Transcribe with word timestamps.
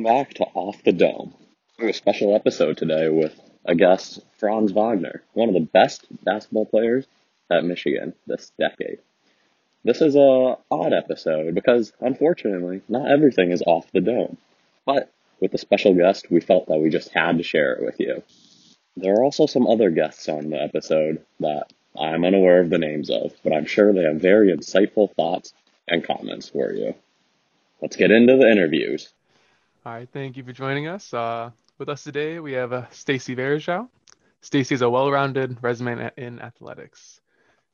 Welcome 0.00 0.24
back 0.24 0.34
to 0.34 0.44
Off 0.54 0.82
the 0.82 0.92
Dome. 0.92 1.34
We 1.78 1.84
have 1.84 1.94
a 1.94 1.98
special 1.98 2.34
episode 2.34 2.78
today 2.78 3.10
with 3.10 3.38
a 3.66 3.74
guest, 3.74 4.20
Franz 4.38 4.72
Wagner, 4.72 5.22
one 5.34 5.48
of 5.48 5.54
the 5.54 5.60
best 5.60 6.06
basketball 6.24 6.64
players 6.64 7.06
at 7.50 7.64
Michigan 7.64 8.14
this 8.26 8.50
decade. 8.58 9.00
This 9.84 10.00
is 10.00 10.16
a 10.16 10.56
odd 10.70 10.94
episode 10.94 11.54
because 11.54 11.92
unfortunately 12.00 12.80
not 12.88 13.10
everything 13.10 13.50
is 13.50 13.62
off 13.66 13.92
the 13.92 14.00
dome. 14.00 14.38
But 14.86 15.12
with 15.38 15.52
the 15.52 15.58
special 15.58 15.92
guest, 15.92 16.30
we 16.30 16.40
felt 16.40 16.68
that 16.68 16.78
we 16.78 16.88
just 16.88 17.10
had 17.10 17.36
to 17.36 17.44
share 17.44 17.74
it 17.74 17.84
with 17.84 18.00
you. 18.00 18.22
There 18.96 19.12
are 19.12 19.22
also 19.22 19.44
some 19.44 19.66
other 19.66 19.90
guests 19.90 20.30
on 20.30 20.48
the 20.48 20.62
episode 20.62 21.22
that 21.40 21.74
I'm 21.94 22.24
unaware 22.24 22.60
of 22.60 22.70
the 22.70 22.78
names 22.78 23.10
of, 23.10 23.34
but 23.44 23.52
I'm 23.52 23.66
sure 23.66 23.92
they 23.92 24.04
have 24.04 24.16
very 24.16 24.50
insightful 24.56 25.14
thoughts 25.14 25.52
and 25.86 26.02
comments 26.02 26.48
for 26.48 26.72
you. 26.72 26.94
Let's 27.82 27.96
get 27.96 28.10
into 28.10 28.38
the 28.38 28.50
interviews. 28.50 29.12
All 29.86 29.94
right, 29.94 30.08
thank 30.12 30.36
you 30.36 30.44
for 30.44 30.52
joining 30.52 30.88
us. 30.88 31.14
Uh, 31.14 31.52
with 31.78 31.88
us 31.88 32.04
today, 32.04 32.38
we 32.38 32.52
have 32.52 32.74
uh, 32.74 32.86
Stacy 32.90 33.34
Verjao. 33.34 33.88
Stacy 34.42 34.74
is 34.74 34.82
a 34.82 34.90
well-rounded 34.90 35.56
resume 35.62 36.10
in 36.18 36.38
athletics. 36.38 37.22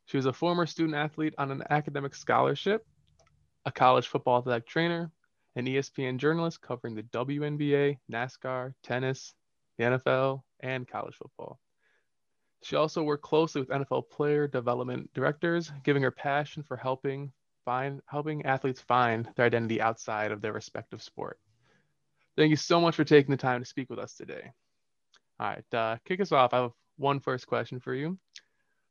She 0.05 0.17
was 0.17 0.27
a 0.27 0.33
former 0.33 0.67
student 0.67 0.95
athlete 0.95 1.35
on 1.37 1.51
an 1.51 1.65
academic 1.69 2.15
scholarship, 2.15 2.87
a 3.65 3.73
college 3.73 4.07
football 4.07 4.39
athletic 4.39 4.69
trainer, 4.69 5.11
an 5.57 5.67
ESPN 5.67 6.19
journalist 6.19 6.63
covering 6.63 6.95
the 6.95 7.03
WNBA, 7.03 7.99
NASCAR, 8.09 8.75
tennis, 8.85 9.35
the 9.77 9.85
NFL, 9.87 10.43
and 10.61 10.87
college 10.87 11.17
football. 11.17 11.59
She 12.63 12.77
also 12.77 13.03
worked 13.03 13.25
closely 13.25 13.63
with 13.63 13.71
NFL 13.71 14.11
player 14.11 14.47
development 14.47 15.11
directors, 15.13 15.73
giving 15.83 16.05
her 16.05 16.13
passion 16.13 16.63
for 16.63 16.77
helping 16.77 17.33
find 17.65 18.01
helping 18.07 18.47
athletes 18.47 18.81
find 18.81 19.29
their 19.35 19.47
identity 19.47 19.81
outside 19.81 20.31
of 20.31 20.41
their 20.41 20.53
respective 20.53 21.03
sport. 21.03 21.41
Thank 22.37 22.51
you 22.51 22.57
so 22.57 22.81
much 22.81 22.97
for 22.97 23.05
taking 23.05 23.31
the 23.31 23.37
time 23.37 23.63
to 23.63 23.69
speak 23.69 23.89
with 23.89 23.99
us 23.99 24.15
today. 24.15 24.53
All 25.41 25.49
right, 25.49 25.75
uh, 25.75 25.97
kick 26.05 26.21
us 26.21 26.33
off. 26.33 26.53
I 26.53 26.63
have 26.63 26.73
one 26.97 27.21
first 27.21 27.47
question 27.47 27.81
for 27.81 27.95
you. 27.95 28.19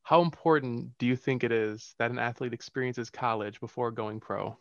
How 0.03 0.21
important 0.21 0.97
do 0.99 1.05
you 1.05 1.15
think 1.15 1.43
it 1.43 1.51
is 1.51 1.95
that 1.97 2.11
an 2.11 2.19
athlete 2.19 2.53
experiences 2.53 3.09
college 3.09 3.59
before 3.59 3.91
going 3.91 4.19
pro? 4.19 4.57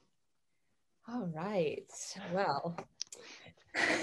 All 1.06 1.28
right. 1.34 1.84
Well, 2.32 2.76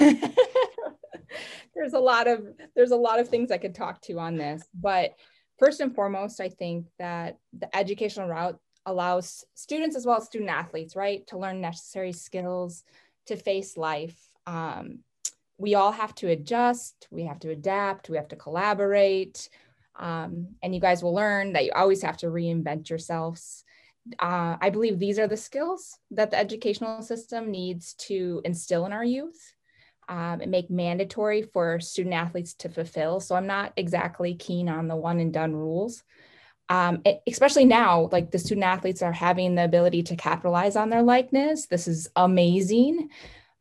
there's 1.74 1.94
a 1.94 2.00
lot 2.00 2.28
of 2.28 2.46
there's 2.76 2.92
a 2.92 2.96
lot 2.96 3.20
of 3.20 3.28
things 3.28 3.50
I 3.50 3.58
could 3.58 3.74
talk 3.74 4.02
to 4.02 4.20
on 4.20 4.36
this, 4.36 4.64
but 4.74 5.14
first 5.58 5.80
and 5.80 5.96
foremost, 5.96 6.40
I 6.40 6.50
think 6.50 6.88
that 7.00 7.38
the 7.58 7.76
educational 7.76 8.28
route 8.28 8.60
allows 8.86 9.44
students 9.56 9.96
as 9.96 10.06
well 10.06 10.18
as 10.18 10.26
student 10.26 10.52
athletes, 10.52 10.96
right, 10.96 11.26
to 11.28 11.38
learn 11.38 11.62
necessary 11.62 12.12
skills 12.12 12.84
to 13.28 13.36
face 13.36 13.78
life. 13.78 14.31
Um, 14.46 15.00
we 15.58 15.76
all 15.76 15.92
have 15.92 16.16
to 16.16 16.28
adjust, 16.28 17.08
we 17.12 17.26
have 17.26 17.40
to 17.40 17.52
adapt, 17.52 18.10
we 18.10 18.18
have 18.18 18.30
to 18.30 18.36
collaborate. 18.36 19.50
Um, 19.96 20.56
and 20.64 20.74
you 20.74 20.82
guys 20.82 21.04
will 21.04 21.14
learn 21.14 21.54
that 21.54 21.66
you 21.66 21.72
always 21.76 22.02
have 22.02 22.18
to 22.18 22.28
reinvent 22.28 22.90
yourselves. 22.90 23.64
Uh, 24.18 24.58
I 24.60 24.72
believe 24.72 24.98
these 24.98 25.20
are 25.20 25.28
the 25.28 25.38
skills 25.38 25.98
that 26.12 26.32
the 26.32 26.40
educational 26.40 27.04
system 27.04 27.52
needs 27.52 27.94
to 27.94 28.42
instill 28.44 28.88
in 28.88 28.94
our 28.94 29.04
youth 29.04 29.54
um, 30.10 30.42
and 30.42 30.50
make 30.50 30.72
mandatory 30.72 31.44
for 31.44 31.80
student 31.80 32.16
athletes 32.16 32.56
to 32.56 32.70
fulfill. 32.70 33.20
So 33.20 33.36
I'm 33.36 33.46
not 33.46 33.74
exactly 33.78 34.34
keen 34.34 34.70
on 34.70 34.88
the 34.88 34.96
one 34.96 35.20
and 35.20 35.32
done 35.32 35.54
rules 35.56 36.04
um, 36.72 37.02
especially 37.28 37.66
now, 37.66 38.08
like 38.14 38.32
the 38.32 38.40
student 38.40 38.64
athletes 38.64 39.02
are 39.02 39.12
having 39.12 39.56
the 39.56 39.66
ability 39.66 40.04
to 40.04 40.16
capitalize 40.16 40.78
on 40.78 40.90
their 40.90 41.04
likeness. 41.04 41.66
This 41.66 41.86
is 41.86 42.08
amazing. 42.16 43.10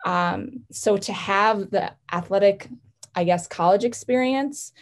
Um, 0.05 0.65
so 0.71 0.97
to 0.97 1.13
have 1.13 1.71
the 1.71 1.93
athletic, 2.13 2.69
I 3.15 3.25
guess, 3.25 3.47
college 3.47 3.85
experience 3.85 4.73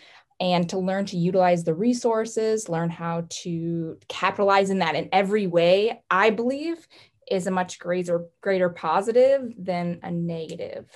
and 0.40 0.68
to 0.70 0.78
learn 0.78 1.04
to 1.06 1.16
utilize 1.16 1.64
the 1.64 1.74
resources, 1.74 2.68
learn 2.68 2.90
how 2.90 3.26
to 3.28 3.98
capitalize 4.08 4.70
in 4.70 4.78
that 4.78 4.94
in 4.94 5.08
every 5.12 5.46
way, 5.46 6.02
I 6.10 6.30
believe 6.30 6.86
is 7.30 7.46
a 7.46 7.50
much 7.50 7.78
greater 7.78 8.26
greater 8.40 8.70
positive 8.70 9.52
than 9.58 10.00
a 10.02 10.10
negative. 10.10 10.88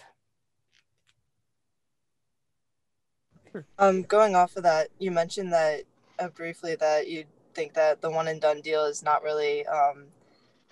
Um, 3.78 4.02
going 4.02 4.34
off 4.34 4.56
of 4.56 4.62
that, 4.62 4.88
you 4.98 5.10
mentioned 5.10 5.52
that 5.52 5.82
uh, 6.18 6.28
briefly 6.28 6.74
that 6.76 7.08
you 7.08 7.24
think 7.54 7.74
that 7.74 8.00
the 8.00 8.10
one 8.10 8.28
and 8.28 8.40
done 8.40 8.60
deal 8.62 8.84
is 8.84 9.02
not 9.02 9.22
really 9.22 9.66
um, 9.66 10.06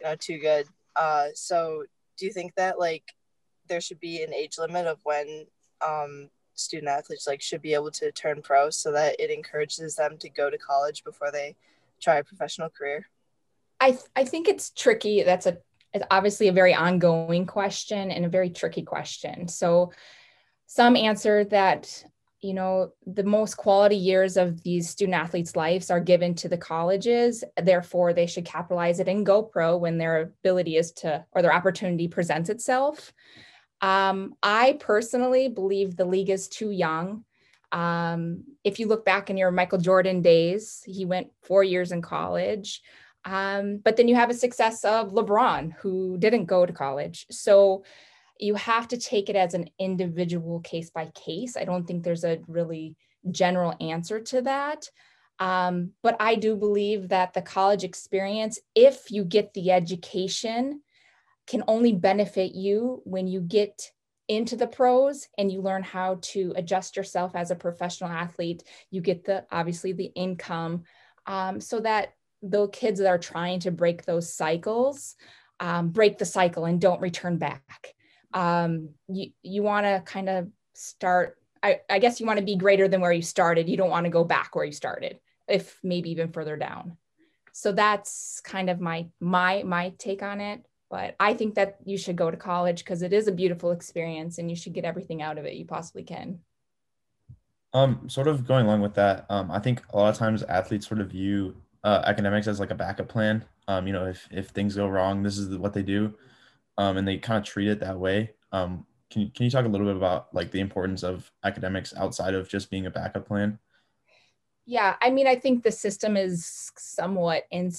you 0.01 0.07
know 0.07 0.15
too 0.17 0.39
good. 0.39 0.67
Uh, 0.97 1.27
so 1.35 1.85
do 2.17 2.27
you 2.27 2.33
think 2.33 2.55
that 2.55 2.79
like 2.79 3.15
there 3.71 3.81
should 3.81 4.01
be 4.01 4.23
an 4.23 4.35
age 4.35 4.59
limit 4.59 4.87
of 4.87 4.99
when 5.05 5.47
um, 5.81 6.29
student 6.55 6.91
athletes 6.91 7.27
like 7.27 7.41
should 7.41 7.63
be 7.63 7.73
able 7.73 7.91
to 7.93 8.13
turn 8.13 8.43
pro 8.43 8.69
so 8.69 8.93
that 8.93 9.19
it 9.19 9.31
encourages 9.31 9.97
them 9.97 10.19
to 10.19 10.29
go 10.29 10.51
to 10.51 10.59
college 10.59 11.05
before 11.05 11.31
they 11.33 11.57
try 12.03 12.17
a 12.17 12.25
professional 12.25 12.69
career? 12.69 13.07
I 13.81 13.93
th- 13.93 14.05
I 14.15 14.25
think 14.25 14.49
it's 14.49 14.71
tricky. 14.71 15.23
That's 15.23 15.47
a 15.47 15.59
it's 15.95 16.05
obviously 16.11 16.49
a 16.49 16.53
very 16.53 16.75
ongoing 16.75 17.47
question 17.47 18.11
and 18.11 18.25
a 18.25 18.29
very 18.29 18.51
tricky 18.51 18.83
question. 18.83 19.49
So 19.49 19.93
some 20.67 20.95
answer 20.95 21.45
that 21.45 22.05
you 22.41 22.55
know 22.55 22.93
the 23.07 23.25
most 23.25 23.57
quality 23.57 23.97
years 23.97 24.37
of 24.37 24.63
these 24.63 24.89
student 24.89 25.17
athletes 25.17 25.57
lives 25.57 25.91
are 25.91 26.01
given 26.01 26.35
to 26.35 26.49
the 26.49 26.57
colleges 26.57 27.45
therefore 27.63 28.15
they 28.15 28.27
should 28.27 28.47
capitalize 28.47 28.99
it 28.99 29.09
in 29.09 29.27
gopro 29.27 29.79
when 29.79 29.99
their 29.99 30.23
ability 30.23 30.77
is 30.77 30.91
to 30.93 31.23
or 31.33 31.43
their 31.43 31.53
opportunity 31.53 32.09
presents 32.09 32.49
itself 32.49 33.13
um, 33.81 34.35
i 34.43 34.77
personally 34.81 35.49
believe 35.49 35.97
the 35.97 36.05
league 36.05 36.31
is 36.31 36.49
too 36.49 36.71
young 36.71 37.25
um, 37.73 38.43
if 38.65 38.81
you 38.81 38.89
look 38.89 39.05
back 39.05 39.31
in 39.31 39.37
your 39.37 39.51
michael 39.51 39.79
jordan 39.79 40.23
days 40.23 40.83
he 40.87 41.05
went 41.05 41.29
four 41.43 41.63
years 41.63 41.93
in 41.93 42.03
college 42.03 42.83
um, 43.27 43.79
but 43.85 43.97
then 43.97 44.09
you 44.09 44.15
have 44.15 44.31
a 44.31 44.35
success 44.35 44.85
of 44.85 45.13
lebron 45.13 45.73
who 45.81 46.17
didn't 46.19 46.47
go 46.47 46.65
to 46.65 46.73
college 46.73 47.27
so 47.31 47.85
you 48.41 48.55
have 48.55 48.89
to 48.89 48.97
take 48.97 49.29
it 49.29 49.37
as 49.37 49.55
an 49.55 49.69
individual 49.79 50.61
case 50.61 50.91
by 50.91 51.07
case. 51.15 51.57
I 51.57 51.65
don't 51.65 51.87
think 51.87 52.03
there's 52.03 52.25
a 52.25 52.41
really 52.49 52.97
general 53.31 53.75
answer 53.81 54.21
to 54.21 54.43
that. 54.43 54.89
Um, 55.39 55.93
but 56.03 56.17
I 56.21 56.35
do 56.35 56.57
believe 56.57 57.09
that 57.09 57.33
the 57.33 57.43
college 57.43 57.85
experience, 57.85 58.59
if 58.75 59.11
you 59.11 59.25
get 59.25 59.55
the 59.55 59.71
education, 59.71 60.83
can 61.51 61.65
only 61.67 61.93
benefit 61.93 62.55
you 62.55 63.03
when 63.05 63.27
you 63.27 63.41
get 63.41 63.91
into 64.29 64.55
the 64.55 64.69
pros 64.69 65.27
and 65.37 65.51
you 65.51 65.61
learn 65.61 65.83
how 65.83 66.19
to 66.23 66.53
adjust 66.55 66.97
yourself 66.97 67.35
as 67.35 67.51
a 67.51 67.57
professional 67.57 68.09
athlete. 68.09 68.63
You 68.93 69.01
get 69.01 69.25
the 69.25 69.45
obviously 69.51 69.93
the 69.93 70.13
income 70.15 70.85
um, 71.27 71.61
so 71.61 71.81
that 71.81 72.15
the 72.41 72.69
kids 72.69 73.01
that 73.01 73.09
are 73.09 73.19
trying 73.19 73.59
to 73.61 73.73
break 73.73 74.05
those 74.05 74.33
cycles 74.33 75.17
um, 75.59 75.89
break 75.91 76.19
the 76.19 76.25
cycle 76.25 76.67
and 76.67 76.81
don't 76.81 77.01
return 77.01 77.37
back. 77.37 77.95
Um, 78.33 78.91
you 79.09 79.33
you 79.43 79.65
want 79.65 79.87
to 79.87 80.03
kind 80.07 80.29
of 80.29 80.49
start 80.75 81.37
I, 81.65 81.81
I 81.91 81.99
guess 81.99 82.21
you 82.21 82.27
want 82.27 82.39
to 82.39 82.45
be 82.45 82.57
greater 82.57 82.87
than 82.87 83.01
where 83.01 83.13
you 83.13 83.23
started. 83.23 83.69
You 83.69 83.77
don't 83.77 83.91
want 83.91 84.05
to 84.05 84.11
go 84.11 84.23
back 84.23 84.55
where 84.55 84.65
you 84.65 84.73
started 84.73 85.19
if 85.49 85.79
maybe 85.83 86.13
even 86.13 86.31
further 86.31 86.57
down. 86.57 86.97
So 87.53 87.73
that's 87.73 88.41
kind 88.45 88.71
of 88.71 88.81
my 88.81 89.09
my 89.19 89.65
my 89.65 89.93
take 89.99 90.23
on 90.23 90.41
it 90.41 90.65
but 90.91 91.15
i 91.21 91.33
think 91.33 91.55
that 91.55 91.79
you 91.85 91.97
should 91.97 92.17
go 92.17 92.31
to 92.31 92.37
college 92.37 92.85
because 92.85 93.03
it 93.03 93.13
is 93.13 93.29
a 93.29 93.33
beautiful 93.33 93.71
experience 93.71 94.39
and 94.39 94.51
you 94.51 94.57
should 94.57 94.73
get 94.73 94.85
everything 94.85 95.23
out 95.23 95.39
of 95.39 95.45
it 95.45 95.55
you 95.55 95.65
possibly 95.65 96.03
can 96.03 96.39
um 97.73 98.09
sort 98.09 98.29
of 98.29 98.47
going 98.47 98.67
along 98.67 98.81
with 98.81 98.95
that 98.95 99.25
um 99.31 99.51
i 99.51 99.59
think 99.59 99.83
a 99.93 99.97
lot 99.97 100.11
of 100.11 100.17
times 100.17 100.43
athletes 100.45 100.87
sort 100.87 101.01
of 101.01 101.11
view 101.11 101.55
uh, 101.83 102.03
academics 102.05 102.47
as 102.47 102.61
like 102.61 102.71
a 102.71 102.75
backup 102.75 103.09
plan 103.09 103.43
um 103.69 103.87
you 103.87 103.93
know 103.93 104.05
if 104.05 104.29
if 104.31 104.49
things 104.49 104.77
go 104.77 104.87
wrong 104.87 105.23
this 105.23 105.39
is 105.39 105.57
what 105.57 105.73
they 105.73 105.83
do 105.83 106.15
um, 106.81 106.97
and 106.97 107.07
they 107.07 107.19
kind 107.19 107.37
of 107.37 107.45
treat 107.45 107.69
it 107.69 107.81
that 107.81 107.99
way. 107.99 108.33
Um, 108.53 108.87
can 109.11 109.23
you, 109.23 109.31
can 109.35 109.45
you 109.45 109.51
talk 109.51 109.67
a 109.67 109.69
little 109.69 109.87
bit 109.87 109.97
about 109.97 110.35
like 110.35 110.51
the 110.51 110.61
importance 110.61 111.03
of 111.03 111.31
academics 111.45 111.93
outside 111.95 112.35
of 112.35 112.49
just 112.49 112.71
being 112.71 112.87
a 112.87 112.91
backup 112.91 113.27
plan? 113.27 113.59
Yeah, 114.65 114.97
I 115.03 115.11
mean, 115.11 115.27
I 115.27 115.37
think 115.37 115.63
the 115.63 115.73
system 115.73 116.17
is 116.17 116.73
somewhat 116.77 117.45
in. 117.51 117.71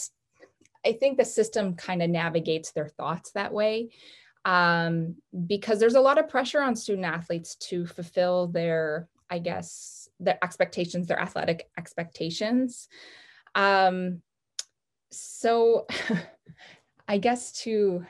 I 0.86 0.94
think 0.94 1.18
the 1.18 1.26
system 1.26 1.76
kind 1.76 2.02
of 2.02 2.10
navigates 2.10 2.72
their 2.72 2.88
thoughts 2.88 3.32
that 3.32 3.54
way 3.54 3.90
um, 4.46 5.16
because 5.48 5.80
there's 5.80 5.96
a 5.96 6.02
lot 6.02 6.18
of 6.18 6.28
pressure 6.28 6.62
on 6.62 6.76
student 6.76 7.06
athletes 7.06 7.56
to 7.56 7.86
fulfill 7.86 8.48
their, 8.48 9.08
I 9.30 9.40
guess, 9.40 10.10
their 10.20 10.40
expectations, 10.44 11.08
their 11.08 11.20
athletic 11.20 11.70
expectations. 11.78 12.88
Um, 13.54 14.22
so, 15.12 15.86
I 17.08 17.18
guess 17.18 17.52
to 17.64 18.06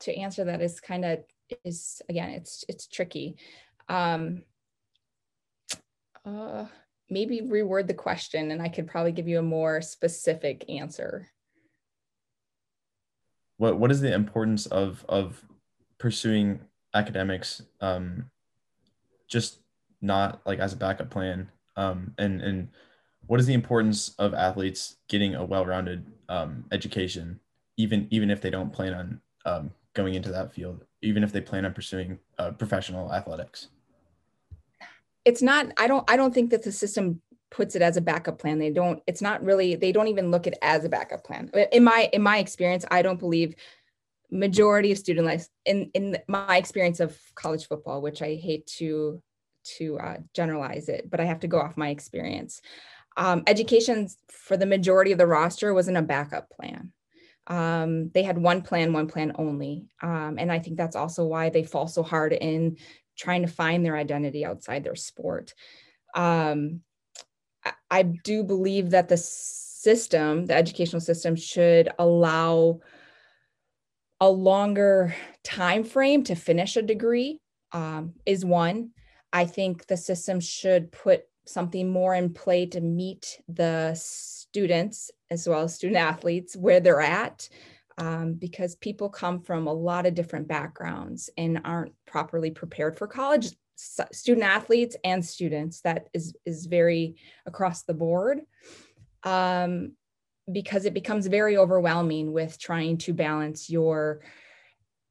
to 0.00 0.14
answer 0.14 0.44
that 0.44 0.62
is 0.62 0.80
kind 0.80 1.04
of 1.04 1.20
is 1.64 2.02
again 2.08 2.30
it's 2.30 2.64
it's 2.68 2.86
tricky 2.86 3.36
um 3.88 4.42
uh 6.24 6.66
maybe 7.08 7.40
reword 7.40 7.86
the 7.86 7.94
question 7.94 8.50
and 8.50 8.60
i 8.60 8.68
could 8.68 8.86
probably 8.86 9.12
give 9.12 9.28
you 9.28 9.38
a 9.38 9.42
more 9.42 9.80
specific 9.80 10.68
answer 10.68 11.28
what 13.58 13.78
what 13.78 13.90
is 13.90 14.00
the 14.00 14.12
importance 14.12 14.66
of 14.66 15.04
of 15.08 15.44
pursuing 15.98 16.60
academics 16.94 17.62
um, 17.80 18.30
just 19.28 19.58
not 20.00 20.40
like 20.46 20.58
as 20.58 20.72
a 20.72 20.76
backup 20.76 21.10
plan? 21.10 21.50
Um, 21.76 22.14
and 22.18 22.40
and 22.40 22.68
what 23.26 23.40
is 23.40 23.46
the 23.46 23.54
importance 23.54 24.10
of 24.18 24.34
athletes 24.34 24.96
getting 25.08 25.34
a 25.34 25.44
well-rounded 25.44 26.06
um, 26.28 26.64
education 26.72 27.40
even 27.76 28.08
even 28.10 28.30
if 28.30 28.40
they 28.40 28.50
don't 28.50 28.72
plan 28.72 28.94
on 28.94 29.20
um, 29.44 29.70
going 29.94 30.14
into 30.14 30.30
that 30.30 30.52
field 30.52 30.84
even 31.02 31.22
if 31.22 31.32
they 31.32 31.40
plan 31.40 31.64
on 31.64 31.74
pursuing 31.74 32.18
uh, 32.38 32.50
professional 32.52 33.12
athletics? 33.12 33.68
It's 35.24 35.42
not 35.42 35.72
i 35.76 35.86
don't 35.86 36.08
i 36.08 36.16
don't 36.16 36.32
think 36.32 36.50
that 36.50 36.62
the 36.62 36.72
system 36.72 37.20
puts 37.50 37.76
it 37.76 37.82
as 37.82 37.96
a 37.96 38.00
backup 38.00 38.38
plan. 38.38 38.58
They 38.58 38.70
don't 38.70 39.02
it's 39.06 39.22
not 39.22 39.42
really 39.44 39.74
they 39.76 39.92
don't 39.92 40.08
even 40.08 40.30
look 40.30 40.46
at 40.46 40.54
it 40.54 40.58
as 40.62 40.84
a 40.84 40.88
backup 40.88 41.24
plan. 41.24 41.50
In 41.72 41.84
my 41.84 42.08
in 42.12 42.22
my 42.22 42.38
experience 42.38 42.84
i 42.90 43.02
don't 43.02 43.20
believe 43.20 43.54
majority 44.30 44.92
of 44.92 44.98
student 44.98 45.26
life 45.26 45.46
in 45.64 45.90
in 45.94 46.18
my 46.26 46.56
experience 46.56 47.00
of 47.00 47.16
college 47.34 47.68
football 47.68 48.02
which 48.02 48.22
i 48.22 48.34
hate 48.34 48.66
to 48.66 49.22
to 49.64 49.98
uh, 49.98 50.16
generalize 50.34 50.88
it 50.88 51.08
but 51.10 51.20
i 51.20 51.24
have 51.24 51.40
to 51.40 51.48
go 51.48 51.60
off 51.60 51.76
my 51.76 51.90
experience. 51.90 52.60
Um, 53.18 53.44
education 53.46 54.08
for 54.28 54.58
the 54.58 54.66
majority 54.66 55.10
of 55.10 55.16
the 55.16 55.26
roster 55.26 55.72
wasn't 55.72 55.96
a 55.96 56.02
backup 56.02 56.50
plan. 56.50 56.92
Um, 57.46 58.10
they 58.10 58.22
had 58.22 58.36
one 58.36 58.60
plan 58.60 58.92
one 58.92 59.06
plan 59.06 59.32
only. 59.36 59.86
Um, 60.02 60.36
and 60.38 60.52
i 60.52 60.58
think 60.58 60.76
that's 60.76 60.96
also 60.96 61.24
why 61.24 61.48
they 61.50 61.64
fall 61.64 61.88
so 61.88 62.02
hard 62.02 62.32
in 62.32 62.76
trying 63.16 63.42
to 63.42 63.48
find 63.48 63.84
their 63.84 63.96
identity 63.96 64.44
outside 64.44 64.84
their 64.84 64.96
sport. 64.96 65.54
Um, 66.14 66.82
I, 67.90 68.02
do 68.02 68.42
believe 68.42 68.90
that 68.90 69.08
the 69.08 69.16
system 69.16 70.46
the 70.46 70.54
educational 70.54 71.00
system 71.00 71.36
should 71.36 71.88
allow 71.98 72.80
a 74.20 74.28
longer 74.28 75.14
time 75.44 75.84
frame 75.84 76.24
to 76.24 76.34
finish 76.34 76.76
a 76.76 76.82
degree 76.82 77.40
um, 77.72 78.14
is 78.24 78.44
one. 78.44 78.90
I 79.32 79.44
think 79.44 79.86
the 79.86 79.96
system 79.96 80.40
should 80.40 80.90
put 80.90 81.24
something 81.46 81.88
more 81.88 82.14
in 82.14 82.32
play 82.32 82.66
to 82.66 82.80
meet 82.80 83.40
the 83.48 83.94
students 83.94 85.10
as 85.30 85.48
well 85.48 85.62
as 85.62 85.74
student 85.74 85.98
athletes 85.98 86.56
where 86.56 86.80
they're 86.80 87.00
at 87.00 87.48
um, 87.98 88.34
because 88.34 88.74
people 88.76 89.08
come 89.08 89.40
from 89.40 89.66
a 89.66 89.72
lot 89.72 90.06
of 90.06 90.14
different 90.14 90.48
backgrounds 90.48 91.30
and 91.36 91.60
aren't 91.64 91.92
properly 92.06 92.50
prepared 92.50 92.96
for 92.96 93.06
college 93.06 93.54
student 93.76 94.44
athletes 94.44 94.96
and 95.04 95.24
students 95.24 95.80
that 95.82 96.08
is 96.14 96.34
is 96.44 96.66
very 96.66 97.16
across 97.44 97.82
the 97.82 97.94
board 97.94 98.40
um, 99.22 99.92
because 100.50 100.84
it 100.84 100.94
becomes 100.94 101.26
very 101.26 101.56
overwhelming 101.56 102.32
with 102.32 102.58
trying 102.58 102.96
to 102.98 103.12
balance 103.12 103.68
your 103.68 104.20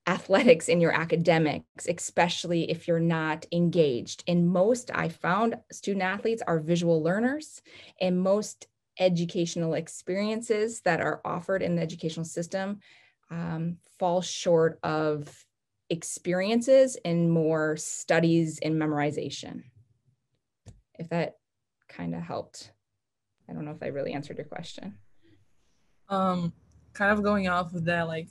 athletics 0.07 0.69
and 0.69 0.81
your 0.81 0.91
academics, 0.91 1.87
especially 1.87 2.69
if 2.69 2.87
you're 2.87 2.99
not 2.99 3.45
engaged. 3.51 4.23
And 4.27 4.47
most 4.47 4.91
I 4.93 5.09
found 5.09 5.55
student 5.71 6.03
athletes 6.03 6.43
are 6.45 6.59
visual 6.59 7.01
learners, 7.01 7.61
and 7.99 8.19
most 8.19 8.67
educational 8.99 9.73
experiences 9.73 10.81
that 10.81 11.01
are 11.01 11.21
offered 11.25 11.61
in 11.61 11.75
the 11.75 11.81
educational 11.81 12.25
system 12.25 12.79
um, 13.29 13.77
fall 13.99 14.21
short 14.21 14.79
of 14.83 15.44
experiences 15.89 16.97
and 17.05 17.31
more 17.31 17.77
studies 17.77 18.59
and 18.61 18.75
memorization. 18.75 19.63
If 20.97 21.09
that 21.09 21.37
kind 21.87 22.15
of 22.15 22.21
helped. 22.21 22.71
I 23.49 23.53
don't 23.53 23.65
know 23.65 23.71
if 23.71 23.83
I 23.83 23.87
really 23.87 24.13
answered 24.13 24.37
your 24.37 24.45
question 24.47 24.97
um, 26.09 26.53
kind 26.93 27.11
of 27.11 27.23
going 27.23 27.47
off 27.47 27.73
of 27.73 27.85
that, 27.85 28.07
like 28.07 28.27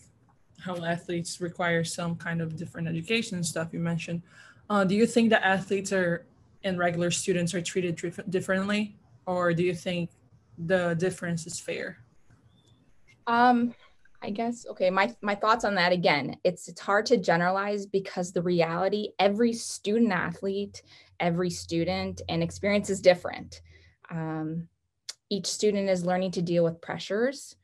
how 0.60 0.76
athletes 0.84 1.40
require 1.40 1.84
some 1.84 2.16
kind 2.16 2.40
of 2.40 2.56
different 2.56 2.88
education 2.88 3.42
stuff 3.42 3.68
you 3.72 3.78
mentioned. 3.78 4.22
Uh, 4.70 4.84
do 4.84 4.94
you 4.94 5.06
think 5.06 5.30
that 5.30 5.44
athletes 5.44 5.92
are 5.92 6.24
and 6.62 6.78
regular 6.78 7.10
students 7.10 7.52
are 7.52 7.60
treated 7.60 7.96
dif- 7.96 8.30
differently, 8.30 8.96
or 9.26 9.52
do 9.52 9.62
you 9.62 9.74
think 9.74 10.10
the 10.56 10.94
difference 10.94 11.46
is 11.46 11.60
fair? 11.60 11.98
Um, 13.26 13.74
I 14.24 14.30
guess 14.30 14.64
okay. 14.70 14.88
My 14.88 15.14
my 15.20 15.34
thoughts 15.34 15.64
on 15.64 15.74
that 15.74 15.92
again. 15.92 16.36
It's 16.44 16.66
it's 16.68 16.80
hard 16.80 17.04
to 17.06 17.18
generalize 17.18 17.84
because 17.84 18.32
the 18.32 18.42
reality, 18.42 19.10
every 19.18 19.52
student 19.52 20.12
athlete, 20.12 20.82
every 21.20 21.50
student, 21.50 22.22
and 22.28 22.42
experience 22.42 22.88
is 22.88 23.02
different. 23.02 23.60
Um, 24.10 24.68
each 25.28 25.46
student 25.46 25.90
is 25.90 26.06
learning 26.06 26.30
to 26.32 26.42
deal 26.42 26.64
with 26.64 26.80
pressures 26.80 27.56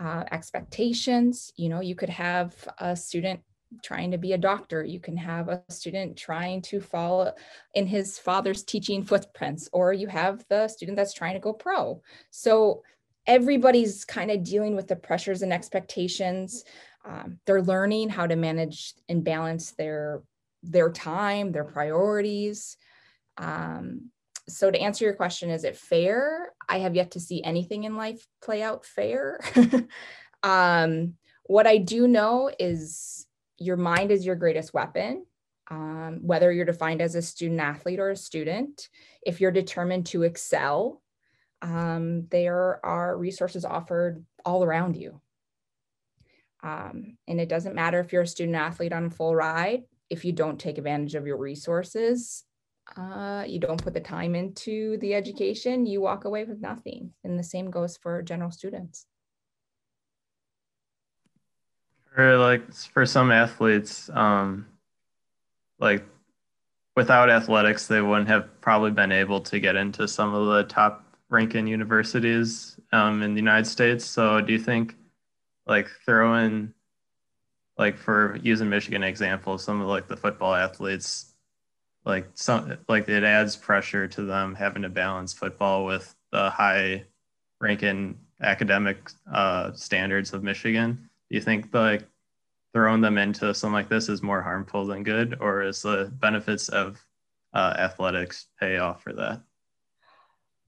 uh, 0.00 0.24
expectations. 0.32 1.52
You 1.56 1.68
know, 1.68 1.80
you 1.80 1.94
could 1.94 2.08
have 2.08 2.54
a 2.78 2.96
student 2.96 3.40
trying 3.84 4.10
to 4.10 4.18
be 4.18 4.32
a 4.32 4.38
doctor. 4.38 4.82
You 4.82 4.98
can 4.98 5.16
have 5.16 5.48
a 5.48 5.62
student 5.68 6.16
trying 6.16 6.62
to 6.62 6.80
follow 6.80 7.32
in 7.74 7.86
his 7.86 8.18
father's 8.18 8.64
teaching 8.64 9.04
footprints, 9.04 9.68
or 9.72 9.92
you 9.92 10.08
have 10.08 10.44
the 10.48 10.66
student 10.68 10.96
that's 10.96 11.12
trying 11.12 11.34
to 11.34 11.40
go 11.40 11.52
pro. 11.52 12.00
So 12.30 12.82
everybody's 13.26 14.04
kind 14.04 14.30
of 14.30 14.42
dealing 14.42 14.76
with 14.76 14.88
the 14.88 14.96
pressures 14.96 15.42
and 15.42 15.52
expectations. 15.52 16.64
Um, 17.04 17.38
they're 17.46 17.62
learning 17.62 18.08
how 18.10 18.26
to 18.26 18.36
manage 18.36 18.94
and 19.08 19.24
balance 19.24 19.72
their 19.72 20.22
their 20.62 20.90
time, 20.90 21.52
their 21.52 21.64
priorities. 21.64 22.76
Um, 23.38 24.10
so 24.46 24.70
to 24.70 24.78
answer 24.78 25.04
your 25.04 25.14
question, 25.14 25.48
is 25.48 25.64
it 25.64 25.76
fair? 25.76 26.52
I 26.68 26.78
have 26.78 26.94
yet 26.94 27.12
to 27.12 27.20
see 27.20 27.42
anything 27.42 27.84
in 27.84 27.96
life 27.96 28.26
play 28.42 28.62
out 28.62 28.84
fair. 28.84 29.40
um, 30.42 31.14
what 31.44 31.66
I 31.66 31.78
do 31.78 32.06
know 32.06 32.50
is 32.58 33.26
your 33.58 33.76
mind 33.76 34.10
is 34.10 34.26
your 34.26 34.36
greatest 34.36 34.74
weapon. 34.74 35.24
Um, 35.70 36.20
whether 36.22 36.50
you're 36.50 36.64
defined 36.64 37.00
as 37.00 37.14
a 37.14 37.22
student 37.22 37.60
athlete 37.60 38.00
or 38.00 38.10
a 38.10 38.16
student, 38.16 38.88
if 39.22 39.40
you're 39.40 39.52
determined 39.52 40.06
to 40.06 40.24
excel, 40.24 41.00
um, 41.62 42.26
there 42.30 42.84
are 42.84 43.16
resources 43.16 43.64
offered 43.64 44.24
all 44.44 44.64
around 44.64 44.96
you. 44.96 45.20
Um, 46.62 47.16
and 47.26 47.40
it 47.40 47.48
doesn't 47.48 47.74
matter 47.74 48.00
if 48.00 48.12
you're 48.12 48.22
a 48.22 48.26
student 48.26 48.56
athlete 48.56 48.92
on 48.92 49.06
a 49.06 49.10
full 49.10 49.34
ride, 49.34 49.84
if 50.10 50.24
you 50.24 50.32
don't 50.32 50.58
take 50.58 50.78
advantage 50.78 51.14
of 51.14 51.26
your 51.26 51.38
resources, 51.38 52.44
uh, 52.96 53.44
you 53.46 53.58
don't 53.58 53.82
put 53.82 53.94
the 53.94 54.00
time 54.00 54.34
into 54.34 54.98
the 54.98 55.14
education, 55.14 55.86
you 55.86 56.00
walk 56.00 56.24
away 56.24 56.44
with 56.44 56.60
nothing. 56.60 57.12
And 57.24 57.38
the 57.38 57.44
same 57.44 57.70
goes 57.70 57.96
for 57.96 58.20
general 58.22 58.50
students. 58.50 59.06
For 62.14 62.36
like 62.36 62.72
for 62.74 63.06
some 63.06 63.30
athletes, 63.30 64.10
um, 64.12 64.66
like 65.78 66.04
without 66.96 67.30
athletics, 67.30 67.86
they 67.86 68.02
wouldn't 68.02 68.28
have 68.28 68.60
probably 68.60 68.90
been 68.90 69.12
able 69.12 69.40
to 69.42 69.60
get 69.60 69.76
into 69.76 70.08
some 70.08 70.34
of 70.34 70.46
the 70.46 70.64
top 70.64 71.09
ranking 71.30 71.66
universities 71.66 72.78
um, 72.92 73.22
in 73.22 73.32
the 73.34 73.40
United 73.40 73.66
States. 73.66 74.04
So 74.04 74.40
do 74.42 74.52
you 74.52 74.58
think 74.58 74.96
like 75.66 75.88
throwing 76.04 76.74
like 77.78 77.96
for 77.96 78.38
using 78.42 78.68
Michigan 78.68 79.02
example, 79.02 79.56
some 79.56 79.80
of 79.80 79.86
like 79.86 80.06
the 80.06 80.16
football 80.16 80.54
athletes 80.54 81.30
like 82.04 82.26
some 82.34 82.78
like 82.88 83.08
it 83.08 83.24
adds 83.24 83.56
pressure 83.56 84.08
to 84.08 84.22
them 84.22 84.54
having 84.54 84.82
to 84.82 84.88
balance 84.88 85.32
football 85.32 85.84
with 85.84 86.14
the 86.32 86.50
high 86.50 87.04
ranking 87.60 88.18
academic 88.42 89.10
uh, 89.32 89.72
standards 89.72 90.32
of 90.32 90.42
Michigan. 90.42 91.10
Do 91.28 91.36
you 91.36 91.42
think 91.42 91.72
like 91.74 92.06
throwing 92.72 93.00
them 93.00 93.18
into 93.18 93.52
something 93.54 93.74
like 93.74 93.88
this 93.88 94.08
is 94.08 94.22
more 94.22 94.42
harmful 94.42 94.86
than 94.86 95.02
good, 95.02 95.36
or 95.40 95.62
is 95.62 95.82
the 95.82 96.10
benefits 96.20 96.68
of 96.68 97.04
uh, 97.52 97.74
athletics 97.78 98.46
pay 98.58 98.78
off 98.78 99.02
for 99.02 99.12
that? 99.14 99.42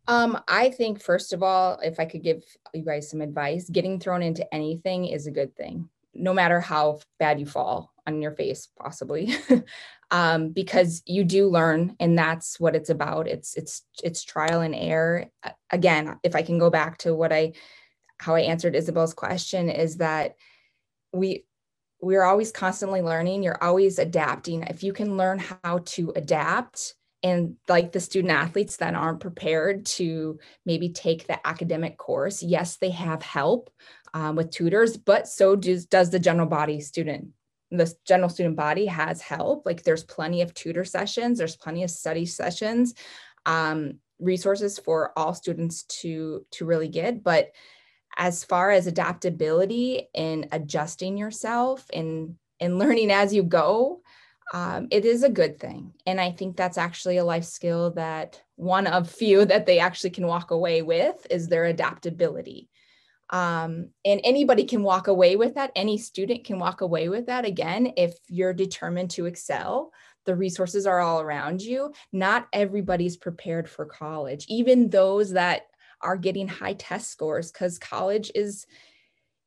Um, 0.09 0.41
I 0.49 0.71
think 0.71 1.01
first 1.01 1.33
of 1.33 1.43
all, 1.43 1.79
if 1.83 2.01
I 2.01 2.05
could 2.05 2.23
give 2.23 2.43
you 2.75 2.85
guys 2.85 3.11
some 3.11 3.21
advice, 3.21 3.69
getting 3.69 4.01
thrown 4.01 4.23
into 4.23 4.53
anything 4.53 5.07
is 5.07 5.27
a 5.27 5.31
good 5.31 5.55
thing, 5.57 5.89
no 6.15 6.35
matter 6.35 6.61
how 6.61 7.01
bad 7.19 7.39
you 7.39 7.47
fall 7.47 7.93
on 8.07 8.21
your 8.21 8.33
face, 8.33 8.69
possibly. 8.79 9.35
um, 10.11 10.51
because 10.51 11.03
you 11.07 11.25
do 11.25 11.49
learn 11.49 11.97
and 12.01 12.19
that's 12.19 12.59
what 12.59 12.75
it's 12.75 12.91
about. 12.91 13.29
It's 13.29 13.57
it's 13.57 13.83
it's 14.03 14.25
trial 14.25 14.61
and 14.61 14.75
error. 14.75 15.27
Again 15.71 16.19
if 16.23 16.35
i 16.35 16.43
can 16.43 16.59
go 16.59 16.69
back 16.69 16.99
to 16.99 17.15
what 17.15 17.33
i 17.33 17.53
how 18.19 18.35
i 18.35 18.41
answered 18.41 18.77
isabel's 18.77 19.15
question 19.15 19.71
is 19.71 19.97
that 19.97 20.37
we 21.13 21.45
we're 22.03 22.25
always 22.25 22.51
constantly 22.51 23.01
learning. 23.01 23.43
You're 23.43 23.63
always 23.63 23.99
adapting. 23.99 24.65
If 24.65 24.83
you 24.83 24.93
can 24.93 25.17
learn 25.17 25.39
how 25.39 25.79
to 25.85 26.13
adapt 26.17 26.95
and 27.23 27.57
like 27.69 27.93
the 27.93 28.01
student 28.01 28.33
athletes 28.33 28.79
that 28.79 28.95
aren't 28.95 29.21
prepared 29.21 29.87
to 29.87 30.39
maybe 30.67 30.89
take 30.89 31.27
the 31.27 31.47
academic 31.47 31.97
course 31.97 32.43
yes 32.43 32.77
they 32.77 32.91
have 32.91 33.23
help 33.23 33.71
um, 34.15 34.37
with 34.37 34.51
tutors 34.51 34.97
but 34.97 35.27
so 35.27 35.57
does, 35.57 35.87
does 35.87 36.11
the 36.11 36.19
general 36.19 36.49
body 36.49 36.81
student 36.81 37.29
the 37.73 37.93
general 38.05 38.29
student 38.29 38.55
body 38.55 38.87
has 38.87 39.21
help. 39.21 39.65
Like 39.65 39.83
there's 39.83 40.05
plenty 40.05 40.43
of 40.43 40.55
tutor 40.55 40.85
sessions, 40.85 41.39
there's 41.39 41.57
plenty 41.57 41.83
of 41.83 41.91
study 41.91 42.27
sessions, 42.27 42.95
um, 43.47 43.95
resources 44.21 44.79
for 44.79 45.13
all 45.17 45.35
students 45.35 45.85
to 45.85 46.47
to 46.53 46.67
really 46.67 46.89
get. 46.89 47.25
But 47.25 47.53
as 48.17 48.45
far 48.45 48.71
as 48.71 48.87
adaptability 48.87 50.09
and 50.15 50.49
adjusting 50.53 51.17
yourself 51.17 51.85
and 51.93 52.37
and 52.61 52.79
learning 52.79 53.11
as 53.11 53.35
you 53.35 53.43
go, 53.43 54.02
um, 54.53 54.89
it 54.91 55.07
is 55.07 55.23
a 55.23 55.31
good 55.31 55.59
thing. 55.59 55.95
And 56.07 56.21
I 56.21 56.31
think 56.31 56.57
that's 56.57 56.79
actually 56.79 57.17
a 57.17 57.25
life 57.25 57.45
skill 57.45 57.93
that 57.93 58.41
one 58.57 58.87
of 58.87 59.11
few 59.11 59.45
that 59.47 59.67
they 59.67 59.79
actually 59.79 60.11
can 60.11 60.27
walk 60.27 60.51
away 60.51 60.83
with 60.83 61.27
is 61.31 61.49
their 61.49 61.65
adaptability. 61.65 62.69
Um, 63.31 63.89
and 64.05 64.21
anybody 64.25 64.65
can 64.65 64.83
walk 64.83 65.09
away 65.09 65.37
with 65.37 65.55
that. 65.55 65.73
Any 65.75 65.97
student 65.97 66.45
can 66.45 66.59
walk 66.59 66.83
away 66.83 67.09
with 67.09 67.27
that. 67.27 67.47
Again, 67.47 67.95
if 67.97 68.15
you're 68.29 68.53
determined 68.53 69.11
to 69.13 69.25
excel, 69.25 69.91
the 70.27 70.37
resources 70.37 70.87
are 70.87 71.01
all 71.01 71.23
around 71.23 71.63
you. 71.63 71.95
Not 72.13 72.47
everybody's 72.53 73.17
prepared 73.17 73.71
for 73.71 73.87
college, 73.87 74.45
even 74.49 74.91
those 74.91 75.31
that 75.31 75.63
are 76.03 76.19
getting 76.19 76.47
high 76.47 76.75
test 76.75 77.11
scores, 77.11 77.51
because 77.51 77.79
college 77.79 78.31
is 78.35 78.67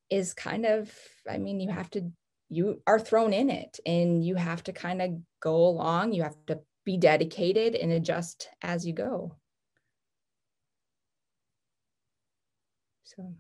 is 0.10 0.34
kind 0.34 0.66
of, 0.66 0.92
I 1.30 1.38
mean, 1.38 1.60
you 1.60 1.72
have 1.72 1.90
to 1.92 2.12
you 2.56 2.82
are 2.88 3.00
thrown 3.00 3.34
in 3.34 3.50
it 3.50 3.80
and 3.86 4.26
you 4.26 4.36
have 4.36 4.64
to 4.64 4.72
kind 4.72 5.02
of 5.02 5.12
go 5.40 5.56
along 5.56 6.14
you 6.14 6.24
have 6.24 6.38
to 6.48 6.60
be 6.86 6.98
dedicated 6.98 7.76
and 7.76 7.92
adjust 7.92 8.50
as 8.62 8.86
you 8.86 8.94
go 8.94 9.36
so 13.04 13.34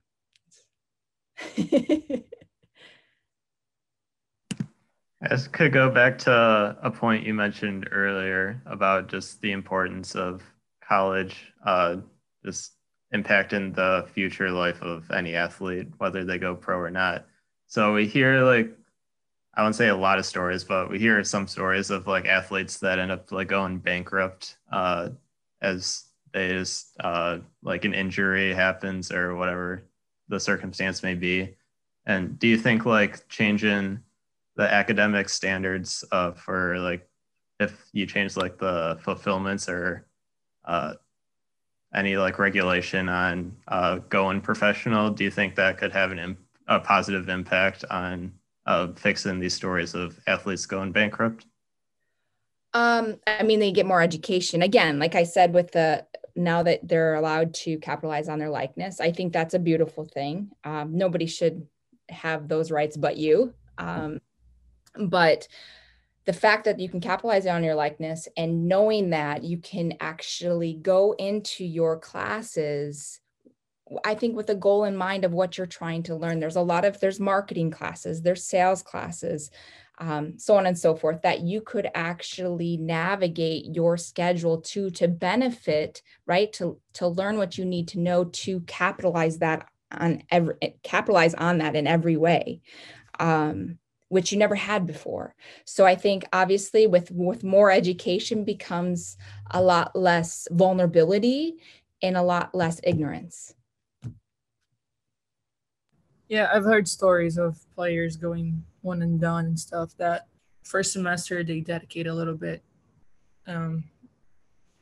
This 5.29 5.47
could 5.47 5.73
go 5.73 5.89
back 5.89 6.19
to 6.19 6.77
a 6.81 6.91
point 6.91 7.25
you 7.25 7.33
mentioned 7.33 7.89
earlier 7.91 8.61
about 8.65 9.07
just 9.07 9.41
the 9.41 9.53
importance 9.53 10.13
of 10.15 10.43
college, 10.87 11.51
uh, 11.65 11.97
just 12.45 12.73
impacting 13.13 13.73
the 13.73 14.07
future 14.13 14.51
life 14.51 14.81
of 14.81 15.09
any 15.09 15.35
athlete, 15.35 15.87
whether 15.97 16.25
they 16.25 16.37
go 16.37 16.55
pro 16.55 16.77
or 16.77 16.91
not. 16.91 17.25
So 17.67 17.93
we 17.93 18.05
hear 18.05 18.43
like 18.43 18.77
I 19.55 19.61
wouldn't 19.61 19.75
say 19.75 19.87
a 19.87 19.95
lot 19.95 20.19
of 20.19 20.25
stories, 20.25 20.63
but 20.63 20.89
we 20.89 20.99
hear 20.99 21.23
some 21.23 21.47
stories 21.47 21.89
of 21.89 22.07
like 22.07 22.25
athletes 22.25 22.77
that 22.79 22.99
end 22.99 23.11
up 23.11 23.31
like 23.31 23.47
going 23.47 23.77
bankrupt 23.77 24.57
uh, 24.71 25.09
as 25.61 26.05
they 26.33 26.49
just 26.49 26.91
uh, 26.99 27.37
like 27.63 27.85
an 27.85 27.93
injury 27.93 28.53
happens 28.53 29.11
or 29.11 29.35
whatever 29.35 29.83
the 30.27 30.39
circumstance 30.39 31.03
may 31.03 31.13
be. 31.13 31.55
And 32.05 32.37
do 32.37 32.47
you 32.47 32.57
think 32.57 32.85
like 32.85 33.27
changing 33.29 33.99
the 34.57 34.71
academic 34.71 35.29
standards 35.29 36.03
uh, 36.11 36.31
for 36.31 36.77
like 36.79 37.07
if 37.59 37.87
you 37.93 38.05
change 38.05 38.35
like 38.35 38.57
the 38.57 38.99
fulfillments 39.01 39.69
or 39.69 40.05
uh, 40.65 40.95
any 41.93 42.17
like 42.17 42.39
regulation 42.39 43.07
on 43.07 43.55
uh, 43.69 43.99
going 44.09 44.41
professional, 44.41 45.09
do 45.11 45.23
you 45.23 45.31
think 45.31 45.55
that 45.55 45.77
could 45.77 45.93
have 45.93 46.11
an 46.11 46.19
imp- 46.19 46.39
a 46.67 46.79
positive 46.79 47.29
impact 47.29 47.85
on 47.89 48.33
of 48.65 48.97
fixing 48.97 49.39
these 49.39 49.53
stories 49.53 49.93
of 49.93 50.19
athletes 50.27 50.65
going 50.65 50.91
bankrupt? 50.91 51.45
Um, 52.73 53.17
I 53.25 53.43
mean, 53.43 53.59
they 53.59 53.71
get 53.71 53.85
more 53.85 54.01
education. 54.01 54.61
Again, 54.61 54.99
like 54.99 55.15
I 55.15 55.23
said, 55.23 55.53
with 55.53 55.71
the 55.71 56.05
now 56.35 56.63
that 56.63 56.85
they're 56.85 57.15
allowed 57.15 57.53
to 57.53 57.77
capitalize 57.79 58.27
on 58.27 58.39
their 58.39 58.49
likeness, 58.49 58.99
I 58.99 59.11
think 59.11 59.31
that's 59.31 59.53
a 59.53 59.59
beautiful 59.59 60.03
thing. 60.03 60.51
Um, 60.65 60.97
nobody 60.97 61.25
should 61.25 61.67
have 62.09 62.49
those 62.49 62.71
rights 62.71 62.97
but 62.97 63.15
you. 63.15 63.53
Um, 63.77 64.19
but 64.99 65.47
the 66.25 66.33
fact 66.33 66.65
that 66.65 66.79
you 66.79 66.89
can 66.89 66.99
capitalize 66.99 67.45
on 67.45 67.63
your 67.63 67.75
likeness 67.75 68.27
and 68.35 68.67
knowing 68.67 69.11
that 69.11 69.43
you 69.43 69.57
can 69.59 69.93
actually 69.99 70.73
go 70.73 71.13
into 71.13 71.63
your 71.63 71.97
classes 71.97 73.21
I 74.03 74.15
think 74.15 74.35
with 74.35 74.49
a 74.49 74.55
goal 74.55 74.85
in 74.85 74.95
mind 74.97 75.25
of 75.25 75.33
what 75.33 75.57
you're 75.57 75.67
trying 75.67 76.03
to 76.03 76.15
learn. 76.15 76.39
There's 76.39 76.55
a 76.55 76.61
lot 76.61 76.85
of 76.85 76.99
there's 76.99 77.19
marketing 77.19 77.71
classes, 77.71 78.21
there's 78.21 78.43
sales 78.43 78.81
classes, 78.81 79.51
um, 79.99 80.37
so 80.39 80.57
on 80.57 80.65
and 80.65 80.77
so 80.77 80.95
forth 80.95 81.21
that 81.21 81.41
you 81.41 81.61
could 81.61 81.89
actually 81.93 82.77
navigate 82.77 83.75
your 83.75 83.97
schedule 83.97 84.61
to 84.61 84.89
to 84.91 85.07
benefit, 85.07 86.01
right? 86.25 86.51
To 86.53 86.79
to 86.93 87.07
learn 87.07 87.37
what 87.37 87.57
you 87.57 87.65
need 87.65 87.87
to 87.89 87.99
know 87.99 88.25
to 88.25 88.61
capitalize 88.61 89.37
that 89.39 89.67
on 89.91 90.23
every 90.31 90.55
capitalize 90.83 91.35
on 91.35 91.59
that 91.59 91.75
in 91.75 91.87
every 91.87 92.17
way. 92.17 92.61
Um, 93.19 93.79
which 94.09 94.31
you 94.31 94.37
never 94.37 94.55
had 94.55 94.85
before. 94.85 95.35
So 95.65 95.85
I 95.85 95.95
think 95.95 96.25
obviously 96.31 96.85
with 96.87 97.11
with 97.11 97.43
more 97.43 97.71
education 97.71 98.43
becomes 98.43 99.17
a 99.51 99.61
lot 99.61 99.95
less 99.95 100.47
vulnerability 100.51 101.55
and 102.01 102.15
a 102.15 102.21
lot 102.21 102.53
less 102.53 102.79
ignorance. 102.83 103.53
Yeah, 106.27 106.49
I've 106.51 106.63
heard 106.63 106.87
stories 106.87 107.37
of 107.37 107.59
players 107.75 108.15
going 108.17 108.63
one 108.81 109.01
and 109.01 109.19
done 109.19 109.45
and 109.45 109.59
stuff 109.59 109.95
that 109.97 110.27
first 110.63 110.91
semester 110.91 111.43
they 111.43 111.59
dedicate 111.59 112.07
a 112.07 112.13
little 112.13 112.33
bit 112.33 112.63
um, 113.47 113.83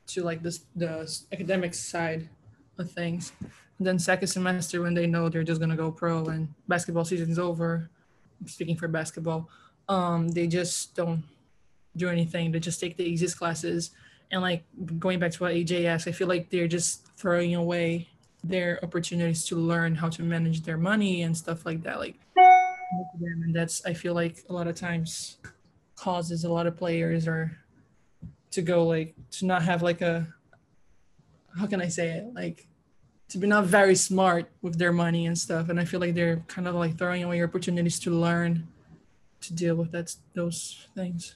to 0.07 0.23
like 0.23 0.41
this 0.41 0.65
the 0.75 1.09
academic 1.31 1.73
side 1.73 2.29
of 2.77 2.89
things. 2.91 3.33
And 3.77 3.88
then 3.88 4.00
second 4.00 4.27
semester 4.27 4.81
when 4.81 4.93
they 4.93 5.07
know 5.07 5.27
they're 5.27 5.43
just 5.43 5.59
gonna 5.59 5.75
go 5.75 5.91
pro 5.91 6.25
and 6.25 6.47
basketball 6.67 7.05
season's 7.05 7.39
over, 7.39 7.89
speaking 8.45 8.77
for 8.77 8.88
basketball, 8.88 9.50
um, 9.89 10.29
they 10.29 10.47
just 10.47 10.95
don't 10.95 11.23
do 11.95 12.09
anything. 12.09 12.51
They 12.51 12.59
just 12.59 12.79
take 12.79 12.97
the 12.97 13.03
easiest 13.03 13.38
classes. 13.38 13.91
And 14.31 14.41
like 14.41 14.63
going 14.97 15.19
back 15.19 15.31
to 15.31 15.43
what 15.43 15.53
AJ 15.53 15.85
asked, 15.85 16.07
I 16.07 16.12
feel 16.12 16.27
like 16.27 16.50
they're 16.50 16.67
just 16.67 17.05
throwing 17.17 17.53
away 17.55 18.07
their 18.43 18.79
opportunities 18.83 19.45
to 19.45 19.55
learn 19.55 19.95
how 19.95 20.09
to 20.09 20.21
manage 20.21 20.63
their 20.63 20.77
money 20.77 21.21
and 21.23 21.35
stuff 21.35 21.65
like 21.65 21.81
that 21.83 22.00
like 22.00 22.19
and 23.21 23.55
that's 23.55 23.85
i 23.85 23.93
feel 23.93 24.13
like 24.13 24.43
a 24.50 24.53
lot 24.53 24.67
of 24.67 24.75
times 24.75 25.38
causes 25.95 26.43
a 26.43 26.51
lot 26.51 26.67
of 26.67 26.77
players 26.77 27.27
or 27.27 27.57
to 28.51 28.62
go 28.62 28.85
like 28.85 29.15
to 29.31 29.45
not 29.45 29.63
have 29.63 29.81
like 29.81 30.01
a 30.01 30.27
how 31.57 31.67
can 31.67 31.81
i 31.81 31.88
say 31.88 32.09
it? 32.09 32.33
Like 32.33 32.67
to 33.29 33.38
be 33.38 33.47
not 33.47 33.65
very 33.65 33.95
smart 33.95 34.50
with 34.62 34.77
their 34.77 34.91
money 34.91 35.25
and 35.25 35.38
stuff 35.38 35.69
and 35.69 35.79
i 35.79 35.85
feel 35.85 36.00
like 36.00 36.13
they're 36.13 36.43
kind 36.47 36.67
of 36.67 36.75
like 36.75 36.97
throwing 36.97 37.23
away 37.23 37.41
opportunities 37.41 38.00
to 38.00 38.12
learn 38.12 38.67
to 39.43 39.53
deal 39.53 39.75
with 39.75 39.91
that 39.91 40.15
those 40.33 40.88
things. 40.95 41.35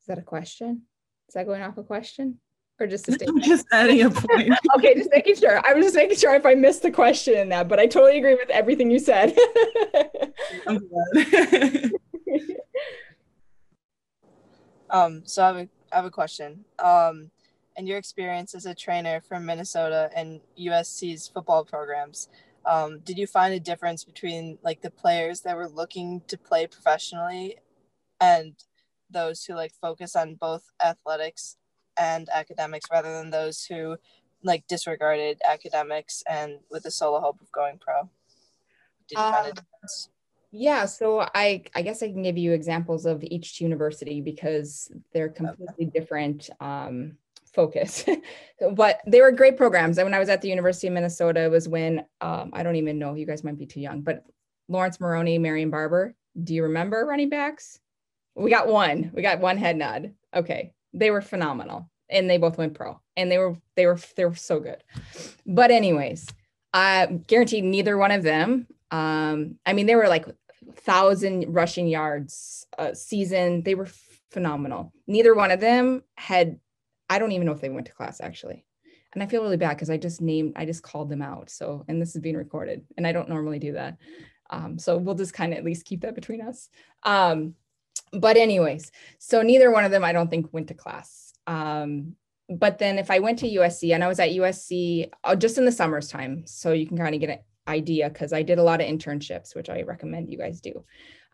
Is 0.00 0.06
that 0.08 0.18
a 0.18 0.22
question? 0.22 0.82
Is 1.28 1.34
that 1.34 1.46
going 1.46 1.62
off 1.62 1.78
a 1.78 1.84
question 1.84 2.38
or 2.82 2.86
just 2.86 3.08
a 3.08 3.12
statement? 3.12 3.44
I'm 3.44 3.48
just 3.48 3.66
adding 3.72 4.02
a 4.02 4.10
point. 4.10 4.52
okay, 4.76 4.94
just 4.94 5.10
making 5.10 5.36
sure. 5.36 5.64
I 5.66 5.72
was 5.74 5.86
just 5.86 5.96
making 5.96 6.16
sure 6.18 6.34
if 6.34 6.44
I 6.44 6.54
missed 6.54 6.82
the 6.82 6.90
question 6.90 7.38
in 7.38 7.48
that, 7.50 7.68
but 7.68 7.78
I 7.78 7.86
totally 7.86 8.18
agree 8.18 8.34
with 8.34 8.50
everything 8.50 8.90
you 8.90 8.98
said. 8.98 9.36
I'm 10.66 10.86
glad. 10.88 11.92
um, 14.90 15.22
so 15.24 15.42
I 15.42 15.46
have 15.46 15.56
a, 15.56 15.68
I 15.92 15.96
have 15.96 16.04
a 16.04 16.10
question. 16.10 16.64
Um, 16.78 17.30
in 17.76 17.86
your 17.86 17.96
experience 17.96 18.54
as 18.54 18.66
a 18.66 18.74
trainer 18.74 19.22
for 19.22 19.40
Minnesota 19.40 20.10
and 20.14 20.40
USC's 20.58 21.28
football 21.28 21.64
programs, 21.64 22.28
um, 22.66 23.00
did 23.00 23.16
you 23.16 23.26
find 23.26 23.54
a 23.54 23.60
difference 23.60 24.04
between 24.04 24.58
like 24.62 24.82
the 24.82 24.90
players 24.90 25.40
that 25.40 25.56
were 25.56 25.68
looking 25.68 26.22
to 26.28 26.36
play 26.36 26.66
professionally 26.66 27.56
and 28.20 28.54
those 29.10 29.44
who 29.44 29.54
like 29.54 29.72
focus 29.80 30.14
on 30.14 30.34
both 30.34 30.64
athletics 30.84 31.56
and 31.98 32.28
academics 32.32 32.88
rather 32.90 33.12
than 33.12 33.30
those 33.30 33.64
who 33.64 33.96
like 34.44 34.66
disregarded 34.66 35.40
academics 35.48 36.22
and 36.28 36.58
with 36.70 36.82
the 36.82 36.90
solo 36.90 37.20
hope 37.20 37.40
of 37.40 37.50
going 37.52 37.78
pro? 37.78 38.08
Did 39.08 39.18
you 39.18 39.24
find 39.24 39.46
a 39.46 39.60
um. 39.60 40.08
Yeah, 40.54 40.84
so 40.84 41.26
I 41.34 41.64
I 41.74 41.82
guess 41.82 42.02
I 42.02 42.08
can 42.08 42.22
give 42.22 42.36
you 42.36 42.52
examples 42.52 43.06
of 43.06 43.24
each 43.24 43.60
university 43.60 44.20
because 44.20 44.92
they're 45.12 45.30
completely 45.30 45.86
okay. 45.86 45.98
different 45.98 46.50
um, 46.60 47.16
focus. 47.54 48.04
but 48.74 49.00
they 49.06 49.22
were 49.22 49.32
great 49.32 49.56
programs. 49.56 49.96
And 49.96 50.04
when 50.04 50.14
I 50.14 50.18
was 50.18 50.28
at 50.28 50.42
the 50.42 50.48
University 50.48 50.88
of 50.88 50.92
Minnesota, 50.92 51.44
it 51.44 51.50
was 51.50 51.68
when 51.68 52.04
um, 52.20 52.50
I 52.52 52.62
don't 52.62 52.76
even 52.76 52.98
know, 52.98 53.14
you 53.14 53.26
guys 53.26 53.44
might 53.44 53.58
be 53.58 53.66
too 53.66 53.80
young, 53.80 54.02
but 54.02 54.24
Laurence 54.68 55.00
Maroney, 55.00 55.38
Marion 55.38 55.70
Barber. 55.70 56.14
Do 56.42 56.54
you 56.54 56.64
remember 56.64 57.06
running 57.06 57.30
backs? 57.30 57.78
We 58.34 58.50
got 58.50 58.66
one. 58.66 59.10
We 59.14 59.22
got 59.22 59.40
one 59.40 59.56
head 59.56 59.76
nod. 59.76 60.12
Okay 60.34 60.72
they 60.92 61.10
were 61.10 61.22
phenomenal 61.22 61.90
and 62.10 62.28
they 62.28 62.38
both 62.38 62.58
went 62.58 62.74
pro 62.74 63.00
and 63.16 63.30
they 63.30 63.38
were 63.38 63.56
they 63.76 63.86
were 63.86 63.98
they 64.16 64.24
were 64.24 64.34
so 64.34 64.60
good. 64.60 64.82
But 65.46 65.70
anyways 65.70 66.28
i 66.74 67.06
guarantee 67.26 67.60
neither 67.60 67.96
one 67.96 68.10
of 68.10 68.22
them. 68.22 68.66
Um 68.90 69.58
i 69.66 69.72
mean 69.72 69.86
they 69.86 69.96
were 69.96 70.08
like 70.08 70.26
thousand 70.76 71.52
rushing 71.52 71.88
yards 71.88 72.66
a 72.78 72.94
season. 72.94 73.62
They 73.62 73.74
were 73.74 73.88
phenomenal. 74.30 74.92
Neither 75.06 75.34
one 75.34 75.50
of 75.50 75.60
them 75.60 76.02
had 76.16 76.58
i 77.10 77.18
don't 77.18 77.32
even 77.32 77.46
know 77.46 77.52
if 77.52 77.60
they 77.60 77.70
went 77.70 77.86
to 77.86 77.92
class 77.92 78.20
actually. 78.20 78.64
And 79.14 79.22
i 79.22 79.26
feel 79.26 79.42
really 79.42 79.56
bad 79.56 79.76
because 79.76 79.90
i 79.90 79.96
just 79.96 80.20
named 80.20 80.52
i 80.56 80.64
just 80.64 80.82
called 80.82 81.08
them 81.08 81.22
out. 81.22 81.50
So 81.50 81.84
and 81.88 82.00
this 82.00 82.14
is 82.14 82.22
being 82.22 82.36
recorded 82.36 82.84
and 82.96 83.06
i 83.06 83.12
don't 83.12 83.28
normally 83.28 83.58
do 83.58 83.72
that. 83.72 83.98
Um, 84.50 84.78
so 84.78 84.98
we'll 84.98 85.14
just 85.14 85.32
kind 85.32 85.52
of 85.52 85.58
at 85.58 85.64
least 85.64 85.86
keep 85.86 86.02
that 86.02 86.14
between 86.14 86.42
us. 86.42 86.68
Um, 87.04 87.54
but 88.12 88.36
anyways, 88.36 88.92
so 89.18 89.42
neither 89.42 89.70
one 89.70 89.84
of 89.84 89.90
them 89.90 90.04
I 90.04 90.12
don't 90.12 90.30
think 90.30 90.52
went 90.52 90.68
to 90.68 90.74
class. 90.74 91.32
Um, 91.46 92.16
but 92.48 92.78
then 92.78 92.98
if 92.98 93.10
I 93.10 93.18
went 93.18 93.38
to 93.40 93.48
USC 93.48 93.94
and 93.94 94.04
I 94.04 94.08
was 94.08 94.20
at 94.20 94.30
USC 94.30 95.08
uh, 95.24 95.34
just 95.34 95.58
in 95.58 95.64
the 95.64 95.72
summer's 95.72 96.08
time, 96.08 96.46
so 96.46 96.72
you 96.72 96.86
can 96.86 96.98
kind 96.98 97.14
of 97.14 97.20
get 97.20 97.30
an 97.30 97.38
idea 97.68 98.08
because 98.10 98.32
I 98.32 98.42
did 98.42 98.58
a 98.58 98.62
lot 98.62 98.80
of 98.80 98.86
internships, 98.86 99.54
which 99.54 99.70
I 99.70 99.82
recommend 99.82 100.30
you 100.30 100.38
guys 100.38 100.60
do. 100.60 100.84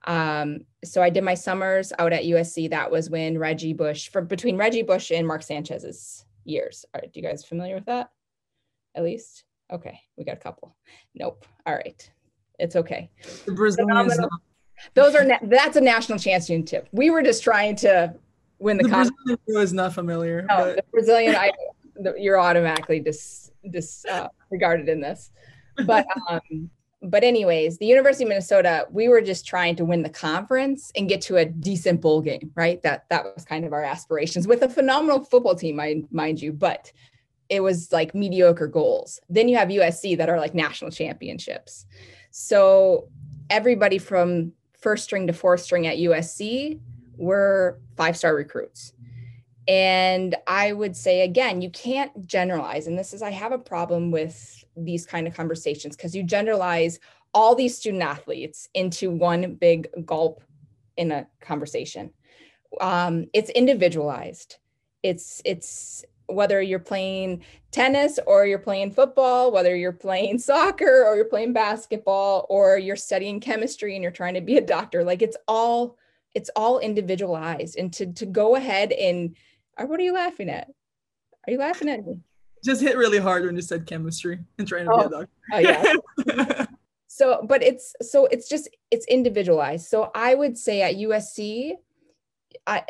Um, 0.07 0.61
so 0.85 1.03
I 1.03 1.11
did 1.11 1.25
my 1.25 1.35
summers 1.35 1.93
out 1.99 2.12
at 2.12 2.25
USC. 2.25 2.71
That 2.71 2.91
was 2.91 3.11
when 3.11 3.38
Reggie 3.38 3.73
Bush, 3.73 4.09
from 4.11 4.27
between 4.27 4.57
Reggie 4.57 4.83
Bush 4.83 5.11
and 5.11 5.27
Mark 5.27 5.43
Sanchez's 5.43 6.25
years. 6.45 6.85
Are 6.95 7.00
do 7.00 7.11
you 7.15 7.23
guys 7.23 7.45
familiar 7.45 7.75
with 7.75 7.87
that? 7.87 8.11
At 8.95 9.05
least, 9.05 9.45
okay, 9.73 10.00
we 10.17 10.25
got 10.25 10.37
a 10.37 10.41
couple. 10.41 10.77
Nope. 11.15 11.45
All 11.67 11.75
right, 11.75 12.11
it's 12.59 12.77
okay. 12.77 13.11
The 13.45 13.53
Brazilians. 13.53 14.19
Those 14.95 15.15
are 15.15 15.25
na- 15.25 15.39
that's 15.43 15.77
a 15.77 15.81
national 15.81 16.19
championship. 16.19 16.89
We 16.93 17.11
were 17.11 17.23
just 17.23 17.43
trying 17.43 17.77
to 17.77 18.15
win 18.59 18.77
the, 18.77 18.85
The 18.85 18.91
con- 18.91 19.11
Brazilian 19.25 19.61
was 19.61 19.73
not 19.73 19.95
familiar, 19.95 20.43
no, 20.43 20.57
but 20.57 20.77
the 20.77 20.85
Brazilian. 20.93 21.35
I 21.35 21.53
the, 21.97 22.15
you're 22.19 22.41
automatically 22.41 23.01
dis 23.01 23.51
disregarded 23.71 24.89
in 24.89 25.01
this, 25.01 25.31
but 25.87 26.07
um, 26.29 26.71
but 27.03 27.23
anyways, 27.23 27.79
the 27.79 27.87
University 27.87 28.25
of 28.25 28.29
Minnesota, 28.29 28.87
we 28.91 29.09
were 29.09 29.21
just 29.21 29.47
trying 29.47 29.77
to 29.77 29.85
win 29.85 30.03
the 30.03 30.09
conference 30.09 30.91
and 30.97 31.09
get 31.09 31.21
to 31.23 31.37
a 31.37 31.45
decent 31.45 32.01
bowl 32.01 32.21
game, 32.21 32.51
right? 32.57 32.83
That 32.83 33.09
that 33.11 33.25
was 33.25 33.45
kind 33.45 33.65
of 33.65 33.73
our 33.73 33.85
aspirations 33.85 34.49
with 34.49 34.63
a 34.63 34.69
phenomenal 34.69 35.25
football 35.25 35.55
team, 35.55 35.77
mind 35.77 36.09
mind 36.11 36.41
you, 36.41 36.53
but 36.53 36.93
it 37.49 37.61
was 37.61 37.93
like 37.93 38.15
mediocre 38.15 38.67
goals. 38.67 39.21
Then 39.29 39.49
you 39.49 39.57
have 39.57 39.69
USC 39.69 40.19
that 40.19 40.29
are 40.29 40.39
like 40.39 40.55
national 40.55 40.91
championships. 40.91 41.87
So 42.31 43.09
everybody 43.49 43.99
from 43.99 44.53
first 44.79 45.05
string 45.05 45.27
to 45.27 45.33
fourth 45.33 45.61
string 45.61 45.87
at 45.87 45.99
USC 45.99 46.81
were 47.17 47.81
five 47.97 48.17
star 48.17 48.35
recruits. 48.35 48.93
And 49.67 50.35
I 50.47 50.73
would 50.73 50.97
say 50.97 51.23
again, 51.23 51.61
you 51.61 51.71
can't 51.71 52.27
generalize. 52.27 52.87
And 52.87 52.99
this 52.99 53.13
is, 53.13 53.21
I 53.21 53.31
have 53.31 53.53
a 53.53 53.59
problem 53.59 54.11
with 54.11 54.65
these 54.77 55.05
kind 55.05 55.27
of 55.27 55.35
conversations 55.35 55.95
because 55.95 56.15
you 56.15 56.23
generalize 56.23 57.01
all 57.35 57.55
these 57.55 57.77
student 57.77 58.03
athletes 58.03 58.69
into 58.73 59.11
one 59.11 59.55
big 59.57 59.89
gulp 60.07 60.43
in 60.97 61.13
a 61.13 61.27
conversation. 61.41 62.11
Um, 62.81 63.27
it's 63.35 63.51
individualized. 63.51 64.57
It's 65.03 65.41
it's 65.45 66.05
whether 66.29 66.61
you're 66.63 66.79
playing 66.79 67.43
tennis 67.71 68.19
or 68.27 68.47
you're 68.47 68.59
playing 68.59 68.93
football, 68.93 69.51
whether 69.51 69.75
you're 69.75 69.93
playing 69.93 70.39
soccer 70.51 71.05
or 71.05 71.17
you're 71.17 71.25
playing 71.25 71.53
basketball 71.53 72.47
or 72.49 72.79
you're 72.79 72.97
studying 72.97 73.41
chemistry 73.41 73.95
and 73.95 74.03
you're 74.03 74.13
trying 74.13 74.35
to 74.35 74.41
be 74.41 74.57
a 74.59 74.65
doctor. 74.65 75.05
Like 75.05 75.23
it's 75.23 75.37
all 75.47 75.97
it's 76.35 76.51
all 76.55 76.79
individualized. 76.79 77.79
And 77.79 77.93
to 77.95 78.13
to 78.15 78.27
go 78.27 78.57
ahead 78.57 78.93
and 78.93 79.37
uh, 79.77 79.87
what 79.87 80.01
are 80.01 80.05
you 80.05 80.13
laughing 80.13 80.49
at? 80.51 80.69
Are 81.47 81.53
you 81.53 81.59
laughing 81.59 81.89
at 81.89 82.07
me? 82.07 82.21
just 82.65 82.83
hit 82.83 82.97
really 82.97 83.19
hard 83.19 83.45
when 83.45 83.55
you 83.55 83.63
said 83.63 83.87
chemistry 83.87 84.41
and 84.59 84.67
trying 84.67 84.85
to 84.85 84.93
Oh, 84.93 84.97
be 84.97 85.03
a 85.05 85.07
oh. 85.07 85.11
doctor. 85.11 85.29
Oh 85.53 85.59
yeah. 85.59 86.67
so 87.07 87.45
but 87.45 87.63
it's 87.63 87.95
so 88.03 88.27
it's 88.27 88.49
just 88.49 88.69
it's 88.91 89.07
individualized 89.07 89.87
so 89.87 90.11
i 90.15 90.35
would 90.35 90.57
say 90.57 90.83
at 90.83 90.95
usc 90.97 91.73
i 92.67 92.83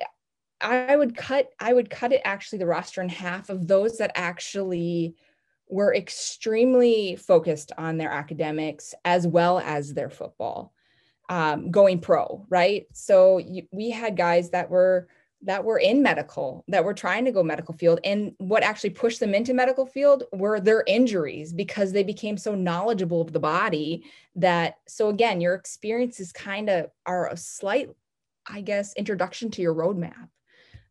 i 0.60 0.96
would 0.96 1.16
cut 1.16 1.50
i 1.60 1.72
would 1.72 1.90
cut 1.90 2.12
it 2.12 2.20
actually 2.24 2.58
the 2.58 2.66
roster 2.66 3.00
in 3.00 3.08
half 3.08 3.48
of 3.48 3.66
those 3.66 3.98
that 3.98 4.12
actually 4.14 5.14
were 5.68 5.94
extremely 5.94 7.16
focused 7.16 7.72
on 7.76 7.98
their 7.98 8.10
academics 8.10 8.94
as 9.04 9.26
well 9.26 9.58
as 9.58 9.92
their 9.92 10.10
football 10.10 10.72
um, 11.28 11.70
going 11.70 12.00
pro 12.00 12.46
right? 12.48 12.86
So 12.92 13.38
you, 13.38 13.66
we 13.70 13.90
had 13.90 14.16
guys 14.16 14.50
that 14.50 14.70
were 14.70 15.08
that 15.42 15.62
were 15.62 15.78
in 15.78 16.02
medical 16.02 16.64
that 16.66 16.84
were 16.84 16.94
trying 16.94 17.24
to 17.24 17.30
go 17.30 17.44
medical 17.44 17.74
field 17.74 18.00
and 18.02 18.34
what 18.38 18.64
actually 18.64 18.90
pushed 18.90 19.20
them 19.20 19.34
into 19.34 19.54
medical 19.54 19.86
field 19.86 20.24
were 20.32 20.58
their 20.58 20.82
injuries 20.88 21.52
because 21.52 21.92
they 21.92 22.02
became 22.02 22.36
so 22.36 22.56
knowledgeable 22.56 23.20
of 23.20 23.32
the 23.32 23.38
body 23.38 24.02
that 24.34 24.78
so 24.88 25.10
again 25.10 25.40
your 25.40 25.54
experiences 25.54 26.32
kind 26.32 26.68
of 26.68 26.90
are 27.06 27.28
a 27.28 27.36
slight 27.36 27.88
i 28.48 28.60
guess 28.60 28.92
introduction 28.94 29.48
to 29.48 29.62
your 29.62 29.74
roadmap 29.74 30.28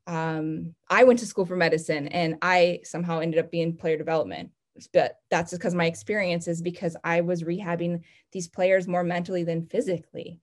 um, 0.08 0.74
i 0.90 1.04
went 1.04 1.20
to 1.20 1.26
school 1.26 1.46
for 1.46 1.56
medicine 1.56 2.08
and 2.10 2.38
i 2.42 2.80
somehow 2.84 3.20
ended 3.20 3.40
up 3.40 3.52
being 3.52 3.76
player 3.76 3.98
development. 3.98 4.52
But 4.94 5.18
that's 5.32 5.52
because 5.52 5.74
my 5.74 5.86
experience 5.86 6.48
is 6.48 6.62
because 6.62 6.96
i 7.04 7.22
was 7.22 7.44
rehabbing 7.44 8.02
these 8.32 8.48
players 8.48 8.88
more 8.88 9.04
mentally 9.04 9.44
than 9.44 9.68
physically. 9.68 10.40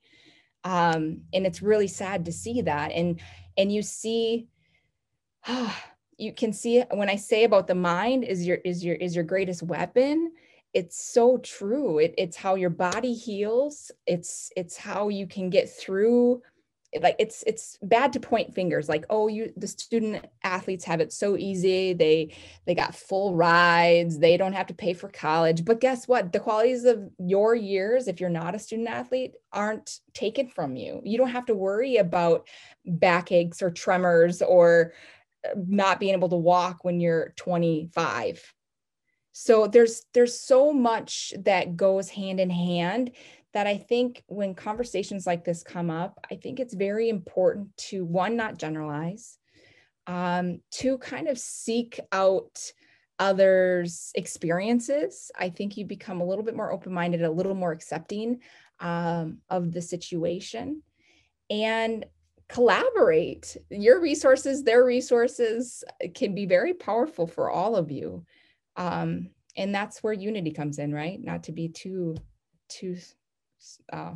Um, 0.64 1.22
and 1.32 1.46
it's 1.46 1.62
really 1.62 1.88
sad 1.88 2.24
to 2.24 2.32
see 2.32 2.62
that. 2.62 2.90
And 2.92 3.20
and 3.56 3.70
you 3.72 3.82
see 3.82 4.48
oh, 5.48 5.76
you 6.16 6.32
can 6.32 6.52
see 6.52 6.80
when 6.92 7.08
i 7.08 7.16
say 7.16 7.42
about 7.42 7.66
the 7.66 7.74
mind 7.74 8.22
is 8.22 8.46
your 8.46 8.58
is 8.58 8.84
your 8.84 8.94
is 8.94 9.16
your 9.16 9.24
greatest 9.24 9.64
weapon 9.64 10.30
it's 10.74 11.00
so 11.00 11.38
true. 11.38 11.98
It, 11.98 12.14
it's 12.18 12.36
how 12.36 12.56
your 12.56 12.70
body 12.70 13.14
heals. 13.14 13.92
It's 14.06 14.50
it's 14.56 14.76
how 14.76 15.08
you 15.08 15.26
can 15.26 15.48
get 15.48 15.70
through 15.70 16.42
like 17.00 17.16
it's 17.18 17.42
it's 17.46 17.78
bad 17.82 18.12
to 18.12 18.20
point 18.20 18.54
fingers 18.54 18.88
like 18.88 19.04
oh 19.10 19.26
you 19.26 19.52
the 19.56 19.66
student 19.66 20.24
athletes 20.42 20.84
have 20.84 21.00
it 21.00 21.12
so 21.12 21.36
easy. 21.36 21.92
They 21.92 22.34
they 22.66 22.74
got 22.74 22.94
full 22.94 23.34
rides. 23.34 24.18
They 24.18 24.36
don't 24.36 24.52
have 24.52 24.68
to 24.68 24.74
pay 24.74 24.92
for 24.92 25.08
college. 25.08 25.64
But 25.64 25.80
guess 25.80 26.06
what? 26.06 26.32
The 26.32 26.40
qualities 26.40 26.84
of 26.84 27.08
your 27.18 27.54
years 27.54 28.08
if 28.08 28.20
you're 28.20 28.30
not 28.30 28.54
a 28.54 28.58
student 28.58 28.88
athlete 28.88 29.32
aren't 29.52 29.98
taken 30.12 30.48
from 30.48 30.76
you. 30.76 31.00
You 31.04 31.18
don't 31.18 31.28
have 31.28 31.46
to 31.46 31.54
worry 31.54 31.96
about 31.96 32.46
backaches 32.84 33.62
or 33.62 33.70
tremors 33.70 34.42
or 34.42 34.92
uh, 35.44 35.54
not 35.66 36.00
being 36.00 36.14
able 36.14 36.28
to 36.28 36.36
walk 36.36 36.84
when 36.84 37.00
you're 37.00 37.32
25 37.36 38.54
so 39.36 39.66
there's 39.66 40.06
there's 40.14 40.38
so 40.38 40.72
much 40.72 41.34
that 41.40 41.76
goes 41.76 42.08
hand 42.08 42.38
in 42.38 42.50
hand 42.50 43.10
that 43.54 43.66
I 43.68 43.78
think 43.78 44.22
when 44.26 44.54
conversations 44.54 45.26
like 45.26 45.44
this 45.44 45.62
come 45.62 45.88
up, 45.88 46.18
I 46.30 46.34
think 46.34 46.58
it's 46.60 46.74
very 46.74 47.08
important 47.08 47.74
to 47.88 48.04
one, 48.04 48.36
not 48.36 48.58
generalize, 48.58 49.38
um, 50.08 50.60
to 50.72 50.98
kind 50.98 51.28
of 51.28 51.38
seek 51.38 52.00
out 52.10 52.72
others' 53.20 54.10
experiences. 54.16 55.30
I 55.38 55.50
think 55.50 55.76
you 55.76 55.86
become 55.86 56.20
a 56.20 56.26
little 56.26 56.44
bit 56.44 56.56
more 56.56 56.72
open 56.72 56.92
minded, 56.92 57.22
a 57.22 57.30
little 57.30 57.54
more 57.54 57.70
accepting 57.70 58.40
um, 58.80 59.38
of 59.48 59.70
the 59.70 59.80
situation, 59.80 60.82
and 61.48 62.04
collaborate. 62.48 63.56
Your 63.70 64.00
resources, 64.00 64.64
their 64.64 64.84
resources 64.84 65.84
can 66.14 66.34
be 66.34 66.44
very 66.44 66.74
powerful 66.74 67.28
for 67.28 67.50
all 67.50 67.76
of 67.76 67.92
you. 67.92 68.26
Um, 68.76 69.30
and 69.56 69.72
that's 69.72 70.02
where 70.02 70.12
unity 70.12 70.50
comes 70.50 70.80
in, 70.80 70.92
right? 70.92 71.22
Not 71.22 71.44
to 71.44 71.52
be 71.52 71.68
too, 71.68 72.16
too 72.68 72.96
uh, 73.92 74.14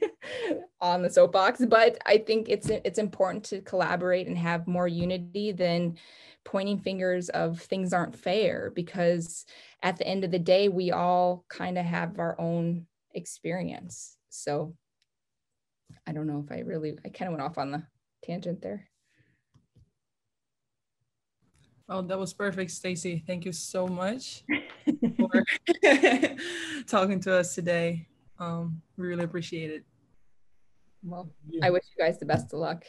on 0.80 1.02
the 1.02 1.10
soapbox, 1.10 1.64
but 1.66 1.98
I 2.06 2.18
think 2.18 2.48
it's 2.48 2.68
it's 2.68 2.98
important 2.98 3.44
to 3.44 3.60
collaborate 3.60 4.26
and 4.26 4.38
have 4.38 4.66
more 4.66 4.88
unity 4.88 5.52
than 5.52 5.96
pointing 6.44 6.78
fingers 6.78 7.28
of 7.30 7.60
things 7.60 7.92
aren't 7.92 8.16
fair 8.16 8.70
because 8.74 9.46
at 9.82 9.96
the 9.96 10.06
end 10.06 10.24
of 10.24 10.30
the 10.30 10.38
day 10.38 10.68
we 10.68 10.92
all 10.92 11.44
kind 11.48 11.76
of 11.76 11.84
have 11.84 12.18
our 12.18 12.40
own 12.40 12.86
experience. 13.14 14.16
So 14.30 14.74
I 16.06 16.12
don't 16.12 16.26
know 16.26 16.42
if 16.44 16.52
I 16.52 16.60
really 16.60 16.98
I 17.04 17.08
kind 17.08 17.28
of 17.28 17.38
went 17.38 17.42
off 17.42 17.58
on 17.58 17.70
the 17.72 17.82
tangent 18.24 18.62
there. 18.62 18.88
Oh, 21.88 22.02
that 22.02 22.18
was 22.18 22.32
perfect, 22.32 22.72
Stacy. 22.72 23.22
Thank 23.26 23.44
you 23.44 23.52
so 23.52 23.86
much 23.86 24.42
for 25.16 25.44
talking 26.86 27.20
to 27.20 27.34
us 27.38 27.54
today. 27.54 28.08
Um, 28.38 28.80
we 28.96 29.06
really 29.06 29.24
appreciate 29.24 29.70
it. 29.70 29.84
Well, 31.02 31.30
I 31.62 31.70
wish 31.70 31.84
you 31.96 32.04
guys 32.04 32.18
the 32.18 32.26
best 32.26 32.52
of 32.52 32.58
luck. 32.58 32.84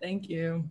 Thank 0.00 0.28
you. 0.28 0.68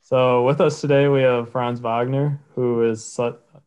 So 0.00 0.44
with 0.44 0.60
us 0.60 0.80
today, 0.80 1.08
we 1.08 1.22
have 1.22 1.50
Franz 1.50 1.80
Wagner, 1.80 2.40
who 2.54 2.82
is 2.82 3.20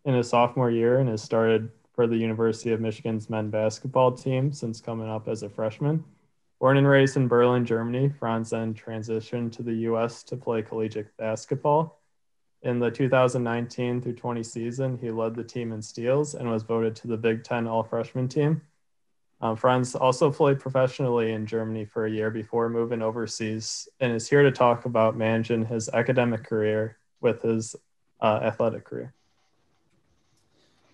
in 0.06 0.14
his 0.14 0.30
sophomore 0.30 0.72
year 0.72 1.00
and 1.00 1.10
has 1.10 1.22
started 1.22 1.70
for 1.94 2.08
the 2.08 2.18
University 2.18 2.72
of 2.72 2.82
Michigan's 2.82 3.30
men's 3.30 3.52
basketball 3.52 4.12
team 4.12 4.52
since 4.52 4.82
coming 4.82 5.08
up 5.08 5.28
as 5.28 5.44
a 5.44 5.50
freshman. 5.50 6.04
Born 6.60 6.78
and 6.78 6.88
raised 6.88 7.18
in 7.18 7.28
Berlin, 7.28 7.66
Germany, 7.66 8.10
Franz 8.10 8.52
then 8.52 8.74
transitioned 8.74 9.52
to 9.54 9.64
the 9.64 9.74
U.S. 9.90 10.24
to 10.24 10.38
play 10.38 10.62
collegiate 10.62 11.16
basketball. 11.18 12.01
In 12.64 12.80
the 12.80 12.92
2019 12.92 14.02
through 14.02 14.14
20 14.14 14.44
season, 14.44 14.98
he 14.98 15.10
led 15.10 15.34
the 15.36 15.44
team 15.44 15.72
in 15.72 15.82
steals 15.82 16.36
and 16.36 16.50
was 16.50 16.62
voted 16.62 16.96
to 16.98 17.08
the 17.08 17.18
Big 17.18 17.44
Ten 17.44 17.68
All 17.68 17.84
Freshman 17.84 18.28
team. 18.28 18.62
Um, 19.42 19.56
Franz 19.56 19.96
also 19.96 20.32
played 20.32 20.60
professionally 20.60 21.32
in 21.32 21.48
Germany 21.48 21.86
for 21.86 22.06
a 22.06 22.12
year 22.12 22.30
before 22.30 22.70
moving 22.70 23.02
overseas 23.02 23.90
and 24.00 24.14
is 24.14 24.30
here 24.30 24.44
to 24.44 24.52
talk 24.52 24.86
about 24.86 25.18
managing 25.18 25.66
his 25.66 25.90
academic 25.90 26.44
career 26.44 26.98
with 27.22 27.42
his 27.42 27.76
uh, 28.22 28.40
athletic 28.44 28.86
career. 28.86 29.14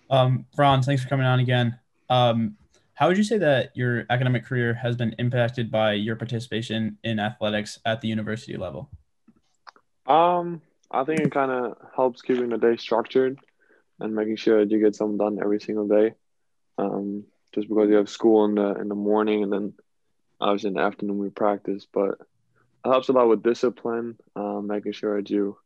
Um, 0.08 0.46
Franz, 0.56 0.86
thanks 0.86 1.02
for 1.02 1.08
coming 1.10 1.26
on 1.26 1.40
again. 1.40 1.78
Um, 2.08 2.56
how 2.94 3.08
would 3.08 3.18
you 3.18 3.24
say 3.24 3.36
that 3.36 3.76
your 3.76 4.06
academic 4.08 4.46
career 4.46 4.72
has 4.72 4.96
been 4.96 5.14
impacted 5.18 5.70
by 5.70 5.92
your 5.92 6.16
participation 6.16 6.96
in 7.04 7.20
athletics 7.20 7.78
at 7.84 8.00
the 8.00 8.08
university 8.08 8.56
level? 8.56 8.88
Um, 10.06 10.62
I 10.90 11.04
think 11.04 11.20
it 11.20 11.32
kind 11.32 11.50
of 11.50 11.76
helps 11.94 12.22
keeping 12.22 12.48
the 12.50 12.58
day 12.58 12.76
structured 12.76 13.38
and 14.00 14.14
making 14.14 14.36
sure 14.36 14.60
that 14.60 14.70
you 14.70 14.80
get 14.80 14.94
something 14.94 15.18
done 15.18 15.38
every 15.42 15.60
single 15.60 15.86
day. 15.88 16.14
Um, 16.78 17.24
just 17.54 17.68
because 17.68 17.88
you 17.88 17.96
have 17.96 18.08
school 18.08 18.44
in 18.44 18.54
the 18.54 18.74
in 18.74 18.88
the 18.88 18.94
morning 18.94 19.42
and 19.42 19.52
then 19.52 19.72
obviously 20.40 20.68
in 20.68 20.74
the 20.74 20.80
afternoon 20.82 21.18
we 21.18 21.30
practice. 21.30 21.86
But 21.92 22.10
it 22.84 22.88
helps 22.88 23.08
a 23.08 23.12
lot 23.12 23.28
with 23.28 23.42
discipline, 23.42 24.16
um, 24.36 24.66
making 24.66 24.92
sure 24.92 25.16
that 25.16 25.30
you 25.30 25.58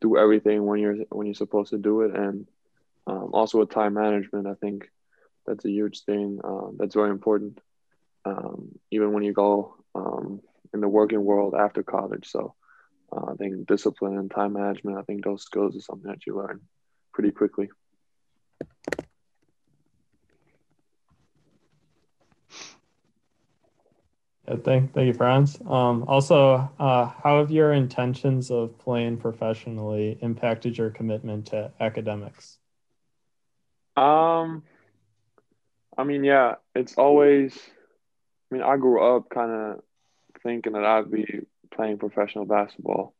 do 0.00 0.16
everything 0.16 0.64
when 0.64 0.80
you're 0.80 0.96
when 1.10 1.26
you're 1.26 1.34
supposed 1.34 1.70
to 1.70 1.78
do 1.78 2.02
it, 2.02 2.14
and 2.14 2.46
um, 3.06 3.30
also 3.32 3.58
with 3.58 3.70
time 3.70 3.94
management. 3.94 4.46
I 4.46 4.54
think 4.54 4.88
that's 5.46 5.64
a 5.64 5.70
huge 5.70 6.02
thing. 6.04 6.40
Uh, 6.42 6.68
that's 6.78 6.94
very 6.94 7.10
important, 7.10 7.60
um, 8.24 8.78
even 8.90 9.12
when 9.12 9.22
you 9.24 9.32
go 9.32 9.76
um, 9.94 10.40
in 10.72 10.80
the 10.80 10.88
working 10.88 11.24
world 11.24 11.54
after 11.58 11.82
college. 11.82 12.28
So 12.28 12.54
uh, 13.14 13.32
I 13.32 13.34
think 13.34 13.66
discipline 13.66 14.18
and 14.18 14.30
time 14.30 14.54
management. 14.54 14.98
I 14.98 15.02
think 15.02 15.24
those 15.24 15.42
skills 15.42 15.74
is 15.76 15.84
something 15.84 16.10
that 16.10 16.26
you 16.26 16.36
learn 16.36 16.60
pretty 17.12 17.30
quickly. 17.30 17.70
Yeah, 24.46 24.56
thank, 24.62 24.92
thank 24.92 25.06
you, 25.06 25.14
Franz. 25.14 25.58
Um, 25.66 26.04
also, 26.06 26.70
uh, 26.78 27.06
how 27.06 27.38
have 27.38 27.50
your 27.50 27.72
intentions 27.72 28.50
of 28.50 28.78
playing 28.78 29.16
professionally 29.16 30.18
impacted 30.20 30.76
your 30.76 30.90
commitment 30.90 31.46
to 31.46 31.72
academics? 31.80 32.58
Um, 33.96 34.64
I 35.96 36.04
mean, 36.04 36.24
yeah, 36.24 36.56
it's 36.74 36.94
always. 36.98 37.56
I 38.50 38.54
mean, 38.56 38.64
I 38.64 38.76
grew 38.76 39.16
up 39.16 39.30
kind 39.30 39.50
of 39.50 39.80
thinking 40.42 40.74
that 40.74 40.84
I'd 40.84 41.10
be 41.10 41.46
playing 41.74 41.98
professional 41.98 42.46
basketball 42.46 43.14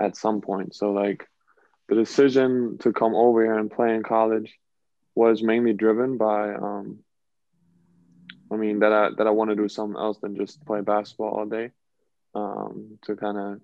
at 0.00 0.16
some 0.16 0.40
point. 0.40 0.74
So, 0.74 0.92
like, 0.92 1.26
the 1.88 1.94
decision 1.94 2.78
to 2.80 2.92
come 2.92 3.14
over 3.14 3.44
here 3.44 3.58
and 3.58 3.70
play 3.70 3.94
in 3.94 4.02
college 4.02 4.52
was 5.14 5.42
mainly 5.42 5.72
driven 5.72 6.16
by 6.16 6.54
um, 6.54 7.00
I 8.50 8.56
mean 8.56 8.80
that 8.80 8.92
I 8.92 9.10
that 9.16 9.26
I 9.26 9.30
want 9.30 9.50
to 9.50 9.56
do 9.56 9.68
something 9.68 9.98
else 9.98 10.18
than 10.18 10.36
just 10.36 10.64
play 10.64 10.80
basketball 10.80 11.30
all 11.30 11.46
day, 11.46 11.70
um, 12.34 12.98
to 13.02 13.16
kind 13.16 13.38
of 13.38 13.60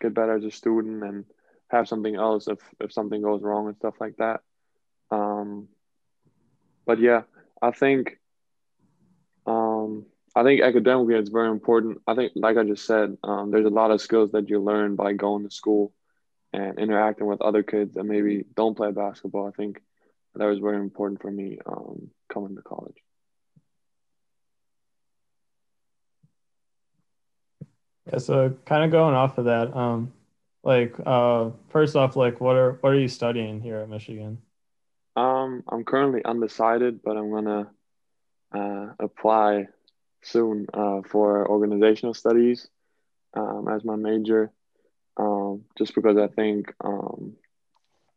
get 0.00 0.14
better 0.14 0.36
as 0.36 0.44
a 0.44 0.50
student 0.50 1.02
and 1.04 1.24
have 1.68 1.88
something 1.88 2.14
else 2.14 2.48
if 2.48 2.58
if 2.80 2.92
something 2.92 3.22
goes 3.22 3.42
wrong 3.42 3.68
and 3.68 3.76
stuff 3.76 3.94
like 4.00 4.16
that. 4.16 4.40
Um, 5.10 5.68
but 6.86 6.98
yeah, 6.98 7.22
I 7.60 7.70
think 7.70 8.18
I 10.34 10.42
think 10.42 10.62
academically 10.62 11.14
it's 11.14 11.30
very 11.30 11.50
important. 11.50 11.98
I 12.06 12.14
think, 12.14 12.32
like 12.34 12.56
I 12.56 12.64
just 12.64 12.86
said, 12.86 13.18
um, 13.22 13.50
there's 13.50 13.66
a 13.66 13.70
lot 13.70 13.90
of 13.90 14.00
skills 14.00 14.32
that 14.32 14.48
you 14.48 14.60
learn 14.60 14.96
by 14.96 15.12
going 15.12 15.44
to 15.44 15.50
school 15.50 15.92
and 16.52 16.78
interacting 16.78 17.26
with 17.26 17.42
other 17.42 17.62
kids 17.62 17.94
that 17.94 18.04
maybe 18.04 18.44
don't 18.54 18.76
play 18.76 18.90
basketball. 18.92 19.46
I 19.46 19.50
think 19.50 19.80
that 20.34 20.46
was 20.46 20.58
very 20.58 20.78
important 20.78 21.20
for 21.20 21.30
me 21.30 21.58
um, 21.66 22.10
coming 22.32 22.56
to 22.56 22.62
college. 22.62 22.96
Yeah, 28.10 28.18
so 28.18 28.54
kind 28.64 28.84
of 28.84 28.90
going 28.90 29.14
off 29.14 29.38
of 29.38 29.44
that, 29.44 29.76
um, 29.76 30.12
like 30.64 30.94
uh, 31.04 31.50
first 31.68 31.94
off, 31.94 32.16
like 32.16 32.40
what 32.40 32.56
are 32.56 32.72
what 32.80 32.92
are 32.92 32.98
you 32.98 33.08
studying 33.08 33.60
here 33.60 33.78
at 33.78 33.88
Michigan? 33.88 34.38
Um, 35.14 35.62
I'm 35.68 35.84
currently 35.84 36.24
undecided, 36.24 37.02
but 37.02 37.16
I'm 37.16 37.30
gonna 37.30 37.70
uh, 38.52 38.92
apply 38.98 39.68
soon 40.22 40.66
uh, 40.72 41.02
for 41.08 41.48
organizational 41.48 42.14
studies 42.14 42.68
um, 43.34 43.68
as 43.68 43.84
my 43.84 43.96
major, 43.96 44.52
um, 45.16 45.64
just 45.76 45.94
because 45.94 46.16
I 46.16 46.28
think 46.28 46.72
um, 46.82 47.34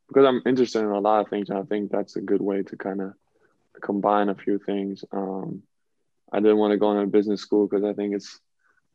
because 0.08 0.26
I'm 0.26 0.41
interested 0.46 0.80
in 0.80 0.89
a 0.89 1.00
lot 1.00 1.22
of 1.22 1.30
things, 1.30 1.50
and 1.50 1.58
I 1.58 1.63
think 1.63 1.91
that's 1.91 2.15
a 2.15 2.22
good 2.22 2.41
way 2.41 2.63
to 2.63 2.78
kind 2.78 3.02
of 3.02 3.13
combine 3.82 4.30
a 4.30 4.36
few 4.36 4.60
things. 4.60 5.04
Um, 5.12 5.63
I 6.32 6.39
didn't 6.39 6.58
want 6.58 6.72
to 6.72 6.78
go 6.78 6.91
into 6.91 7.08
business 7.08 7.41
school 7.41 7.68
because 7.68 7.84
I 7.84 7.94
think 7.94 8.15
it's 8.15 8.39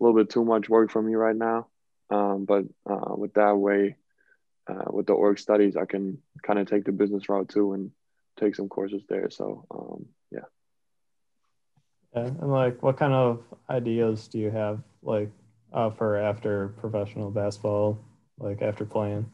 a 0.01 0.05
little 0.05 0.19
bit 0.19 0.31
too 0.31 0.45
much 0.45 0.69
work 0.69 0.91
for 0.91 1.03
me 1.03 1.15
right 1.15 1.37
now. 1.37 1.69
Um, 2.11 2.45
but 2.45 2.65
uh, 2.89 3.15
with 3.17 3.35
that 3.35 3.57
way, 3.57 3.97
uh, 4.69 4.91
with 4.91 5.07
the 5.07 5.13
org 5.13 5.39
studies, 5.39 5.77
I 5.77 5.85
can 5.85 6.19
kind 6.43 6.59
of 6.59 6.69
take 6.69 6.85
the 6.85 6.93
business 6.93 7.29
route 7.29 7.49
too 7.49 7.73
and 7.73 7.91
take 8.39 8.55
some 8.55 8.69
courses 8.69 9.03
there. 9.09 9.31
So 9.31 9.67
um, 9.71 10.07
yeah. 10.31 10.41
Yeah, 12.15 12.27
and 12.27 12.51
like, 12.51 12.83
what 12.83 12.97
kind 12.97 13.13
of 13.13 13.43
ideas 13.69 14.29
do 14.29 14.39
you 14.39 14.51
have, 14.51 14.81
like, 15.03 15.31
uh, 15.73 15.91
for 15.91 16.17
after 16.17 16.69
professional 16.81 17.31
basketball, 17.31 17.99
like 18.39 18.63
after 18.63 18.85
playing? 18.85 19.31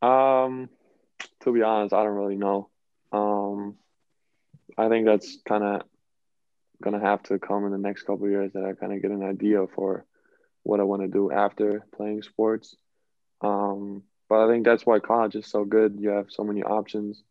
Um, 0.00 0.68
to 1.40 1.52
be 1.52 1.62
honest, 1.62 1.92
I 1.92 2.04
don't 2.04 2.14
really 2.14 2.36
know. 2.36 2.68
Um, 3.10 3.76
I 4.76 4.88
think 4.88 5.06
that's 5.06 5.38
kind 5.46 5.64
of 5.64 5.82
gonna 6.80 7.00
have 7.00 7.22
to 7.24 7.38
come 7.38 7.64
in 7.64 7.72
the 7.72 7.78
next 7.78 8.02
couple 8.02 8.28
years 8.28 8.52
that 8.52 8.64
I 8.64 8.74
kind 8.74 8.92
of 8.92 9.02
get 9.02 9.10
an 9.10 9.24
idea 9.24 9.66
for 9.66 10.06
what 10.62 10.78
I 10.78 10.84
want 10.84 11.02
to 11.02 11.08
do 11.08 11.32
after 11.32 11.84
playing 11.96 12.22
sports. 12.22 12.76
Um, 13.40 14.02
but 14.28 14.44
I 14.44 14.48
think 14.48 14.64
that's 14.64 14.86
why 14.86 15.00
college 15.00 15.34
is 15.34 15.46
so 15.46 15.64
good. 15.64 15.96
You 15.98 16.10
have 16.10 16.26
so 16.28 16.44
many 16.44 16.62
options 16.62 17.22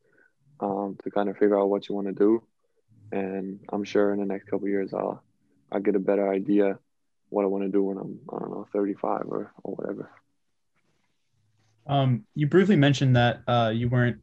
um, 0.60 0.98
to 1.04 1.12
kind 1.12 1.30
of 1.30 1.38
figure 1.38 1.58
out 1.58 1.70
what 1.70 1.88
you 1.88 1.96
want 1.96 2.08
to 2.08 2.14
do, 2.14 2.44
and 3.12 3.60
I'm 3.72 3.84
sure 3.84 4.14
in 4.14 4.20
the 4.20 4.26
next 4.26 4.50
couple 4.50 4.68
years 4.68 4.94
I'll 4.94 5.22
I'll 5.72 5.80
get 5.80 5.96
a 5.96 6.00
better 6.00 6.30
idea 6.32 6.80
what 7.30 7.44
I 7.44 7.48
want 7.48 7.64
to 7.64 7.70
do 7.70 7.84
when 7.84 7.98
I'm 7.98 8.20
I 8.34 8.40
don't 8.40 8.52
know 8.52 8.68
35 8.74 9.24
or 9.28 9.52
or 9.64 9.76
whatever. 9.76 10.12
Um, 11.88 12.26
you 12.36 12.48
briefly 12.48 12.76
mentioned 12.76 13.16
that 13.16 13.42
uh, 13.48 13.72
you 13.74 13.88
weren't 13.90 14.18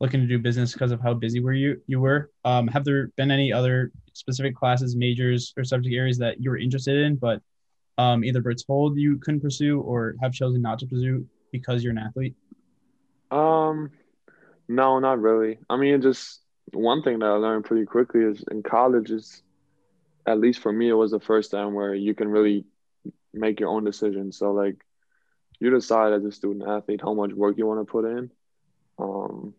looking 0.00 0.20
to 0.20 0.26
do 0.26 0.38
business 0.38 0.72
because 0.72 0.92
of 0.92 1.00
how 1.00 1.12
busy 1.14 1.40
were 1.40 1.52
you 1.52 1.80
you 1.86 2.00
were. 2.00 2.30
Um, 2.44 2.68
have 2.68 2.84
there 2.84 3.08
been 3.16 3.30
any 3.30 3.52
other 3.52 3.92
specific 4.12 4.56
classes, 4.56 4.96
majors, 4.96 5.52
or 5.56 5.64
subject 5.64 5.94
areas 5.94 6.18
that 6.18 6.40
you 6.40 6.50
were 6.50 6.58
interested 6.58 6.96
in, 6.96 7.16
but 7.16 7.40
um, 7.98 8.24
either 8.24 8.40
were 8.40 8.54
told 8.54 8.96
you 8.96 9.18
couldn't 9.18 9.40
pursue 9.40 9.80
or 9.80 10.14
have 10.22 10.32
chosen 10.32 10.62
not 10.62 10.78
to 10.78 10.86
pursue 10.86 11.26
because 11.52 11.82
you're 11.82 11.92
an 11.92 11.98
athlete? 11.98 12.34
Um, 13.30 13.90
no, 14.68 14.98
not 14.98 15.20
really. 15.20 15.58
I 15.68 15.76
mean, 15.76 15.94
it 15.94 16.02
just 16.02 16.40
one 16.72 17.02
thing 17.02 17.18
that 17.20 17.26
I 17.26 17.34
learned 17.34 17.64
pretty 17.64 17.86
quickly 17.86 18.22
is 18.22 18.44
in 18.50 18.62
college 18.62 19.10
is, 19.10 19.42
at 20.26 20.38
least 20.38 20.60
for 20.60 20.72
me, 20.72 20.88
it 20.88 20.94
was 20.94 21.10
the 21.10 21.20
first 21.20 21.50
time 21.50 21.74
where 21.74 21.94
you 21.94 22.14
can 22.14 22.28
really 22.28 22.64
make 23.32 23.60
your 23.60 23.70
own 23.70 23.84
decisions. 23.84 24.38
So 24.38 24.52
like, 24.52 24.76
you 25.58 25.70
decide 25.70 26.12
as 26.12 26.24
a 26.24 26.32
student 26.32 26.68
athlete 26.68 27.00
how 27.02 27.14
much 27.14 27.32
work 27.32 27.58
you 27.58 27.66
want 27.66 27.80
to 27.80 27.90
put 27.90 28.04
in. 28.04 28.30
Um, 28.98 29.54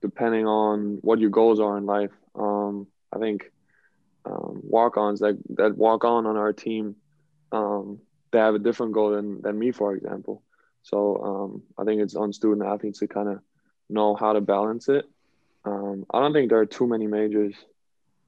depending 0.00 0.46
on 0.46 0.98
what 1.02 1.18
your 1.18 1.30
goals 1.30 1.60
are 1.60 1.76
in 1.76 1.86
life. 1.86 2.12
Um, 2.34 2.86
I 3.12 3.18
think 3.18 3.50
um, 4.24 4.60
walk-ons 4.62 5.20
that 5.20 5.38
that 5.56 5.76
walk 5.76 6.04
on 6.04 6.26
on 6.26 6.36
our 6.36 6.52
team, 6.52 6.96
um, 7.52 8.00
they 8.30 8.38
have 8.38 8.54
a 8.54 8.60
different 8.60 8.92
goal 8.92 9.10
than 9.10 9.40
than 9.42 9.58
me, 9.58 9.72
for 9.72 9.94
example. 9.94 10.42
So 10.82 11.16
um, 11.22 11.62
I 11.78 11.84
think 11.84 12.00
it's 12.00 12.14
on 12.14 12.32
student 12.32 12.66
athletes 12.66 13.00
to 13.00 13.08
kind 13.08 13.28
of 13.28 13.40
know 13.88 14.14
how 14.14 14.32
to 14.32 14.40
balance 14.40 14.88
it. 14.88 15.06
Um, 15.64 16.06
I 16.12 16.20
don't 16.20 16.32
think 16.32 16.48
there 16.48 16.60
are 16.60 16.66
too 16.66 16.86
many 16.86 17.06
majors. 17.06 17.54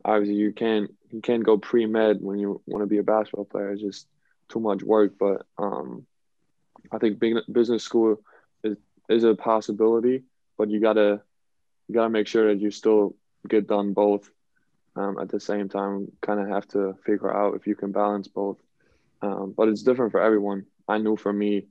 Obviously, 0.04 0.36
you 0.36 0.52
can't 0.52 0.90
you 1.10 1.20
can't 1.20 1.44
go 1.44 1.58
pre 1.58 1.86
med 1.86 2.18
when 2.20 2.38
you 2.38 2.60
want 2.66 2.82
to 2.82 2.86
be 2.86 2.98
a 2.98 3.02
basketball 3.02 3.44
player. 3.44 3.72
It's 3.72 3.82
just 3.82 4.06
too 4.48 4.60
much 4.60 4.82
work. 4.82 5.14
But 5.18 5.46
um, 5.58 6.06
I 6.92 6.98
think 6.98 7.18
being 7.18 7.40
business 7.50 7.82
school 7.84 8.20
is 8.62 8.76
is 9.08 9.24
a 9.24 9.34
possibility, 9.34 10.24
but 10.56 10.70
you 10.70 10.80
gotta 10.80 11.22
you 11.88 11.94
gotta 11.94 12.10
make 12.10 12.26
sure 12.26 12.48
that 12.48 12.60
you 12.60 12.70
still 12.70 13.16
get 13.48 13.66
done 13.66 13.92
both 13.92 14.30
um, 14.96 15.18
at 15.18 15.28
the 15.28 15.40
same 15.40 15.68
time. 15.68 16.10
Kind 16.20 16.40
of 16.40 16.48
have 16.48 16.66
to 16.68 16.94
figure 17.04 17.34
out 17.34 17.56
if 17.56 17.66
you 17.66 17.74
can 17.74 17.92
balance 17.92 18.28
both. 18.28 18.58
Um, 19.22 19.54
but 19.56 19.68
it's 19.68 19.82
different 19.82 20.12
for 20.12 20.20
everyone. 20.20 20.66
I 20.88 20.98
knew 20.98 21.16
for 21.16 21.32
me, 21.32 21.66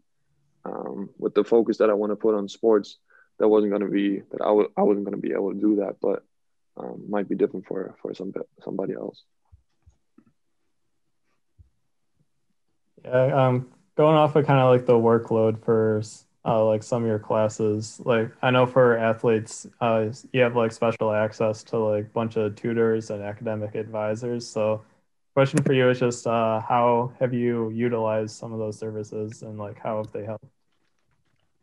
um, 0.66 1.10
with 1.18 1.34
the 1.34 1.44
focus 1.44 1.78
that 1.78 1.90
I 1.90 1.94
want 1.94 2.12
to 2.12 2.16
put 2.16 2.36
on 2.36 2.48
sports, 2.48 2.98
that 3.40 3.48
wasn't 3.48 3.72
going 3.72 3.82
to 3.82 3.90
be 3.90 4.20
that 4.32 4.42
I 4.42 4.48
w- 4.48 4.72
I 4.78 4.84
wasn't 4.84 5.06
going 5.06 5.20
to 5.20 5.28
be 5.28 5.34
able 5.34 5.54
to 5.54 5.60
do 5.60 5.76
that. 5.78 5.98
But 6.02 6.24
um, 6.78 7.06
might 7.10 7.28
be 7.28 7.36
different 7.36 7.66
for 7.66 7.96
for 8.02 8.14
some 8.14 8.34
somebody 8.64 8.94
else. 8.94 9.24
Yeah, 13.04 13.48
um, 13.48 13.70
going 13.96 14.16
off 14.16 14.36
of 14.36 14.46
kind 14.46 14.60
of 14.60 14.70
like 14.70 14.86
the 14.86 14.94
workload 14.94 15.64
for 15.64 16.02
uh, 16.46 16.66
like 16.66 16.84
some 16.84 17.04
of 17.04 17.08
your 17.08 17.20
classes 17.20 18.02
like 18.06 18.32
i 18.42 18.50
know 18.50 18.66
for 18.66 18.98
athletes 18.98 19.68
uh, 19.82 20.06
you 20.32 20.42
have 20.42 20.56
like 20.56 20.72
special 20.72 21.12
access 21.12 21.64
to 21.64 21.78
like 21.78 22.06
a 22.06 22.10
bunch 22.10 22.38
of 22.38 22.56
tutors 22.56 23.10
and 23.10 23.22
academic 23.22 23.76
advisors 23.76 24.48
so 24.48 24.82
question 25.34 25.62
for 25.64 25.74
you 25.74 25.90
is 25.90 26.00
just 26.00 26.26
uh, 26.28 26.62
how 26.62 27.12
have 27.20 27.34
you 27.34 27.70
utilized 27.72 28.36
some 28.36 28.54
of 28.54 28.60
those 28.60 28.80
services 28.80 29.42
and 29.42 29.58
like 29.58 29.78
how 29.78 29.98
have 29.98 30.12
they 30.12 30.24
helped 30.24 30.46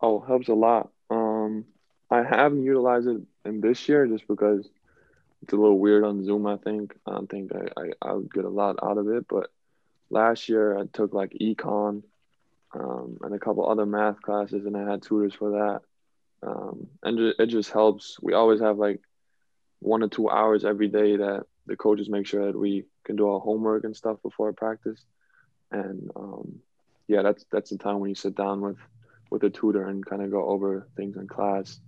oh 0.03 0.21
helps 0.21 0.49
a 0.49 0.55
lot 0.55 0.91
i 2.11 2.23
haven't 2.23 2.65
utilized 2.65 3.09
it 3.09 3.21
in 3.45 3.61
this 3.61 3.89
year 3.89 4.07
just 4.07 4.27
because 4.29 4.69
it's 5.43 5.53
a 5.53 5.57
little 5.57 5.79
weird 5.79 6.05
on 6.05 6.25
zoom 6.25 6.47
i 6.47 6.57
think 6.57 6.95
i 7.07 7.13
don't 7.13 7.31
think 7.31 7.51
i, 7.55 7.81
I, 7.81 8.11
I 8.11 8.13
would 8.15 8.33
get 8.33 8.45
a 8.45 8.49
lot 8.49 8.77
out 8.83 8.99
of 8.99 9.09
it 9.09 9.27
but 9.29 9.51
last 10.11 10.49
year 10.49 10.79
i 10.79 10.85
took 10.93 11.13
like 11.15 11.33
econ 11.41 12.03
um, 12.79 13.19
and 13.23 13.35
a 13.35 13.39
couple 13.39 13.69
other 13.69 13.87
math 13.87 14.21
classes, 14.23 14.67
and 14.67 14.77
I 14.77 14.91
had 14.91 15.03
tutors 15.03 15.35
for 15.35 15.51
that. 15.51 15.81
Um, 16.47 16.89
and 17.03 17.19
it 17.39 17.47
just 17.47 17.71
helps. 17.71 18.19
We 18.21 18.35
always 18.35 18.61
have 18.61 18.79
like 18.79 19.01
one 19.81 20.03
or 20.03 20.09
two 20.09 20.29
hours 20.29 20.65
every 20.65 20.89
day 20.89 21.17
that 21.17 21.45
the 21.67 21.77
coaches 21.77 22.09
make 22.09 22.27
sure 22.27 22.47
that 22.47 22.59
we 22.59 22.85
can 23.05 23.17
do 23.17 23.29
our 23.29 23.41
homework 23.41 23.85
and 23.85 23.97
stuff 23.97 24.19
before 24.23 24.53
practice. 24.53 25.05
And 25.71 26.11
um, 26.15 26.61
yeah, 27.09 27.23
that's 27.23 27.45
that's 27.51 27.71
the 27.71 27.79
time 27.79 28.01
when 28.01 28.11
you 28.11 28.15
sit 28.15 28.37
down 28.37 28.61
with 28.61 28.79
with 29.31 29.43
a 29.43 29.51
tutor 29.51 29.87
and 29.89 30.05
kind 30.05 30.23
of 30.23 30.31
go 30.31 30.47
over 30.47 30.87
things 30.97 31.17
in 31.17 31.27
class. 31.27 31.81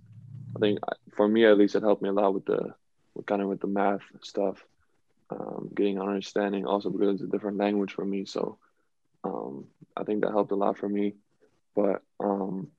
I 0.55 0.59
think 0.59 0.79
uh, 0.83 0.95
for 1.15 1.27
me 1.27 1.45
at 1.45 1.57
least, 1.57 1.75
it 1.75 1.83
helped 1.83 2.01
me 2.01 2.09
a 2.09 2.13
lot 2.13 2.33
with 2.33 2.45
the 2.45 2.73
with 3.15 3.25
kind 3.25 3.41
of 3.41 3.49
with 3.49 3.61
the 3.61 3.67
math 3.67 4.01
stuff, 4.21 4.63
um, 5.29 5.69
getting 5.75 5.97
an 5.97 6.07
understanding. 6.07 6.65
Also 6.65 6.89
because 6.89 7.15
it's 7.15 7.23
a 7.23 7.27
different 7.27 7.57
language 7.57 7.93
for 7.93 8.05
me, 8.05 8.25
so 8.25 8.57
um, 9.23 9.65
I 9.95 10.03
think 10.03 10.23
that 10.23 10.31
helped 10.31 10.51
a 10.51 10.55
lot 10.55 10.77
for 10.77 10.89
me. 10.89 11.15
But 11.75 12.01
um, 12.19 12.69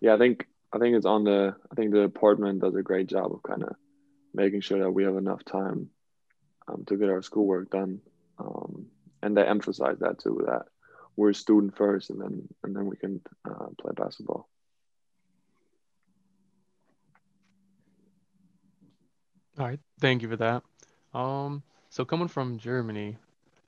yeah, 0.00 0.14
I 0.14 0.18
think 0.18 0.46
I 0.72 0.78
think 0.78 0.96
it's 0.96 1.06
on 1.06 1.24
the 1.24 1.54
I 1.70 1.74
think 1.74 1.92
the 1.92 2.02
department 2.02 2.60
does 2.60 2.74
a 2.74 2.82
great 2.82 3.08
job 3.08 3.32
of 3.32 3.42
kind 3.42 3.62
of 3.62 3.74
making 4.32 4.60
sure 4.60 4.78
that 4.80 4.90
we 4.90 5.04
have 5.04 5.16
enough 5.16 5.44
time 5.44 5.90
um, 6.68 6.84
to 6.86 6.96
get 6.96 7.10
our 7.10 7.22
schoolwork 7.22 7.70
done, 7.70 8.00
um, 8.38 8.86
and 9.22 9.36
they 9.36 9.42
emphasize 9.42 9.98
that 10.00 10.18
too 10.18 10.42
that 10.46 10.66
we're 11.16 11.30
a 11.30 11.34
student 11.34 11.76
first, 11.76 12.10
and 12.10 12.20
then 12.20 12.48
and 12.62 12.74
then 12.74 12.86
we 12.86 12.96
can 12.96 13.20
uh, 13.44 13.66
play 13.78 13.92
basketball. 13.94 14.48
All 19.60 19.66
right, 19.66 19.80
thank 20.00 20.22
you 20.22 20.28
for 20.30 20.36
that. 20.36 20.62
Um, 21.12 21.62
so 21.90 22.02
coming 22.06 22.28
from 22.28 22.56
Germany, 22.56 23.18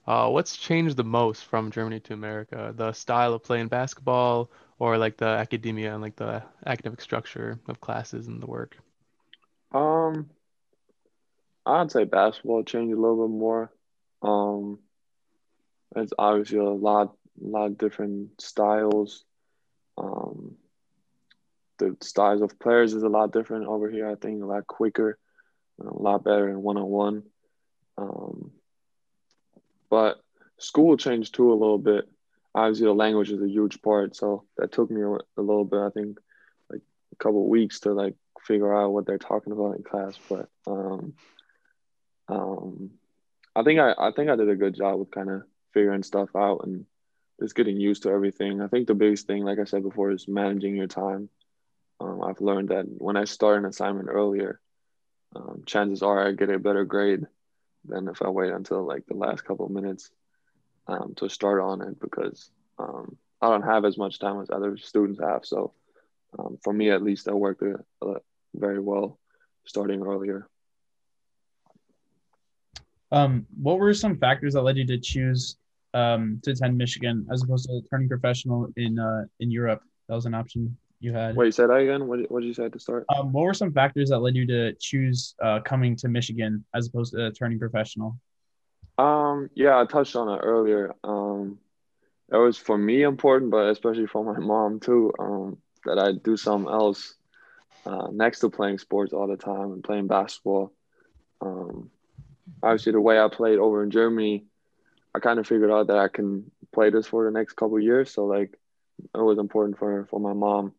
uh, 0.07 0.31
what's 0.31 0.57
changed 0.57 0.97
the 0.97 1.05
most 1.05 1.45
from 1.45 1.71
Germany 1.71 2.01
to 2.01 2.15
America? 2.15 2.73
The 2.75 2.93
style 2.93 3.35
of 3.35 3.43
playing 3.43 3.69
basketball, 3.69 4.51
or 4.79 4.97
like 4.97 5.19
the 5.19 5.27
academia 5.27 5.93
and 5.93 6.01
like 6.01 6.17
the 6.17 6.43
academic 6.65 7.03
structure 7.03 7.59
of 7.69 7.83
classes 7.83 8.27
and 8.27 8.43
the 8.43 8.47
work? 8.47 8.79
Um, 9.73 10.31
I'd 11.67 11.93
say 11.93 12.05
basketball 12.05 12.65
changed 12.65 12.97
a 12.97 12.99
little 12.99 13.29
bit 13.29 13.37
more. 13.37 13.71
Um, 14.23 14.79
it's 15.95 16.15
obviously 16.19 16.57
a 16.57 16.65
lot, 16.65 17.15
a 17.39 17.47
lot 17.47 17.67
of 17.67 17.77
different 17.77 18.41
styles. 18.41 19.27
Um, 19.99 20.57
the 21.79 21.99
styles 22.01 22.41
of 22.41 22.59
players 22.59 22.95
is 22.95 23.03
a 23.03 23.11
lot 23.11 23.31
different 23.31 23.67
over 23.67 23.91
here. 23.91 24.09
I 24.09 24.15
think 24.15 24.43
a 24.43 24.47
lot 24.47 24.67
quicker, 24.67 25.19
a 25.87 25.97
lot 25.97 26.25
better 26.25 26.49
in 26.49 26.63
one 26.63 26.77
on 26.77 26.87
one. 26.87 27.23
But 29.93 30.23
school 30.57 30.97
changed 30.97 31.35
too 31.35 31.53
a 31.53 31.61
little 31.61 31.77
bit. 31.77 32.09
Obviously, 32.55 32.87
the 32.87 32.95
language 32.95 33.31
is 33.31 33.43
a 33.43 33.49
huge 33.49 33.83
part, 33.83 34.17
so 34.17 34.45
that 34.57 34.73
took 34.73 34.91
me 34.91 35.03
a, 35.03 35.07
a 35.07 35.43
little 35.43 35.67
bit. 35.67 35.81
I 35.81 35.91
think 35.91 36.19
like 36.71 36.81
a 37.13 37.17
couple 37.17 37.47
weeks 37.47 37.81
to 37.81 37.93
like 37.93 38.15
figure 38.41 38.75
out 38.75 38.93
what 38.93 39.05
they're 39.05 39.19
talking 39.19 39.53
about 39.53 39.77
in 39.77 39.83
class. 39.83 40.19
But 40.31 40.49
um, 40.67 41.13
um, 42.27 42.93
I 43.55 43.63
think 43.65 43.81
I, 43.81 43.95
I 43.99 44.13
think 44.13 44.31
I 44.31 44.37
did 44.37 44.49
a 44.49 44.57
good 44.57 44.75
job 44.75 44.99
with 44.99 45.11
kind 45.11 45.29
of 45.29 45.43
figuring 45.75 46.03
stuff 46.03 46.31
out 46.35 46.63
and 46.65 46.87
just 47.39 47.55
getting 47.55 47.79
used 47.79 48.05
to 48.05 48.11
everything. 48.11 48.63
I 48.63 48.69
think 48.69 48.87
the 48.87 48.95
biggest 48.95 49.27
thing, 49.27 49.45
like 49.45 49.59
I 49.59 49.65
said 49.65 49.83
before, 49.83 50.11
is 50.11 50.27
managing 50.27 50.75
your 50.75 50.87
time. 50.87 51.29
Um, 52.01 52.23
I've 52.23 52.41
learned 52.41 52.71
that 52.71 52.87
when 52.89 53.19
I 53.19 53.25
start 53.25 53.59
an 53.59 53.67
assignment 53.67 54.09
earlier, 54.11 54.59
um, 55.35 55.63
chances 55.67 56.03
are 56.03 56.27
I 56.27 56.33
get 56.33 56.51
a 56.51 56.59
better 56.59 56.85
grade 56.85 57.27
than 57.85 58.09
if 58.09 58.23
I 58.23 58.29
wait 58.29 58.53
until 58.53 58.87
like 58.87 59.07
the 59.07 59.17
last 59.17 59.45
couple 59.45 59.67
of 59.67 59.73
minutes 59.73 60.11
um, 60.87 61.15
to 61.17 61.29
start 61.29 61.61
on 61.61 61.83
it 61.83 62.01
because 62.01 62.51
um, 62.79 63.17
I 63.41 63.49
don't 63.49 63.63
have 63.63 63.85
as 63.85 63.99
much 63.99 64.19
time 64.19 64.41
as 64.41 64.51
other 64.51 64.77
students 64.77 65.21
have. 65.21 65.45
So 65.45 65.73
um, 66.39 66.59
for 66.63 66.73
me, 66.73 66.91
at 66.91 67.03
least, 67.03 67.29
I 67.29 67.33
worked 67.33 67.63
uh, 67.63 68.15
very 68.55 68.81
well 68.81 69.19
starting 69.65 70.03
earlier. 70.03 70.49
Um, 73.11 73.47
what 73.61 73.79
were 73.79 73.93
some 73.93 74.17
factors 74.17 74.55
that 74.55 74.63
led 74.63 74.79
you 74.79 74.87
to 74.87 74.99
choose 74.99 75.57
um, 75.93 76.41
to 76.45 76.53
attend 76.53 76.79
Michigan 76.79 77.27
as 77.31 77.43
opposed 77.43 77.69
to 77.69 77.83
turning 77.91 78.09
professional 78.09 78.69
in 78.77 78.99
uh, 78.99 79.25
in 79.41 79.51
Europe? 79.51 79.83
That 80.09 80.15
was 80.15 80.27
an 80.27 80.35
option 80.35 80.77
you 81.03 81.13
had. 81.13 81.37
Wait, 81.37 81.55
say 81.55 81.67
that 81.67 81.73
again. 81.73 82.07
What, 82.07 82.31
what 82.31 82.41
did 82.41 82.47
you 82.47 82.55
say 82.55 82.69
to 82.69 82.79
start? 82.79 83.05
Um, 83.15 83.33
what 83.33 83.43
were 83.43 83.55
some 83.55 83.73
factors 83.73 84.11
that 84.11 84.21
led 84.21 84.37
you 84.37 84.47
to 84.47 84.73
choose 84.75 85.35
uh, 85.43 85.61
coming 85.61 85.97
to 85.97 86.09
Michigan 86.09 86.65
as 86.75 86.87
opposed 86.87 87.15
to 87.15 87.33
turning 87.33 87.59
professional? 87.59 88.19
Um, 88.99 89.51
yeah, 89.55 89.81
I 89.81 89.85
touched 89.85 90.15
on 90.17 90.29
it 90.29 90.41
earlier. 90.43 90.95
Um, 91.03 91.59
it 92.31 92.37
was 92.37 92.57
for 92.57 92.79
me 92.79 93.03
important, 93.03 93.51
but 93.51 93.69
especially 93.69 94.07
for 94.07 94.25
my 94.25 94.39
mom 94.45 94.81
too. 94.81 95.13
Um, 95.19 95.59
that 95.85 95.99
I 95.99 96.13
do 96.13 96.37
something 96.37 96.73
else 96.73 97.15
uh, 97.85 98.07
next 98.13 98.39
to 98.41 98.51
playing 98.51 98.79
sports 98.79 99.13
all 99.13 99.27
the 99.27 99.37
time 99.37 99.73
and 99.73 99.83
playing 99.83 100.07
basketball. 100.07 100.73
Um, 101.41 101.91
obviously, 102.63 102.93
the 102.93 103.01
way 103.01 103.19
I 103.19 103.27
played 103.27 103.59
over 103.59 103.83
in 103.83 103.91
Germany, 103.91 104.45
I 105.13 105.19
kind 105.19 105.41
of 105.41 105.47
figured 105.49 105.73
out 105.73 105.89
that 105.89 105.99
I 105.99 106.07
can 106.07 106.53
play 106.73 106.91
this 106.91 107.09
for 107.09 107.25
the 107.25 107.37
next 107.37 107.55
couple 107.55 107.81
years. 107.81 108.13
So 108.13 108.27
like, 108.27 108.57
it 109.13 109.19
was 109.19 109.39
important 109.39 109.79
for 109.79 110.07
for 110.07 110.21
my 110.21 110.33
mom 110.33 110.75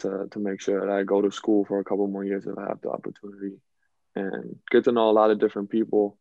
to 0.00 0.28
to 0.30 0.38
make 0.38 0.60
sure 0.60 0.80
that 0.80 0.92
I 0.92 1.02
go 1.04 1.20
to 1.20 1.30
school 1.30 1.64
for 1.64 1.78
a 1.78 1.84
couple 1.84 2.06
more 2.06 2.24
years 2.24 2.46
if 2.46 2.56
I 2.58 2.68
have 2.68 2.80
the 2.80 2.90
opportunity, 2.90 3.56
and 4.14 4.56
get 4.70 4.84
to 4.84 4.92
know 4.92 5.10
a 5.10 5.12
lot 5.12 5.30
of 5.30 5.38
different 5.38 5.70
people, 5.70 6.18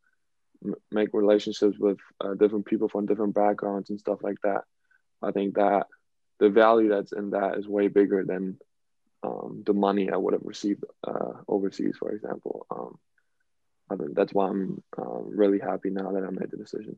m- 0.63 0.75
make 0.91 1.09
relationships 1.13 1.77
with 1.79 1.97
uh, 2.21 2.33
different 2.35 2.65
people 2.65 2.89
from 2.89 3.05
different 3.05 3.35
backgrounds 3.35 3.89
and 3.89 3.99
stuff 3.99 4.19
like 4.21 4.37
that. 4.43 4.63
I 5.21 5.31
think 5.31 5.55
that 5.55 5.87
the 6.39 6.49
value 6.49 6.89
that's 6.89 7.11
in 7.11 7.31
that 7.31 7.57
is 7.57 7.67
way 7.67 7.87
bigger 7.87 8.23
than 8.23 8.57
um, 9.23 9.63
the 9.65 9.73
money 9.73 10.09
I 10.09 10.17
would 10.17 10.33
have 10.33 10.45
received 10.45 10.83
uh, 11.05 11.33
overseas, 11.47 11.97
for 11.97 12.11
example. 12.11 12.65
Um, 12.71 12.97
I 13.91 13.95
that's 14.13 14.33
why 14.33 14.47
I'm 14.47 14.81
uh, 14.97 15.21
really 15.23 15.59
happy 15.59 15.89
now 15.89 16.11
that 16.11 16.23
I 16.23 16.29
made 16.29 16.51
the 16.51 16.57
decision. 16.57 16.97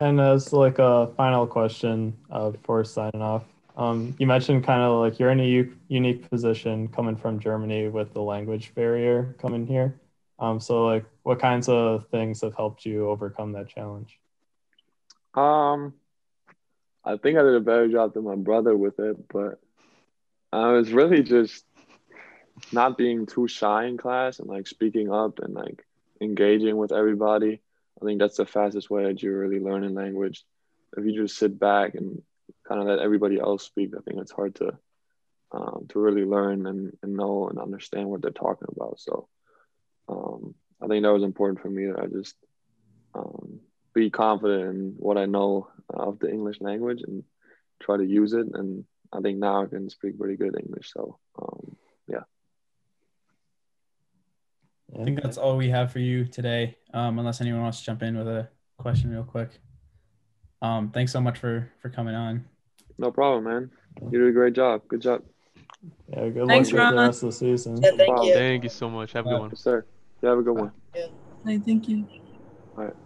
And 0.00 0.20
as 0.20 0.52
like 0.52 0.78
a 0.78 1.08
final 1.16 1.46
question 1.46 2.16
uh, 2.30 2.50
before 2.50 2.84
signing 2.84 3.20
off, 3.20 3.44
um, 3.78 4.14
you 4.18 4.26
mentioned 4.26 4.64
kind 4.64 4.82
of 4.82 4.98
like 5.00 5.20
you're 5.20 5.30
in 5.30 5.38
a 5.38 5.46
u- 5.46 5.76
unique 5.86 6.28
position 6.28 6.88
coming 6.88 7.16
from 7.16 7.38
Germany 7.38 7.88
with 7.88 8.12
the 8.12 8.20
language 8.20 8.74
barrier 8.74 9.36
coming 9.40 9.66
here. 9.66 10.00
Um, 10.40 10.58
so 10.58 10.84
like, 10.84 11.04
what 11.22 11.38
kinds 11.38 11.68
of 11.68 12.08
things 12.08 12.40
have 12.40 12.54
helped 12.56 12.84
you 12.84 13.08
overcome 13.08 13.52
that 13.52 13.68
challenge? 13.68 14.18
Um, 15.34 15.94
I 17.04 17.16
think 17.16 17.38
I 17.38 17.42
did 17.42 17.54
a 17.54 17.60
better 17.60 17.88
job 17.88 18.14
than 18.14 18.24
my 18.24 18.34
brother 18.34 18.76
with 18.76 18.98
it, 18.98 19.28
but 19.28 19.60
I 20.52 20.72
was 20.72 20.92
really 20.92 21.22
just 21.22 21.64
not 22.72 22.98
being 22.98 23.26
too 23.26 23.46
shy 23.46 23.86
in 23.86 23.96
class 23.96 24.40
and 24.40 24.48
like 24.48 24.66
speaking 24.66 25.12
up 25.12 25.38
and 25.38 25.54
like 25.54 25.84
engaging 26.20 26.76
with 26.76 26.90
everybody. 26.90 27.60
I 28.02 28.04
think 28.04 28.18
that's 28.18 28.38
the 28.38 28.46
fastest 28.46 28.90
way 28.90 29.04
that 29.04 29.22
you 29.22 29.32
really 29.32 29.60
learn 29.60 29.84
a 29.84 29.88
language. 29.88 30.44
If 30.96 31.04
you 31.04 31.22
just 31.22 31.36
sit 31.36 31.60
back 31.60 31.94
and 31.94 32.22
kind 32.68 32.80
of 32.80 32.86
let 32.86 32.98
everybody 32.98 33.40
else 33.40 33.64
speak, 33.64 33.92
I 33.96 34.00
think 34.02 34.20
it's 34.20 34.32
hard 34.32 34.54
to 34.56 34.78
um, 35.50 35.86
to 35.90 35.98
really 35.98 36.24
learn 36.24 36.66
and, 36.66 36.92
and 37.02 37.16
know 37.16 37.48
and 37.48 37.58
understand 37.58 38.08
what 38.08 38.20
they're 38.20 38.30
talking 38.30 38.68
about. 38.76 39.00
So 39.00 39.28
um, 40.08 40.54
I 40.82 40.86
think 40.86 41.02
that 41.02 41.12
was 41.12 41.22
important 41.22 41.60
for 41.60 41.70
me 41.70 41.86
that 41.86 42.00
I 42.00 42.06
just 42.06 42.34
um, 43.14 43.60
be 43.94 44.10
confident 44.10 44.76
in 44.76 44.94
what 44.98 45.16
I 45.16 45.24
know 45.24 45.68
of 45.88 46.18
the 46.18 46.30
English 46.30 46.60
language 46.60 47.02
and 47.06 47.24
try 47.80 47.96
to 47.96 48.04
use 48.04 48.34
it. 48.34 48.46
And 48.52 48.84
I 49.12 49.20
think 49.20 49.38
now 49.38 49.62
I 49.62 49.66
can 49.66 49.88
speak 49.88 50.18
pretty 50.18 50.36
good 50.36 50.54
English. 50.60 50.92
So 50.92 51.18
um, 51.40 51.76
yeah. 52.08 52.24
I 54.98 55.04
think 55.04 55.22
that's 55.22 55.38
all 55.38 55.56
we 55.56 55.70
have 55.70 55.92
for 55.92 55.98
you 55.98 56.26
today. 56.26 56.76
Um, 56.92 57.18
unless 57.18 57.40
anyone 57.40 57.62
wants 57.62 57.80
to 57.80 57.86
jump 57.86 58.02
in 58.02 58.18
with 58.18 58.28
a 58.28 58.48
question 58.78 59.10
real 59.10 59.24
quick. 59.24 59.50
Um, 60.60 60.90
thanks 60.90 61.12
so 61.12 61.20
much 61.20 61.38
for 61.38 61.70
for 61.80 61.88
coming 61.88 62.14
on. 62.14 62.44
No 62.98 63.10
problem, 63.10 63.44
man. 63.44 63.70
You 64.10 64.18
did 64.18 64.28
a 64.28 64.32
great 64.32 64.54
job. 64.54 64.82
Good 64.88 65.00
job. 65.02 65.22
Yeah, 66.08 66.28
good 66.28 66.48
Thanks, 66.48 66.72
luck 66.72 66.90
with 66.90 66.96
the 66.98 67.06
rest 67.06 67.22
of 67.22 67.28
the 67.28 67.32
season. 67.32 67.80
Yeah, 67.82 67.90
thank 67.96 68.16
Wow. 68.16 68.22
you. 68.24 68.34
Thank 68.34 68.64
you 68.64 68.68
so 68.68 68.90
much. 68.90 69.12
Have 69.12 69.26
a 69.26 69.30
good 69.30 69.38
one. 69.40 69.50
Yes, 69.50 69.60
sir. 69.60 69.84
You 70.20 70.28
have 70.28 70.38
a 70.38 70.42
good 70.42 70.58
one. 70.58 70.72
Hey, 70.92 71.58
thank 71.58 71.88
you. 71.88 72.04
All 72.76 72.84
right. 72.84 72.96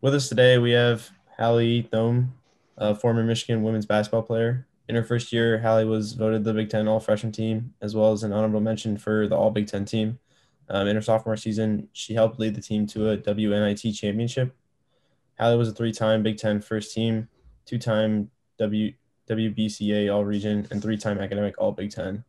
With 0.00 0.14
us 0.14 0.28
today, 0.28 0.58
we 0.58 0.72
have 0.72 1.10
Hallie 1.38 1.88
Thome, 1.92 2.28
a 2.76 2.94
former 2.94 3.22
Michigan 3.22 3.62
women's 3.62 3.86
basketball 3.86 4.22
player. 4.22 4.66
In 4.88 4.94
her 4.96 5.04
first 5.04 5.32
year, 5.32 5.60
Hallie 5.60 5.84
was 5.84 6.14
voted 6.14 6.44
the 6.44 6.54
Big 6.54 6.70
Ten 6.70 6.88
All 6.88 6.98
Freshman 6.98 7.32
Team, 7.32 7.74
as 7.80 7.94
well 7.94 8.12
as 8.12 8.22
an 8.24 8.32
honorable 8.32 8.60
mention 8.60 8.96
for 8.96 9.28
the 9.28 9.36
All 9.36 9.50
Big 9.50 9.66
Ten 9.68 9.84
team. 9.84 10.18
Um, 10.68 10.88
in 10.88 10.96
her 10.96 11.02
sophomore 11.02 11.36
season, 11.36 11.88
she 11.92 12.14
helped 12.14 12.38
lead 12.40 12.54
the 12.54 12.60
team 12.60 12.86
to 12.88 13.10
a 13.10 13.16
WNIT 13.16 13.96
championship. 13.96 14.54
Hallie 15.38 15.56
was 15.56 15.68
a 15.68 15.72
three-time 15.72 16.22
Big 16.22 16.36
Ten 16.38 16.60
first 16.60 16.92
team, 16.94 17.28
two-time 17.68 18.30
W 18.58 18.92
WBCA 19.28 20.12
All 20.12 20.24
Region, 20.24 20.66
and 20.70 20.82
three-time 20.82 21.18
academic 21.18 21.54
All 21.58 21.70
Big 21.70 21.90
Ten. 21.90 22.24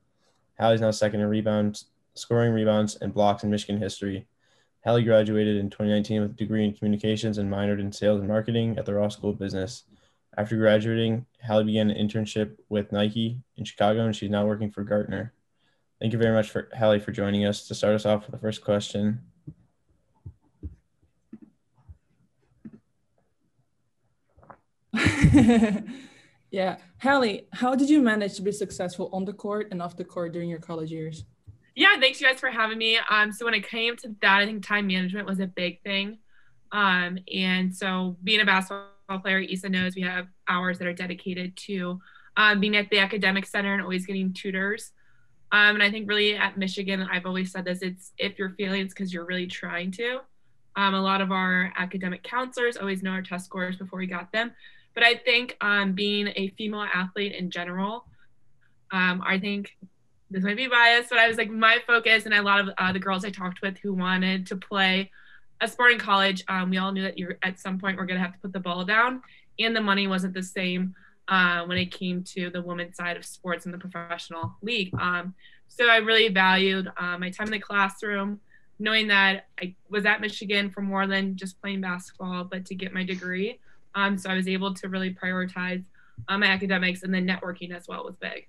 Hallie's 0.60 0.82
now 0.82 0.91
second 0.91 1.21
in 1.21 1.28
rebounds, 1.28 1.86
scoring 2.13 2.52
rebounds, 2.52 2.97
and 2.97 3.13
blocks 3.13 3.43
in 3.43 3.49
Michigan 3.49 3.82
history. 3.82 4.28
Hallie 4.84 5.04
graduated 5.04 5.56
in 5.56 5.69
2019 5.69 6.21
with 6.21 6.32
a 6.32 6.34
degree 6.34 6.65
in 6.65 6.73
communications 6.73 7.38
and 7.38 7.49
minored 7.49 7.80
in 7.80 7.91
sales 7.91 8.19
and 8.19 8.28
marketing 8.28 8.78
at 8.78 8.86
the 8.86 8.93
Ross 8.93 9.15
School 9.15 9.30
of 9.30 9.39
Business. 9.39 9.84
After 10.38 10.58
graduating, 10.58 11.25
Hallie 11.45 11.63
began 11.63 11.89
an 11.89 12.08
internship 12.08 12.58
with 12.67 12.91
Nike 12.91 13.41
in 13.56 13.63
Chicago, 13.63 14.06
and 14.06 14.15
she's 14.15 14.30
now 14.30 14.45
working 14.45 14.69
for 14.69 14.84
Gartner. 14.84 15.34
Thank 16.02 16.12
you 16.12 16.19
very 16.19 16.36
much 16.36 16.49
for 16.49 16.69
Hallie 16.78 16.99
for 16.99 17.13
joining 17.13 17.45
us 17.45 17.67
to 17.67 17.75
start 17.75 17.95
us 17.95 18.06
off 18.06 18.23
with 18.23 18.32
the 18.32 18.41
first 18.41 18.63
question. 18.63 19.21
yeah. 26.52 26.78
Hallie, 27.02 27.47
how 27.54 27.75
did 27.75 27.89
you 27.89 28.02
manage 28.02 28.36
to 28.36 28.41
be 28.41 28.52
successful 28.52 29.10
on 29.13 29.25
the 29.25 29.34
court 29.34 29.67
and 29.71 29.82
off 29.82 29.95
the 29.95 30.06
court 30.06 30.34
during 30.34 30.49
your 30.49 30.60
college 30.60 30.91
years? 30.91 31.25
Yeah, 31.75 31.99
thanks 31.99 32.19
you 32.19 32.28
guys 32.28 32.39
for 32.39 32.49
having 32.49 32.78
me. 32.78 32.99
Um, 33.10 33.32
so 33.32 33.45
when 33.45 33.54
it 33.54 33.67
came 33.67 33.95
to 33.97 34.15
that, 34.21 34.39
I 34.39 34.45
think 34.45 34.65
time 34.65 34.88
management 34.88 35.28
was 35.28 35.39
a 35.39 35.47
big 35.47 35.82
thing. 35.82 36.19
Um, 36.71 37.19
and 37.34 37.75
so 37.75 38.17
being 38.23 38.41
a 38.41 38.45
basketball 38.45 39.19
player, 39.21 39.39
Isa 39.39 39.69
knows 39.69 39.95
we 39.95 40.02
have 40.02 40.28
hours 40.47 40.78
that 40.80 40.88
are 40.88 40.93
dedicated 40.93 41.56
to 41.58 41.99
um, 42.38 42.60
being 42.60 42.75
at 42.75 42.89
the 42.89 42.99
academic 42.99 43.45
center 43.45 43.73
and 43.73 43.82
always 43.82 44.06
getting 44.06 44.34
tutors. 44.34 44.91
Um, 45.52 45.75
and 45.75 45.84
I 45.84 45.89
think 45.89 46.08
really 46.08 46.36
at 46.36 46.58
Michigan, 46.58 47.08
I've 47.12 47.25
always 47.25 47.52
said 47.52 47.65
this: 47.65 47.82
it's 47.82 48.12
if 48.17 48.38
you're 48.38 48.52
failing, 48.52 48.82
it's 48.82 48.93
because 48.93 49.13
you're 49.13 49.25
really 49.25 49.47
trying 49.47 49.91
to. 49.93 50.19
Um, 50.75 50.93
a 50.93 51.02
lot 51.02 51.21
of 51.21 51.32
our 51.32 51.73
academic 51.78 52.23
counselors 52.23 52.78
always 52.78 53.02
know 53.02 53.12
our 53.12 53.21
test 53.21 53.45
scores 53.45 53.75
before 53.78 53.99
we 53.99 54.06
got 54.06 54.32
them. 54.32 54.52
But 54.99 55.07
I 55.07 55.15
think 55.15 55.55
um, 55.62 55.93
being 55.93 56.27
a 56.35 56.49
female 56.57 56.85
athlete 56.93 57.31
in 57.31 57.51
general, 57.51 58.03
um, 58.91 59.23
I 59.25 59.39
think 59.39 59.77
this 60.29 60.43
might 60.43 60.57
be 60.57 60.67
biased, 60.67 61.09
but 61.09 61.17
I 61.17 61.29
was 61.29 61.38
like 61.38 61.49
my 61.49 61.77
focus 61.88 62.25
and 62.25 62.33
a 62.33 62.41
lot 62.41 62.59
of 62.59 62.69
uh, 62.77 62.91
the 62.91 62.99
girls 62.99 63.23
I 63.23 63.29
talked 63.29 63.62
with 63.62 63.77
who 63.77 63.93
wanted 63.93 64.45
to 64.47 64.57
play 64.57 65.09
a 65.62 65.69
sport 65.69 65.93
in 65.93 65.99
college, 65.99 66.43
um, 66.49 66.69
we 66.69 66.79
all 66.79 66.91
knew 66.91 67.03
that 67.03 67.17
you 67.17 67.33
at 67.43 67.62
some 67.62 67.79
point 67.79 67.97
we're 67.97 68.07
to 68.07 68.19
have 68.19 68.33
to 68.33 68.39
put 68.39 68.51
the 68.51 68.59
ball 68.59 68.83
down, 68.83 69.21
and 69.57 69.73
the 69.73 69.79
money 69.79 70.05
wasn't 70.05 70.33
the 70.33 70.43
same 70.43 70.93
uh, 71.29 71.63
when 71.63 71.77
it 71.77 71.93
came 71.93 72.21
to 72.35 72.49
the 72.49 72.62
women's 72.62 72.97
side 72.97 73.15
of 73.15 73.23
sports 73.23 73.65
in 73.65 73.71
the 73.71 73.77
professional 73.77 74.53
league. 74.62 74.93
Um, 74.99 75.33
so 75.69 75.88
I 75.88 75.99
really 75.99 76.27
valued 76.27 76.89
uh, 76.97 77.17
my 77.17 77.29
time 77.29 77.47
in 77.47 77.53
the 77.53 77.59
classroom, 77.59 78.41
knowing 78.79 79.07
that 79.07 79.45
I 79.62 79.75
was 79.89 80.05
at 80.05 80.19
Michigan 80.19 80.69
for 80.69 80.81
more 80.81 81.07
than 81.07 81.38
just 81.38 81.62
playing 81.62 81.79
basketball, 81.79 82.43
but 82.43 82.65
to 82.65 82.75
get 82.75 82.93
my 82.93 83.05
degree. 83.05 83.59
Um, 83.95 84.17
so 84.17 84.30
I 84.30 84.36
was 84.36 84.47
able 84.47 84.73
to 84.75 84.89
really 84.89 85.13
prioritize 85.13 85.84
uh, 86.28 86.38
my 86.38 86.47
academics 86.47 87.04
and 87.04 87.13
then 87.13 87.28
networking 87.28 87.75
as 87.75 87.88
well 87.88 88.04
was 88.04 88.15
big. 88.15 88.47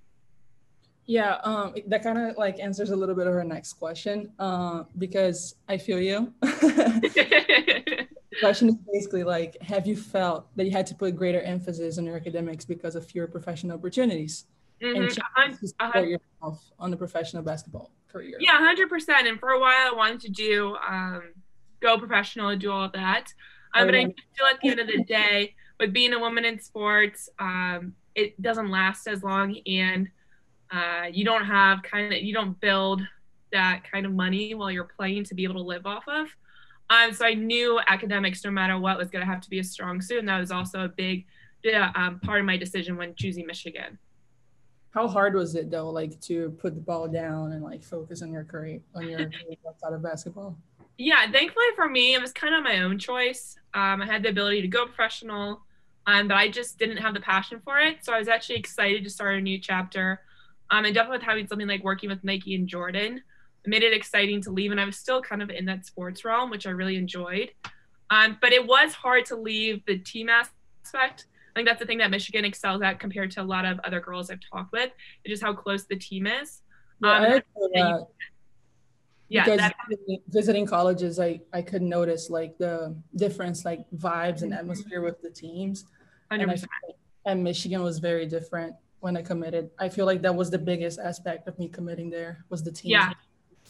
Yeah, 1.05 1.35
um, 1.43 1.73
that 1.87 2.03
kind 2.03 2.17
of 2.17 2.37
like 2.37 2.59
answers 2.59 2.91
a 2.91 2.95
little 2.95 3.15
bit 3.15 3.27
of 3.27 3.33
our 3.33 3.43
next 3.43 3.73
question 3.73 4.31
uh, 4.39 4.83
because 4.97 5.55
I 5.67 5.77
feel 5.77 5.99
you. 5.99 6.33
the 6.41 8.07
question 8.39 8.69
is 8.69 8.75
basically 8.91 9.23
like, 9.23 9.61
have 9.61 9.87
you 9.87 9.95
felt 9.95 10.55
that 10.55 10.65
you 10.65 10.71
had 10.71 10.85
to 10.87 10.95
put 10.95 11.15
greater 11.15 11.41
emphasis 11.41 11.97
on 11.97 12.05
your 12.05 12.15
academics 12.15 12.65
because 12.65 12.95
of 12.95 13.05
fewer 13.05 13.27
professional 13.27 13.77
opportunities 13.77 14.45
mm-hmm. 14.81 15.01
and 15.01 15.59
to 15.59 15.67
support 15.67 16.07
yourself 16.07 16.71
on 16.79 16.91
the 16.91 16.97
professional 16.97 17.41
basketball 17.41 17.91
career? 18.07 18.37
Yeah, 18.39 18.57
hundred 18.57 18.87
percent. 18.89 19.27
And 19.27 19.39
for 19.39 19.49
a 19.49 19.59
while, 19.59 19.91
I 19.91 19.93
wanted 19.95 20.21
to 20.21 20.29
do 20.29 20.77
um, 20.87 21.33
go 21.81 21.97
professional 21.97 22.49
and 22.49 22.61
do 22.61 22.71
all 22.71 22.85
of 22.85 22.91
that. 22.93 23.33
Um, 23.73 23.87
but 23.87 23.95
I 23.95 24.03
feel 24.05 24.47
at 24.49 24.61
the 24.61 24.69
end 24.69 24.79
of 24.79 24.87
the 24.87 25.03
day, 25.03 25.55
with 25.79 25.93
being 25.93 26.13
a 26.13 26.19
woman 26.19 26.45
in 26.45 26.59
sports, 26.59 27.29
um, 27.39 27.95
it 28.15 28.39
doesn't 28.41 28.69
last 28.69 29.07
as 29.07 29.23
long 29.23 29.57
and 29.65 30.09
uh, 30.71 31.07
you 31.11 31.25
don't 31.25 31.45
have 31.45 31.81
kind 31.83 32.13
of 32.13 32.21
you 32.21 32.33
don't 32.33 32.59
build 32.59 33.01
that 33.51 33.83
kind 33.89 34.05
of 34.05 34.13
money 34.13 34.53
while 34.53 34.71
you're 34.71 34.89
playing 34.97 35.23
to 35.25 35.35
be 35.35 35.43
able 35.43 35.55
to 35.55 35.61
live 35.61 35.85
off 35.85 36.03
of. 36.07 36.27
Um, 36.89 37.13
so 37.13 37.25
I 37.25 37.33
knew 37.33 37.79
academics, 37.87 38.43
no 38.43 38.51
matter 38.51 38.77
what, 38.77 38.97
was 38.97 39.09
going 39.09 39.25
to 39.25 39.31
have 39.31 39.41
to 39.41 39.49
be 39.49 39.59
a 39.59 39.63
strong 39.63 40.01
suit, 40.01 40.19
and 40.19 40.27
that 40.27 40.39
was 40.39 40.51
also 40.51 40.83
a 40.83 40.89
big 40.89 41.25
yeah, 41.63 41.91
um, 41.95 42.19
part 42.19 42.39
of 42.39 42.45
my 42.45 42.57
decision 42.57 42.97
when 42.97 43.15
choosing 43.15 43.45
Michigan. 43.45 43.97
How 44.91 45.07
hard 45.07 45.35
was 45.35 45.55
it 45.55 45.71
though, 45.71 45.89
like 45.89 46.19
to 46.21 46.49
put 46.59 46.75
the 46.75 46.81
ball 46.81 47.07
down 47.07 47.53
and 47.53 47.63
like 47.63 47.83
focus 47.83 48.21
on 48.21 48.31
your 48.31 48.43
career 48.43 48.81
on 48.93 49.07
your 49.07 49.19
career 49.19 49.55
outside 49.67 49.93
of 49.93 50.03
basketball? 50.03 50.57
Yeah, 51.03 51.31
thankfully 51.31 51.65
for 51.75 51.89
me, 51.89 52.13
it 52.13 52.21
was 52.21 52.31
kind 52.31 52.53
of 52.53 52.63
my 52.63 52.81
own 52.81 52.99
choice. 52.99 53.55
Um, 53.73 54.03
I 54.03 54.05
had 54.05 54.21
the 54.21 54.29
ability 54.29 54.61
to 54.61 54.67
go 54.67 54.85
professional, 54.85 55.61
um, 56.05 56.27
but 56.27 56.37
I 56.37 56.47
just 56.47 56.77
didn't 56.77 56.97
have 56.97 57.15
the 57.15 57.19
passion 57.19 57.59
for 57.63 57.79
it. 57.79 58.05
So 58.05 58.13
I 58.13 58.19
was 58.19 58.27
actually 58.27 58.57
excited 58.57 59.03
to 59.03 59.09
start 59.09 59.35
a 59.35 59.41
new 59.41 59.59
chapter 59.59 60.21
um, 60.69 60.85
and 60.85 60.93
definitely 60.93 61.17
with 61.17 61.25
having 61.25 61.47
something 61.47 61.67
like 61.67 61.83
working 61.83 62.09
with 62.09 62.23
Nike 62.23 62.53
and 62.53 62.67
Jordan, 62.67 63.17
it 63.63 63.69
made 63.69 63.81
it 63.81 63.93
exciting 63.93 64.43
to 64.43 64.51
leave. 64.51 64.69
And 64.69 64.79
I 64.79 64.85
was 64.85 64.95
still 64.95 65.23
kind 65.23 65.41
of 65.41 65.49
in 65.49 65.65
that 65.65 65.87
sports 65.87 66.23
realm, 66.23 66.51
which 66.51 66.67
I 66.67 66.69
really 66.69 66.97
enjoyed. 66.97 67.51
Um, 68.11 68.37
but 68.39 68.53
it 68.53 68.67
was 68.67 68.93
hard 68.93 69.25
to 69.25 69.35
leave 69.35 69.83
the 69.87 69.97
team 69.97 70.29
aspect. 70.29 71.25
I 71.51 71.53
think 71.55 71.67
that's 71.67 71.79
the 71.79 71.85
thing 71.87 71.97
that 71.97 72.11
Michigan 72.11 72.45
excels 72.45 72.83
at 72.83 72.99
compared 72.99 73.31
to 73.31 73.41
a 73.41 73.43
lot 73.43 73.65
of 73.65 73.79
other 73.83 73.99
girls 73.99 74.29
I've 74.29 74.39
talked 74.53 74.71
with, 74.71 74.91
just 75.25 75.41
how 75.41 75.53
close 75.53 75.85
the 75.85 75.95
team 75.95 76.27
is. 76.27 76.61
Yeah, 77.01 77.17
um, 77.17 77.41
I. 77.75 77.99
Yeah, 79.31 79.45
because 79.45 79.71
visiting 80.27 80.65
colleges, 80.65 81.17
I, 81.17 81.39
I 81.53 81.61
could 81.61 81.81
notice 81.81 82.29
like 82.29 82.57
the 82.57 82.93
difference, 83.15 83.63
like 83.63 83.79
vibes 83.95 84.41
and 84.41 84.51
mm-hmm. 84.51 84.59
atmosphere 84.59 85.01
with 85.01 85.21
the 85.21 85.29
teams. 85.29 85.85
100%. 86.29 86.41
And, 86.41 86.51
I, 86.51 86.57
and 87.25 87.41
Michigan 87.41 87.81
was 87.81 87.99
very 87.99 88.25
different 88.25 88.75
when 88.99 89.15
I 89.15 89.21
committed. 89.21 89.69
I 89.79 89.87
feel 89.87 90.05
like 90.05 90.21
that 90.23 90.35
was 90.35 90.51
the 90.51 90.57
biggest 90.57 90.99
aspect 90.99 91.47
of 91.47 91.57
me 91.57 91.69
committing 91.69 92.09
there 92.09 92.43
was 92.49 92.61
the 92.61 92.73
team. 92.73 92.91
Yeah, 92.91 93.13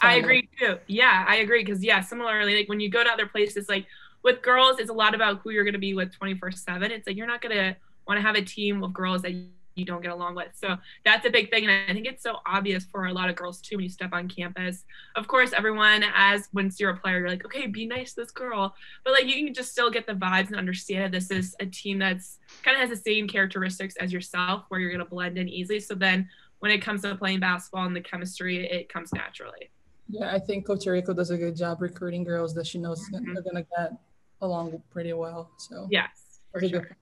I 0.01 0.15
agree 0.15 0.49
too. 0.59 0.79
Yeah, 0.87 1.25
I 1.27 1.35
agree 1.37 1.63
because 1.63 1.83
yeah, 1.83 2.01
similarly, 2.01 2.55
like 2.55 2.67
when 2.67 2.79
you 2.79 2.89
go 2.89 3.03
to 3.03 3.09
other 3.11 3.27
places, 3.27 3.69
like 3.69 3.85
with 4.23 4.41
girls, 4.41 4.79
it's 4.79 4.89
a 4.89 4.93
lot 4.93 5.13
about 5.13 5.41
who 5.41 5.51
you're 5.51 5.63
going 5.63 5.73
to 5.73 5.79
be 5.79 5.93
with 5.93 6.11
24 6.11 6.53
seven. 6.53 6.89
It's 6.89 7.05
like 7.05 7.15
you're 7.15 7.27
not 7.27 7.39
going 7.39 7.55
to 7.55 7.75
want 8.07 8.17
to 8.17 8.23
have 8.23 8.35
a 8.35 8.41
team 8.41 8.83
of 8.83 8.93
girls 8.93 9.21
that 9.21 9.33
you 9.75 9.85
don't 9.85 10.01
get 10.01 10.11
along 10.11 10.35
with. 10.35 10.49
So 10.53 10.77
that's 11.05 11.25
a 11.25 11.29
big 11.29 11.49
thing. 11.49 11.67
And 11.67 11.89
I 11.89 11.93
think 11.93 12.05
it's 12.05 12.23
so 12.23 12.37
obvious 12.45 12.85
for 12.85 13.05
a 13.05 13.13
lot 13.13 13.29
of 13.29 13.35
girls 13.35 13.61
too 13.61 13.77
when 13.77 13.83
you 13.83 13.89
step 13.89 14.11
on 14.13 14.27
campus. 14.27 14.83
Of 15.15 15.27
course, 15.27 15.53
everyone, 15.53 16.03
as 16.15 16.49
once 16.53 16.79
you're 16.79 16.91
a 16.91 16.97
player, 16.97 17.19
you're 17.19 17.29
like, 17.29 17.45
okay, 17.45 17.67
be 17.67 17.85
nice 17.85 18.13
to 18.13 18.21
this 18.21 18.31
girl. 18.31 18.75
But 19.03 19.13
like 19.13 19.25
you 19.25 19.45
can 19.45 19.53
just 19.53 19.71
still 19.71 19.89
get 19.89 20.07
the 20.07 20.13
vibes 20.13 20.47
and 20.47 20.55
understand 20.55 21.05
that 21.05 21.11
this 21.11 21.31
is 21.31 21.55
a 21.59 21.65
team 21.65 21.99
that's 21.99 22.39
kind 22.63 22.75
of 22.75 22.81
has 22.81 22.89
the 22.89 23.11
same 23.11 23.27
characteristics 23.27 23.95
as 23.97 24.11
yourself 24.11 24.65
where 24.69 24.79
you're 24.79 24.91
going 24.91 25.03
to 25.03 25.09
blend 25.09 25.37
in 25.37 25.47
easily. 25.47 25.79
So 25.79 25.95
then 25.95 26.27
when 26.59 26.71
it 26.71 26.79
comes 26.79 27.01
to 27.01 27.15
playing 27.15 27.39
basketball 27.39 27.85
and 27.85 27.95
the 27.95 28.01
chemistry, 28.01 28.69
it 28.69 28.91
comes 28.91 29.11
naturally. 29.13 29.71
Yeah, 30.09 30.33
I 30.33 30.39
think 30.39 30.65
Coach 30.65 30.85
Arico 30.85 31.15
does 31.15 31.31
a 31.31 31.37
good 31.37 31.55
job 31.55 31.81
recruiting 31.81 32.23
girls 32.23 32.53
that 32.55 32.67
she 32.67 32.77
knows 32.77 33.01
mm-hmm. 33.09 33.33
they're 33.33 33.43
going 33.43 33.55
to 33.55 33.65
get 33.77 33.93
along 34.41 34.81
pretty 34.91 35.13
well. 35.13 35.49
So 35.57 35.87
yes, 35.89 36.09
for 36.51 36.67
sure. 36.67 36.97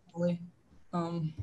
Um, 0.93 1.33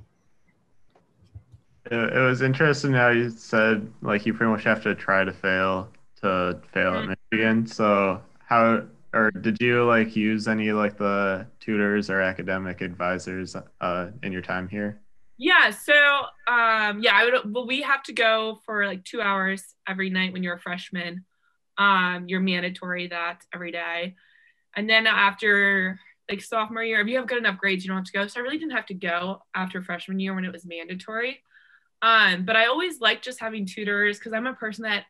it, 1.92 2.20
was 2.20 2.42
interesting 2.42 2.92
how 2.92 3.09
you 3.09 3.31
said 3.31 3.90
like 4.03 4.27
you 4.27 4.35
pretty 4.35 4.51
much 4.51 4.64
have 4.64 4.83
to 4.83 4.94
try 4.94 5.25
to 5.25 5.33
fail 5.33 5.88
to 6.22 6.61
fail 6.72 6.92
mm-hmm. 6.92 7.12
at 7.12 7.18
Michigan. 7.31 7.66
So 7.66 8.20
how 8.38 8.83
or 9.12 9.31
did 9.31 9.61
you 9.61 9.85
like 9.85 10.14
use 10.14 10.46
any 10.49 10.72
like 10.72 10.99
the 10.99 11.46
tutors 11.61 12.11
or 12.11 12.20
academic 12.20 12.81
advisors 12.81 13.57
uh, 13.81 14.09
in 14.22 14.33
your 14.33 14.42
time 14.42 14.68
here? 14.68 15.01
Yeah, 15.38 15.70
so 15.70 15.94
um, 16.46 17.01
yeah, 17.03 17.12
I 17.14 17.25
would. 17.25 17.55
Well, 17.55 17.66
we 17.66 17.83
have 17.83 18.03
to 18.05 18.12
go 18.12 18.61
for 18.64 18.87
like 18.87 19.05
two 19.05 19.20
hours 19.20 19.62
every 19.88 20.11
night 20.11 20.33
when 20.33 20.42
you're 20.42 20.57
a 20.57 20.61
freshman. 20.61 21.25
Um, 21.79 22.25
you're 22.27 22.40
mandatory 22.40 23.09
that 23.09 23.42
every 23.55 23.70
day, 23.70 24.14
and 24.77 24.88
then 24.88 25.07
after 25.07 26.01
like 26.31 26.42
sophomore 26.42 26.83
year, 26.83 27.01
if 27.01 27.07
you 27.07 27.16
have 27.16 27.27
good 27.27 27.38
enough 27.38 27.59
grades, 27.59 27.85
you 27.85 27.88
don't 27.88 27.99
have 27.99 28.07
to 28.07 28.12
go. 28.12 28.27
So 28.27 28.40
I 28.40 28.42
really 28.42 28.59
didn't 28.59 28.72
have 28.72 28.87
to 28.87 28.94
go 28.94 29.42
after 29.55 29.83
freshman 29.83 30.18
year 30.18 30.35
when 30.35 30.44
it 30.44 30.53
was 30.53 30.64
mandatory. 30.64 31.42
Um, 32.02 32.44
but 32.44 32.56
I 32.56 32.66
always 32.66 33.00
like 33.00 33.22
just 33.22 33.40
having 33.40 33.66
tutors 33.66 34.18
because 34.18 34.32
I'm 34.32 34.46
a 34.46 34.54
person 34.54 34.82
that 34.82 35.04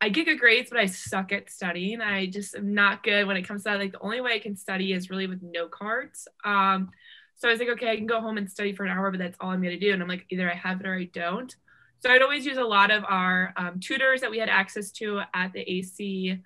I 0.00 0.08
get 0.08 0.26
good 0.26 0.38
grades, 0.38 0.70
but 0.70 0.78
I 0.78 0.86
suck 0.86 1.32
at 1.32 1.50
studying. 1.50 2.00
I 2.00 2.26
just 2.26 2.54
am 2.54 2.74
not 2.74 3.02
good 3.02 3.26
when 3.26 3.36
it 3.36 3.42
comes 3.42 3.62
to 3.62 3.70
that. 3.70 3.78
Like 3.78 3.92
the 3.92 4.00
only 4.00 4.20
way 4.20 4.34
I 4.34 4.38
can 4.38 4.56
study 4.56 4.92
is 4.92 5.10
really 5.10 5.26
with 5.26 5.42
note 5.42 5.70
cards. 5.70 6.28
Um, 6.44 6.90
so 7.36 7.48
I 7.48 7.52
was 7.52 7.60
like, 7.60 7.70
okay, 7.70 7.90
I 7.90 7.96
can 7.96 8.06
go 8.06 8.20
home 8.20 8.38
and 8.38 8.50
study 8.50 8.74
for 8.74 8.84
an 8.84 8.92
hour, 8.92 9.10
but 9.10 9.18
that's 9.18 9.36
all 9.40 9.50
I'm 9.50 9.62
gonna 9.62 9.78
do. 9.78 9.92
And 9.92 10.02
I'm 10.02 10.08
like, 10.08 10.26
either 10.30 10.50
I 10.50 10.54
have 10.54 10.80
it 10.80 10.86
or 10.86 10.94
I 10.94 11.04
don't. 11.04 11.54
So 12.00 12.10
I'd 12.10 12.22
always 12.22 12.44
use 12.44 12.58
a 12.58 12.64
lot 12.64 12.90
of 12.90 13.02
our 13.04 13.52
um, 13.56 13.80
tutors 13.80 14.20
that 14.20 14.30
we 14.30 14.38
had 14.38 14.50
access 14.50 14.90
to 14.92 15.22
at 15.32 15.52
the 15.52 15.60
AC. 15.60 16.38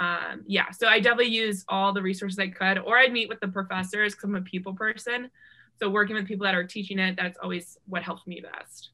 Um, 0.00 0.42
yeah, 0.46 0.70
so 0.70 0.88
I 0.88 1.00
definitely 1.00 1.34
use 1.34 1.64
all 1.68 1.92
the 1.92 2.00
resources 2.00 2.38
I 2.38 2.48
could, 2.48 2.78
or 2.78 2.96
I'd 2.96 3.12
meet 3.12 3.28
with 3.28 3.40
the 3.40 3.48
professors 3.48 4.14
because 4.14 4.24
I'm 4.24 4.36
a 4.36 4.40
people 4.40 4.72
person. 4.72 5.30
So 5.78 5.90
working 5.90 6.16
with 6.16 6.26
people 6.26 6.44
that 6.44 6.54
are 6.54 6.64
teaching 6.64 6.98
it, 6.98 7.16
that's 7.16 7.38
always 7.42 7.76
what 7.86 8.02
helped 8.02 8.26
me 8.26 8.40
best. 8.40 8.90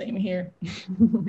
Same 0.00 0.16
here. 0.16 0.52
you 0.60 1.28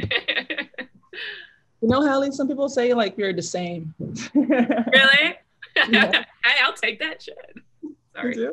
know, 1.81 2.05
Hallie, 2.05 2.31
some 2.31 2.47
people 2.47 2.69
say 2.69 2.93
like 2.93 3.17
we're 3.17 3.33
the 3.33 3.41
same. 3.41 3.93
really? 4.33 5.35
Yeah. 5.89 6.09
hey, 6.45 6.63
I'll 6.63 6.73
take 6.73 6.99
that 6.99 7.21
shit. 7.21 7.37
Sorry. 8.15 8.47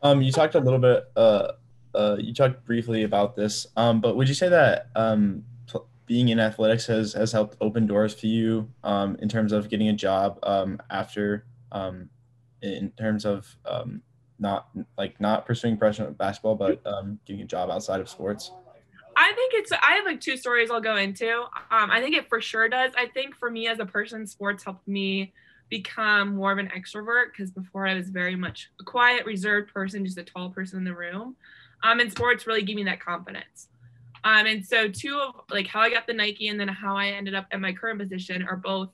um, 0.00 0.22
you 0.22 0.30
talked 0.30 0.54
a 0.54 0.60
little 0.60 0.78
bit. 0.78 1.10
Uh, 1.16 1.48
uh, 1.92 2.16
you 2.20 2.32
talked 2.32 2.64
briefly 2.64 3.02
about 3.02 3.34
this. 3.34 3.66
Um, 3.76 4.00
but 4.00 4.16
would 4.16 4.28
you 4.28 4.34
say 4.34 4.48
that 4.48 4.90
um, 4.94 5.42
being 6.06 6.28
in 6.28 6.38
athletics 6.38 6.86
has 6.86 7.14
has 7.14 7.32
helped 7.32 7.56
open 7.60 7.86
doors 7.86 8.14
for 8.14 8.26
you 8.26 8.68
um, 8.84 9.16
in 9.20 9.28
terms 9.28 9.52
of 9.52 9.68
getting 9.68 9.88
a 9.88 9.92
job 9.92 10.38
um, 10.42 10.80
after 10.90 11.46
um, 11.70 12.10
in 12.60 12.90
terms 12.98 13.24
of 13.24 13.56
um, 13.64 14.02
not 14.42 14.68
like 14.98 15.18
not 15.20 15.46
pursuing 15.46 15.78
professional 15.78 16.10
basketball, 16.10 16.56
but 16.56 16.84
um, 16.86 17.18
getting 17.24 17.42
a 17.42 17.46
job 17.46 17.70
outside 17.70 18.00
of 18.00 18.08
sports? 18.10 18.50
I 19.16 19.32
think 19.32 19.54
it's. 19.54 19.72
I 19.72 19.94
have 19.94 20.04
like 20.04 20.20
two 20.20 20.36
stories 20.36 20.70
I'll 20.70 20.80
go 20.80 20.96
into. 20.96 21.30
Um, 21.70 21.90
I 21.90 22.00
think 22.00 22.16
it 22.16 22.28
for 22.28 22.40
sure 22.40 22.68
does. 22.68 22.92
I 22.96 23.06
think 23.06 23.36
for 23.36 23.50
me 23.50 23.68
as 23.68 23.78
a 23.78 23.86
person, 23.86 24.26
sports 24.26 24.64
helped 24.64 24.86
me 24.86 25.32
become 25.70 26.36
more 26.36 26.52
of 26.52 26.58
an 26.58 26.70
extrovert 26.76 27.26
because 27.30 27.50
before 27.50 27.86
I 27.86 27.94
was 27.94 28.10
very 28.10 28.36
much 28.36 28.70
a 28.80 28.84
quiet, 28.84 29.24
reserved 29.24 29.72
person, 29.72 30.04
just 30.04 30.18
a 30.18 30.24
tall 30.24 30.50
person 30.50 30.78
in 30.78 30.84
the 30.84 30.94
room. 30.94 31.36
Um, 31.82 32.00
and 32.00 32.10
sports 32.10 32.46
really 32.46 32.62
gave 32.62 32.76
me 32.76 32.84
that 32.84 33.00
confidence. 33.00 33.68
Um, 34.24 34.46
and 34.46 34.64
so 34.64 34.88
two 34.88 35.18
of 35.18 35.34
like 35.50 35.66
how 35.66 35.80
I 35.80 35.90
got 35.90 36.06
the 36.06 36.12
Nike 36.12 36.48
and 36.48 36.60
then 36.60 36.68
how 36.68 36.96
I 36.96 37.08
ended 37.08 37.34
up 37.34 37.46
at 37.50 37.60
my 37.60 37.72
current 37.72 37.98
position 37.98 38.42
are 38.42 38.56
both 38.56 38.90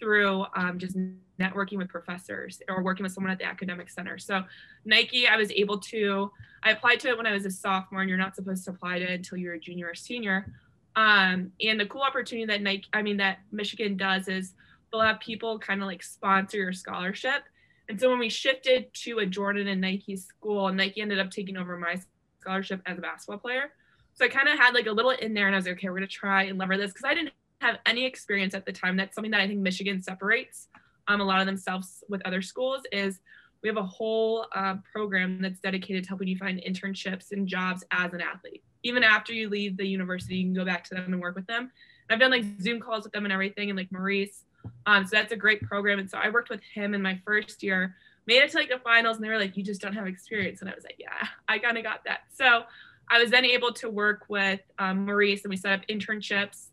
through 0.00 0.44
um, 0.56 0.78
just 0.78 0.96
networking 1.38 1.78
with 1.78 1.88
professors 1.88 2.60
or 2.68 2.82
working 2.82 3.02
with 3.04 3.12
someone 3.12 3.30
at 3.30 3.38
the 3.38 3.44
academic 3.44 3.88
center. 3.90 4.18
So 4.18 4.42
Nike, 4.84 5.28
I 5.28 5.36
was 5.36 5.50
able 5.52 5.78
to, 5.78 6.30
I 6.62 6.72
applied 6.72 7.00
to 7.00 7.08
it 7.08 7.16
when 7.16 7.26
I 7.26 7.32
was 7.32 7.46
a 7.46 7.50
sophomore 7.50 8.00
and 8.00 8.08
you're 8.08 8.18
not 8.18 8.36
supposed 8.36 8.64
to 8.64 8.70
apply 8.70 8.98
to 8.98 9.04
it 9.04 9.10
until 9.10 9.38
you're 9.38 9.54
a 9.54 9.60
junior 9.60 9.88
or 9.88 9.94
senior. 9.94 10.52
Um, 10.96 11.52
and 11.62 11.78
the 11.78 11.86
cool 11.86 12.02
opportunity 12.02 12.46
that 12.46 12.62
Nike, 12.62 12.86
I 12.92 13.02
mean, 13.02 13.18
that 13.18 13.38
Michigan 13.52 13.96
does 13.96 14.28
is 14.28 14.54
they'll 14.90 15.00
have 15.00 15.20
people 15.20 15.58
kind 15.58 15.82
of 15.82 15.86
like 15.86 16.02
sponsor 16.02 16.58
your 16.58 16.72
scholarship. 16.72 17.42
And 17.88 17.98
so 17.98 18.08
when 18.08 18.18
we 18.18 18.28
shifted 18.28 18.92
to 18.94 19.18
a 19.18 19.26
Jordan 19.26 19.68
and 19.68 19.80
Nike 19.80 20.16
school, 20.16 20.72
Nike 20.72 21.00
ended 21.00 21.18
up 21.18 21.30
taking 21.30 21.56
over 21.56 21.76
my 21.76 21.96
scholarship 22.40 22.82
as 22.86 22.98
a 22.98 23.00
basketball 23.00 23.38
player. 23.38 23.72
So 24.14 24.24
I 24.24 24.28
kind 24.28 24.48
of 24.48 24.58
had 24.58 24.74
like 24.74 24.86
a 24.86 24.92
little 24.92 25.12
in 25.12 25.34
there 25.34 25.46
and 25.46 25.54
I 25.54 25.58
was 25.58 25.66
like, 25.66 25.76
okay, 25.76 25.88
we're 25.88 25.96
going 25.96 26.08
to 26.08 26.14
try 26.14 26.44
and 26.44 26.58
lever 26.58 26.76
this 26.76 26.92
because 26.92 27.04
I 27.04 27.14
didn't 27.14 27.32
have 27.60 27.78
any 27.86 28.04
experience 28.04 28.54
at 28.54 28.66
the 28.66 28.72
time. 28.72 28.96
That's 28.96 29.14
something 29.14 29.30
that 29.32 29.40
I 29.40 29.46
think 29.46 29.60
Michigan 29.60 30.02
separates 30.02 30.68
um, 31.08 31.20
a 31.20 31.24
lot 31.24 31.40
of 31.40 31.46
themselves 31.46 32.04
with 32.08 32.22
other 32.24 32.40
schools 32.40 32.82
is 32.92 33.20
we 33.62 33.68
have 33.68 33.76
a 33.76 33.82
whole 33.82 34.46
uh, 34.54 34.76
program 34.92 35.42
that's 35.42 35.60
dedicated 35.60 36.04
to 36.04 36.08
helping 36.08 36.28
you 36.28 36.36
find 36.36 36.62
internships 36.66 37.32
and 37.32 37.46
jobs 37.46 37.84
as 37.90 38.12
an 38.14 38.20
athlete. 38.20 38.62
Even 38.82 39.02
after 39.02 39.34
you 39.34 39.48
leave 39.48 39.76
the 39.76 39.86
university, 39.86 40.36
you 40.36 40.44
can 40.44 40.54
go 40.54 40.64
back 40.64 40.84
to 40.84 40.94
them 40.94 41.04
and 41.12 41.20
work 41.20 41.36
with 41.36 41.46
them. 41.46 41.70
And 42.08 42.14
I've 42.14 42.20
done 42.20 42.30
like 42.30 42.44
Zoom 42.62 42.80
calls 42.80 43.04
with 43.04 43.12
them 43.12 43.24
and 43.24 43.32
everything, 43.32 43.68
and 43.68 43.76
like 43.76 43.92
Maurice. 43.92 44.44
Um, 44.86 45.04
so 45.04 45.10
that's 45.12 45.32
a 45.32 45.36
great 45.36 45.60
program. 45.62 45.98
And 45.98 46.10
so 46.10 46.16
I 46.16 46.30
worked 46.30 46.48
with 46.48 46.60
him 46.74 46.94
in 46.94 47.02
my 47.02 47.20
first 47.26 47.62
year, 47.62 47.96
made 48.26 48.42
it 48.42 48.50
to 48.52 48.56
like 48.56 48.70
the 48.70 48.78
finals, 48.78 49.16
and 49.16 49.24
they 49.24 49.28
were 49.28 49.38
like, 49.38 49.56
"You 49.56 49.62
just 49.62 49.82
don't 49.82 49.92
have 49.92 50.06
experience." 50.06 50.62
And 50.62 50.70
I 50.70 50.74
was 50.74 50.84
like, 50.84 50.96
"Yeah, 50.98 51.28
I 51.46 51.58
kind 51.58 51.76
of 51.76 51.84
got 51.84 52.04
that." 52.04 52.20
So 52.32 52.62
I 53.10 53.20
was 53.20 53.30
then 53.30 53.44
able 53.44 53.72
to 53.74 53.90
work 53.90 54.24
with 54.28 54.60
um, 54.78 55.04
Maurice, 55.04 55.44
and 55.44 55.50
we 55.50 55.56
set 55.56 55.72
up 55.72 55.86
internships 55.88 56.68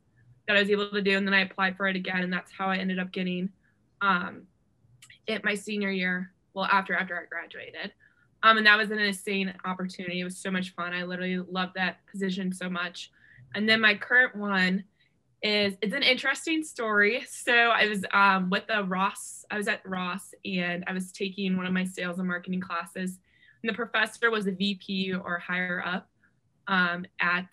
that 0.47 0.55
I 0.55 0.61
was 0.61 0.69
able 0.69 0.89
to 0.89 1.01
do, 1.01 1.17
and 1.17 1.27
then 1.27 1.33
I 1.33 1.41
applied 1.41 1.77
for 1.77 1.87
it 1.87 1.95
again, 1.95 2.23
and 2.23 2.31
that's 2.31 2.51
how 2.51 2.67
I 2.67 2.77
ended 2.77 2.99
up 2.99 3.11
getting 3.11 3.49
um, 4.01 4.43
it 5.27 5.43
my 5.43 5.55
senior 5.55 5.91
year. 5.91 6.31
Well, 6.53 6.65
after 6.65 6.95
after 6.95 7.15
I 7.19 7.25
graduated, 7.25 7.91
um, 8.43 8.57
and 8.57 8.65
that 8.65 8.77
was 8.77 8.91
an 8.91 8.99
insane 8.99 9.53
opportunity. 9.65 10.21
It 10.21 10.23
was 10.23 10.37
so 10.37 10.51
much 10.51 10.73
fun. 10.73 10.93
I 10.93 11.03
literally 11.03 11.39
loved 11.39 11.73
that 11.75 11.97
position 12.09 12.53
so 12.53 12.69
much. 12.69 13.11
And 13.55 13.67
then 13.67 13.81
my 13.81 13.95
current 13.95 14.35
one 14.35 14.83
is 15.41 15.75
it's 15.81 15.93
an 15.93 16.03
interesting 16.03 16.63
story. 16.63 17.25
So 17.29 17.53
I 17.53 17.87
was 17.87 18.03
um, 18.13 18.49
with 18.49 18.67
the 18.67 18.83
Ross. 18.83 19.45
I 19.51 19.57
was 19.57 19.67
at 19.67 19.81
Ross, 19.85 20.33
and 20.45 20.83
I 20.87 20.93
was 20.93 21.11
taking 21.11 21.57
one 21.57 21.65
of 21.65 21.73
my 21.73 21.85
sales 21.85 22.19
and 22.19 22.27
marketing 22.27 22.61
classes. 22.61 23.19
And 23.61 23.69
the 23.69 23.73
professor 23.73 24.29
was 24.29 24.47
a 24.47 24.51
VP 24.51 25.13
or 25.13 25.39
higher 25.39 25.83
up 25.85 26.09
um, 26.67 27.05
at 27.19 27.47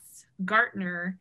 Gartner, 0.45 1.19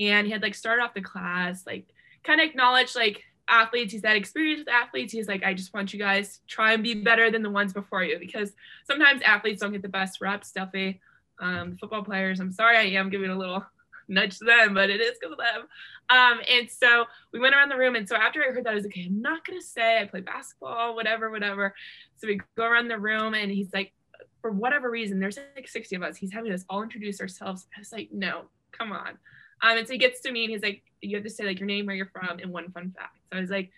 and 0.00 0.26
he 0.26 0.32
had 0.32 0.42
like 0.42 0.54
started 0.54 0.82
off 0.82 0.94
the 0.94 1.00
class 1.00 1.66
like 1.66 1.86
kind 2.24 2.40
of 2.40 2.48
acknowledged 2.48 2.96
like 2.96 3.22
athletes. 3.48 3.92
He's 3.92 4.04
had 4.04 4.16
experience 4.16 4.60
with 4.60 4.68
athletes. 4.68 5.12
He's 5.12 5.28
like, 5.28 5.42
I 5.42 5.54
just 5.54 5.74
want 5.74 5.92
you 5.92 5.98
guys 5.98 6.38
to 6.38 6.46
try 6.46 6.72
and 6.72 6.82
be 6.82 6.94
better 6.94 7.30
than 7.30 7.42
the 7.42 7.50
ones 7.50 7.72
before 7.72 8.04
you 8.04 8.18
because 8.18 8.52
sometimes 8.86 9.22
athletes 9.22 9.60
don't 9.60 9.72
get 9.72 9.82
the 9.82 9.88
best 9.88 10.20
reps. 10.20 10.52
Definitely, 10.52 11.00
um, 11.40 11.76
football 11.78 12.04
players. 12.04 12.40
I'm 12.40 12.52
sorry, 12.52 12.76
I 12.76 13.00
am 13.00 13.10
giving 13.10 13.30
a 13.30 13.36
little 13.36 13.64
nudge 14.08 14.38
to 14.38 14.44
them, 14.44 14.74
but 14.74 14.90
it 14.90 15.00
is 15.00 15.18
because 15.20 15.32
of 15.32 15.38
them. 15.38 15.66
Um, 16.08 16.40
and 16.50 16.70
so 16.70 17.04
we 17.32 17.40
went 17.40 17.54
around 17.54 17.68
the 17.68 17.76
room. 17.76 17.94
And 17.94 18.08
so 18.08 18.16
after 18.16 18.42
I 18.42 18.52
heard 18.52 18.64
that, 18.64 18.70
I 18.70 18.74
was 18.74 18.84
like, 18.84 18.92
okay, 18.92 19.06
I'm 19.06 19.20
not 19.20 19.44
gonna 19.44 19.60
say 19.60 20.00
I 20.00 20.06
play 20.06 20.20
basketball, 20.20 20.94
whatever, 20.94 21.30
whatever. 21.30 21.74
So 22.16 22.26
we 22.26 22.40
go 22.56 22.64
around 22.64 22.88
the 22.88 22.98
room, 22.98 23.34
and 23.34 23.50
he's 23.50 23.72
like, 23.72 23.92
for 24.40 24.50
whatever 24.50 24.90
reason, 24.90 25.20
there's 25.20 25.38
like 25.56 25.68
60 25.68 25.96
of 25.96 26.02
us. 26.02 26.16
He's 26.16 26.32
having 26.32 26.52
us 26.52 26.64
all 26.68 26.82
introduce 26.82 27.20
ourselves. 27.20 27.66
I 27.76 27.80
was 27.80 27.92
like, 27.92 28.08
no, 28.12 28.44
come 28.72 28.92
on. 28.92 29.18
Um, 29.62 29.78
and 29.78 29.86
so 29.86 29.92
he 29.92 29.98
gets 29.98 30.20
to 30.22 30.32
me 30.32 30.44
and 30.44 30.52
he's 30.52 30.62
like, 30.62 30.82
you 31.00 31.16
have 31.16 31.24
to 31.24 31.30
say 31.30 31.44
like 31.44 31.58
your 31.58 31.66
name, 31.66 31.86
where 31.86 31.96
you're 31.96 32.10
from, 32.12 32.38
and 32.38 32.52
one 32.52 32.70
fun 32.72 32.94
fact. 32.96 33.16
So 33.30 33.38
I 33.38 33.40
was 33.40 33.50
like, 33.50 33.70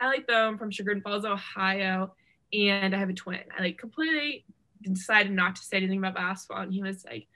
Hallie 0.00 0.24
Thome 0.28 0.58
from 0.58 0.70
Chagrin 0.70 1.02
Falls, 1.02 1.24
Ohio, 1.24 2.14
and 2.52 2.94
I 2.94 2.98
have 2.98 3.10
a 3.10 3.14
twin. 3.14 3.40
I 3.56 3.62
like 3.62 3.78
completely 3.78 4.44
decided 4.82 5.32
not 5.32 5.56
to 5.56 5.62
say 5.62 5.76
anything 5.76 5.98
about 5.98 6.14
basketball. 6.14 6.62
And 6.62 6.72
he 6.72 6.82
was 6.82 7.04
like, 7.04 7.26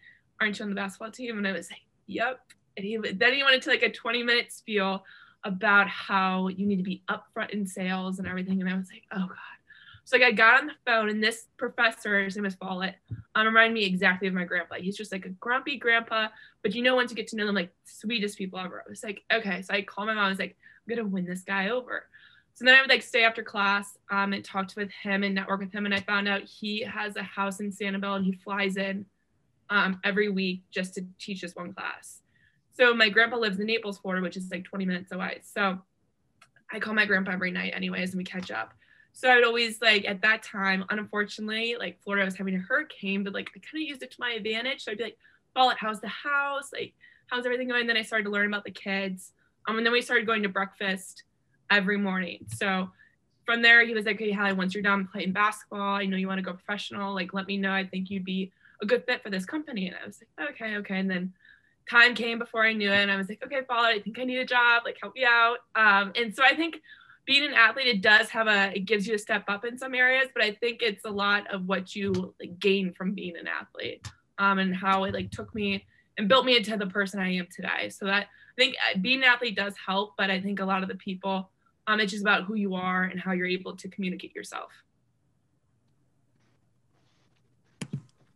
Aren't 0.40 0.58
you 0.58 0.64
on 0.64 0.70
the 0.70 0.76
basketball 0.76 1.10
team? 1.10 1.38
And 1.38 1.46
I 1.46 1.52
was 1.52 1.70
like, 1.70 1.82
Yep. 2.06 2.40
And 2.76 2.84
he 2.86 2.96
then 2.96 3.34
he 3.34 3.42
went 3.42 3.54
into 3.54 3.70
like 3.70 3.82
a 3.82 3.90
20 3.90 4.22
minute 4.22 4.52
spiel 4.52 5.04
about 5.44 5.88
how 5.88 6.48
you 6.48 6.66
need 6.66 6.76
to 6.76 6.82
be 6.82 7.02
upfront 7.08 7.50
in 7.50 7.66
sales 7.66 8.18
and 8.18 8.26
everything. 8.26 8.60
And 8.60 8.70
I 8.70 8.76
was 8.76 8.88
like, 8.90 9.04
oh 9.12 9.26
God. 9.26 9.38
So 10.04 10.16
like 10.16 10.26
I 10.26 10.32
got 10.32 10.60
on 10.60 10.66
the 10.66 10.72
phone 10.86 11.08
and 11.08 11.22
this 11.22 11.46
professor, 11.56 12.22
his 12.22 12.36
name 12.36 12.44
is 12.44 12.54
Follett, 12.54 12.96
um, 13.34 13.46
reminded 13.46 13.72
me 13.72 13.84
exactly 13.84 14.28
of 14.28 14.34
my 14.34 14.44
grandpa. 14.44 14.76
He's 14.76 14.96
just 14.96 15.12
like 15.12 15.24
a 15.24 15.30
grumpy 15.30 15.78
grandpa, 15.78 16.28
but 16.62 16.74
you 16.74 16.82
know 16.82 16.94
once 16.94 17.10
you 17.10 17.16
get 17.16 17.28
to 17.28 17.36
know 17.36 17.46
them, 17.46 17.54
like 17.54 17.72
sweetest 17.84 18.36
people 18.36 18.58
ever. 18.58 18.84
I 18.86 18.90
was 18.90 19.02
like, 19.02 19.22
okay. 19.32 19.62
So 19.62 19.72
I 19.72 19.82
called 19.82 20.08
my 20.08 20.14
mom. 20.14 20.24
I 20.26 20.28
was 20.28 20.38
like, 20.38 20.56
I'm 20.86 20.94
gonna 20.94 21.08
win 21.08 21.24
this 21.24 21.42
guy 21.42 21.70
over. 21.70 22.06
So 22.52 22.64
then 22.64 22.74
I 22.74 22.80
would 22.80 22.90
like 22.90 23.02
stay 23.02 23.24
after 23.24 23.42
class 23.42 23.98
um, 24.10 24.32
and 24.32 24.44
talked 24.44 24.76
with 24.76 24.90
him 24.90 25.24
and 25.24 25.34
network 25.34 25.60
with 25.60 25.72
him. 25.72 25.86
And 25.86 25.94
I 25.94 26.00
found 26.00 26.28
out 26.28 26.42
he 26.42 26.82
has 26.82 27.16
a 27.16 27.22
house 27.22 27.60
in 27.60 27.72
Sanibel 27.72 28.14
and 28.14 28.24
he 28.24 28.32
flies 28.32 28.76
in 28.76 29.06
um, 29.70 29.98
every 30.04 30.28
week 30.28 30.62
just 30.70 30.94
to 30.94 31.04
teach 31.18 31.40
this 31.40 31.56
one 31.56 31.72
class. 31.72 32.20
So 32.76 32.94
my 32.94 33.08
grandpa 33.08 33.38
lives 33.38 33.58
in 33.58 33.66
Naples, 33.66 33.98
Florida, 33.98 34.22
which 34.22 34.36
is 34.36 34.50
like 34.50 34.64
20 34.64 34.84
minutes 34.84 35.10
away. 35.10 35.40
So 35.42 35.78
I 36.72 36.78
call 36.78 36.94
my 36.94 37.06
grandpa 37.06 37.32
every 37.32 37.50
night 37.50 37.72
anyways 37.74 38.10
and 38.10 38.18
we 38.18 38.24
catch 38.24 38.50
up. 38.50 38.74
So 39.14 39.30
I 39.30 39.36
would 39.36 39.44
always 39.44 39.80
like 39.80 40.04
at 40.06 40.20
that 40.22 40.42
time, 40.42 40.84
unfortunately, 40.90 41.76
like 41.78 42.02
Florida 42.02 42.24
was 42.24 42.36
having 42.36 42.56
a 42.56 42.58
hurricane, 42.58 43.22
but 43.22 43.32
like 43.32 43.48
I 43.54 43.60
kind 43.60 43.82
of 43.82 43.88
used 43.88 44.02
it 44.02 44.10
to 44.10 44.16
my 44.20 44.32
advantage. 44.32 44.82
So 44.82 44.90
I'd 44.90 44.98
be 44.98 45.04
like, 45.04 45.18
Follett, 45.54 45.78
how's 45.78 46.00
the 46.00 46.08
house? 46.08 46.70
Like, 46.72 46.94
how's 47.28 47.46
everything 47.46 47.68
going? 47.68 47.82
And 47.82 47.88
Then 47.88 47.96
I 47.96 48.02
started 48.02 48.24
to 48.24 48.30
learn 48.30 48.48
about 48.48 48.64
the 48.64 48.72
kids. 48.72 49.32
Um, 49.66 49.78
and 49.78 49.86
then 49.86 49.92
we 49.92 50.02
started 50.02 50.26
going 50.26 50.42
to 50.42 50.48
breakfast 50.48 51.22
every 51.70 51.96
morning. 51.96 52.44
So 52.48 52.90
from 53.46 53.62
there, 53.62 53.86
he 53.86 53.94
was 53.94 54.04
like, 54.04 54.18
Hey, 54.18 54.32
Hallie, 54.32 54.52
once 54.52 54.74
you're 54.74 54.82
done 54.82 55.06
playing 55.10 55.32
basketball, 55.32 55.94
I 55.94 56.06
know 56.06 56.16
you 56.16 56.26
want 56.26 56.38
to 56.38 56.42
go 56.42 56.52
professional. 56.52 57.14
Like, 57.14 57.32
let 57.32 57.46
me 57.46 57.56
know. 57.56 57.72
I 57.72 57.86
think 57.86 58.10
you'd 58.10 58.24
be 58.24 58.50
a 58.82 58.86
good 58.86 59.04
fit 59.04 59.22
for 59.22 59.30
this 59.30 59.44
company. 59.44 59.86
And 59.86 59.96
I 60.02 60.06
was 60.06 60.20
like, 60.38 60.50
Okay, 60.50 60.76
okay. 60.78 60.98
And 60.98 61.08
then 61.08 61.32
time 61.88 62.16
came 62.16 62.40
before 62.40 62.64
I 62.64 62.72
knew 62.72 62.90
it. 62.90 62.96
And 62.96 63.12
I 63.12 63.16
was 63.16 63.28
like, 63.28 63.44
Okay, 63.44 63.60
Follett, 63.68 63.94
I 63.94 64.00
think 64.00 64.18
I 64.18 64.24
need 64.24 64.38
a 64.38 64.44
job. 64.44 64.82
Like, 64.84 64.96
help 65.00 65.14
me 65.14 65.24
out. 65.24 65.58
Um, 65.76 66.12
and 66.16 66.34
so 66.34 66.42
I 66.42 66.56
think 66.56 66.80
being 67.26 67.44
an 67.44 67.54
athlete 67.54 67.86
it 67.86 68.02
does 68.02 68.28
have 68.28 68.46
a 68.46 68.74
it 68.76 68.84
gives 68.84 69.06
you 69.06 69.14
a 69.14 69.18
step 69.18 69.44
up 69.48 69.64
in 69.64 69.78
some 69.78 69.94
areas 69.94 70.28
but 70.34 70.42
i 70.42 70.52
think 70.52 70.82
it's 70.82 71.04
a 71.04 71.10
lot 71.10 71.50
of 71.52 71.66
what 71.66 71.94
you 71.94 72.34
like 72.40 72.58
gain 72.58 72.92
from 72.92 73.12
being 73.12 73.36
an 73.36 73.46
athlete 73.46 74.06
um, 74.38 74.58
and 74.58 74.74
how 74.74 75.04
it 75.04 75.14
like 75.14 75.30
took 75.30 75.54
me 75.54 75.84
and 76.18 76.28
built 76.28 76.44
me 76.44 76.56
into 76.56 76.76
the 76.76 76.86
person 76.86 77.20
i 77.20 77.32
am 77.32 77.46
today 77.54 77.88
so 77.88 78.04
that 78.04 78.24
i 78.24 78.54
think 78.56 78.74
uh, 78.76 78.98
being 79.00 79.18
an 79.18 79.24
athlete 79.24 79.56
does 79.56 79.74
help 79.84 80.12
but 80.18 80.30
i 80.30 80.40
think 80.40 80.60
a 80.60 80.64
lot 80.64 80.82
of 80.82 80.88
the 80.88 80.96
people 80.96 81.50
um, 81.86 82.00
it's 82.00 82.12
just 82.12 82.22
about 82.22 82.44
who 82.44 82.54
you 82.54 82.74
are 82.74 83.04
and 83.04 83.20
how 83.20 83.32
you're 83.32 83.46
able 83.46 83.76
to 83.76 83.88
communicate 83.88 84.34
yourself 84.34 84.70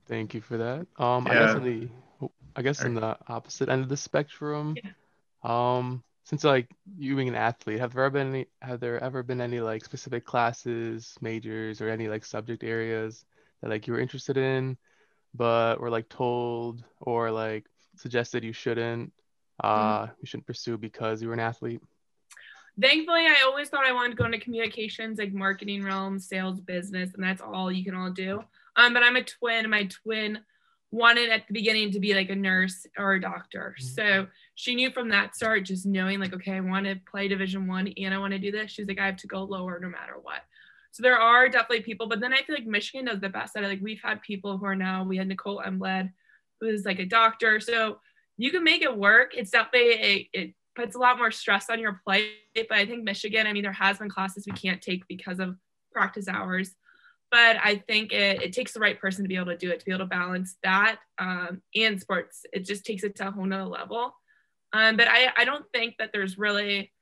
Thank 0.09 0.33
you 0.33 0.41
for 0.41 0.57
that. 0.57 0.87
Um, 0.97 1.27
I 1.27 1.35
guess 1.35 1.55
on 1.55 1.65
the, 1.65 2.29
I 2.57 2.63
guess 2.63 2.83
in 2.83 2.95
the 2.95 3.17
opposite 3.29 3.69
end 3.69 3.83
of 3.83 3.91
the 3.91 3.97
spectrum, 3.97 4.75
Yeah. 4.83 4.91
um, 5.43 6.03
since 6.29 6.45
like 6.45 6.69
you 6.99 7.17
being 7.17 7.29
an 7.29 7.35
athlete, 7.35 7.81
have 7.81 7.95
there 7.95 8.05
ever 8.05 8.11
been 8.11 8.29
any, 8.29 8.47
have 8.61 8.81
there 8.81 9.03
ever 9.03 9.23
been 9.23 9.41
any 9.41 9.61
like 9.61 9.83
specific 9.83 10.27
classes, 10.27 11.17
majors, 11.23 11.81
or 11.81 11.89
any 11.89 12.07
like 12.07 12.23
subject 12.23 12.63
areas 12.63 13.25
that 13.63 13.71
like 13.71 13.87
you 13.87 13.95
were 13.95 13.99
interested 13.99 14.37
in, 14.37 14.77
but 15.35 15.81
were 15.81 15.89
like 15.89 16.11
told 16.11 16.85
or 17.01 17.31
like 17.31 17.65
suggested 17.97 18.45
you 18.45 18.53
shouldn't, 18.53 19.11
uh, 19.65 20.09
you 20.21 20.27
shouldn't 20.27 20.47
pursue 20.47 20.77
because 20.77 21.23
you 21.23 21.29
were 21.29 21.35
an 21.35 21.41
athlete? 21.41 21.81
thankfully 22.81 23.27
i 23.27 23.43
always 23.45 23.69
thought 23.69 23.85
i 23.85 23.93
wanted 23.93 24.11
to 24.11 24.15
go 24.15 24.25
into 24.25 24.39
communications 24.39 25.19
like 25.19 25.33
marketing 25.33 25.83
realm 25.83 26.17
sales 26.17 26.61
business 26.61 27.13
and 27.15 27.25
that's 27.25 27.43
all 27.43 27.73
you 27.73 27.85
can 27.85 27.97
all 27.97 28.11
do. 28.11 28.41
Um, 28.77 28.95
but 28.95 29.03
i'm 29.03 29.17
a 29.17 29.25
twin. 29.25 29.65
And 29.65 29.71
my 29.71 29.87
twin 29.87 30.39
wanted 30.91 31.31
at 31.31 31.47
the 31.47 31.53
beginning 31.53 31.91
to 31.93 32.01
be 32.01 32.15
like 32.15 32.31
a 32.31 32.35
nurse 32.35 32.87
or 32.97 33.15
a 33.15 33.21
doctor. 33.21 33.75
Mm-hmm. 33.79 33.89
So 33.89 34.27
she 34.55 34.75
knew 34.75 34.91
from 34.91 35.11
that 35.11 35.37
start 35.37 35.65
just 35.65 35.87
knowing 35.87 36.19
like 36.19 36.35
okay 36.35 36.53
i 36.53 36.61
want 36.61 36.87
to 36.87 36.97
play 37.11 37.29
division 37.29 37.67
one 37.67 37.93
and 37.97 38.15
i 38.15 38.19
want 38.19 38.33
to 38.33 38.39
do 38.39 38.51
this 38.51 38.73
she's 38.73 38.89
like 38.89 38.99
i 38.99 39.07
have 39.07 39.17
to 39.19 39.27
go 39.27 39.43
lower 39.43 39.79
no 39.81 39.89
matter 39.89 40.15
what. 40.21 40.43
So 40.91 41.03
there 41.03 41.19
are 41.19 41.49
definitely 41.49 41.83
people 41.83 42.09
but 42.09 42.21
then 42.21 42.33
i 42.33 42.39
feel 42.39 42.57
like 42.57 42.67
michigan 42.67 43.07
does 43.07 43.21
the 43.21 43.29
best 43.29 43.57
at 43.57 43.65
it. 43.65 43.69
Like 43.69 43.83
we've 43.83 44.03
had 44.03 44.23
people 44.23 44.57
who 44.57 44.67
are 44.67 44.77
now 44.77 45.05
we 45.05 45.17
had 45.17 45.29
nicole 45.29 45.63
elmblad 45.65 46.11
who 46.61 46.69
is 46.69 46.85
like 46.85 46.99
a 46.99 47.07
doctor. 47.07 47.61
So 47.61 48.01
you 48.37 48.51
can 48.51 48.65
make 48.65 48.83
it 48.83 48.97
work. 48.97 49.33
It's 49.37 49.51
definitely 49.51 49.93
a, 49.93 50.31
it 50.33 50.55
puts 50.79 50.95
a 50.95 50.99
lot 50.99 51.19
more 51.19 51.33
stress 51.33 51.71
on 51.71 51.81
your 51.81 52.01
plate 52.05 52.35
but 52.55 52.79
i 52.79 52.87
think 52.87 53.03
michigan 53.03 53.49
i 53.49 53.53
mean 53.53 53.65
there 53.65 53.73
has 53.73 53.99
been 53.99 54.09
classes 54.09 54.47
we 54.47 54.53
can't 54.53 54.81
take 54.81 55.07
because 55.09 55.41
of 55.41 55.57
practice 55.93 56.29
hours 56.29 56.77
but 57.31 57.57
I 57.63 57.83
think 57.87 58.13
it, 58.13 58.43
it 58.43 58.53
takes 58.53 58.73
the 58.73 58.81
right 58.81 58.99
person 58.99 59.25
to 59.25 59.29
be 59.29 59.37
able 59.37 59.47
to 59.47 59.57
do 59.57 59.71
it, 59.71 59.81
to 59.81 59.85
be 59.85 59.93
able 59.93 60.05
to 60.05 60.07
balance 60.07 60.57
that 60.63 60.99
um, 61.19 61.63
and 61.75 62.01
sports. 62.01 62.45
It 62.53 62.65
just 62.65 62.85
takes 62.85 63.05
it 63.05 63.17
to 63.17 63.29
a 63.29 63.31
whole 63.31 63.45
nother 63.45 63.69
level. 63.69 64.15
Um, 64.73 64.97
but 64.97 65.09
I, 65.09 65.33
I 65.37 65.45
don't 65.45 65.65
think 65.73 65.97
that 65.99 66.11
there's 66.13 66.39
really 66.39 66.93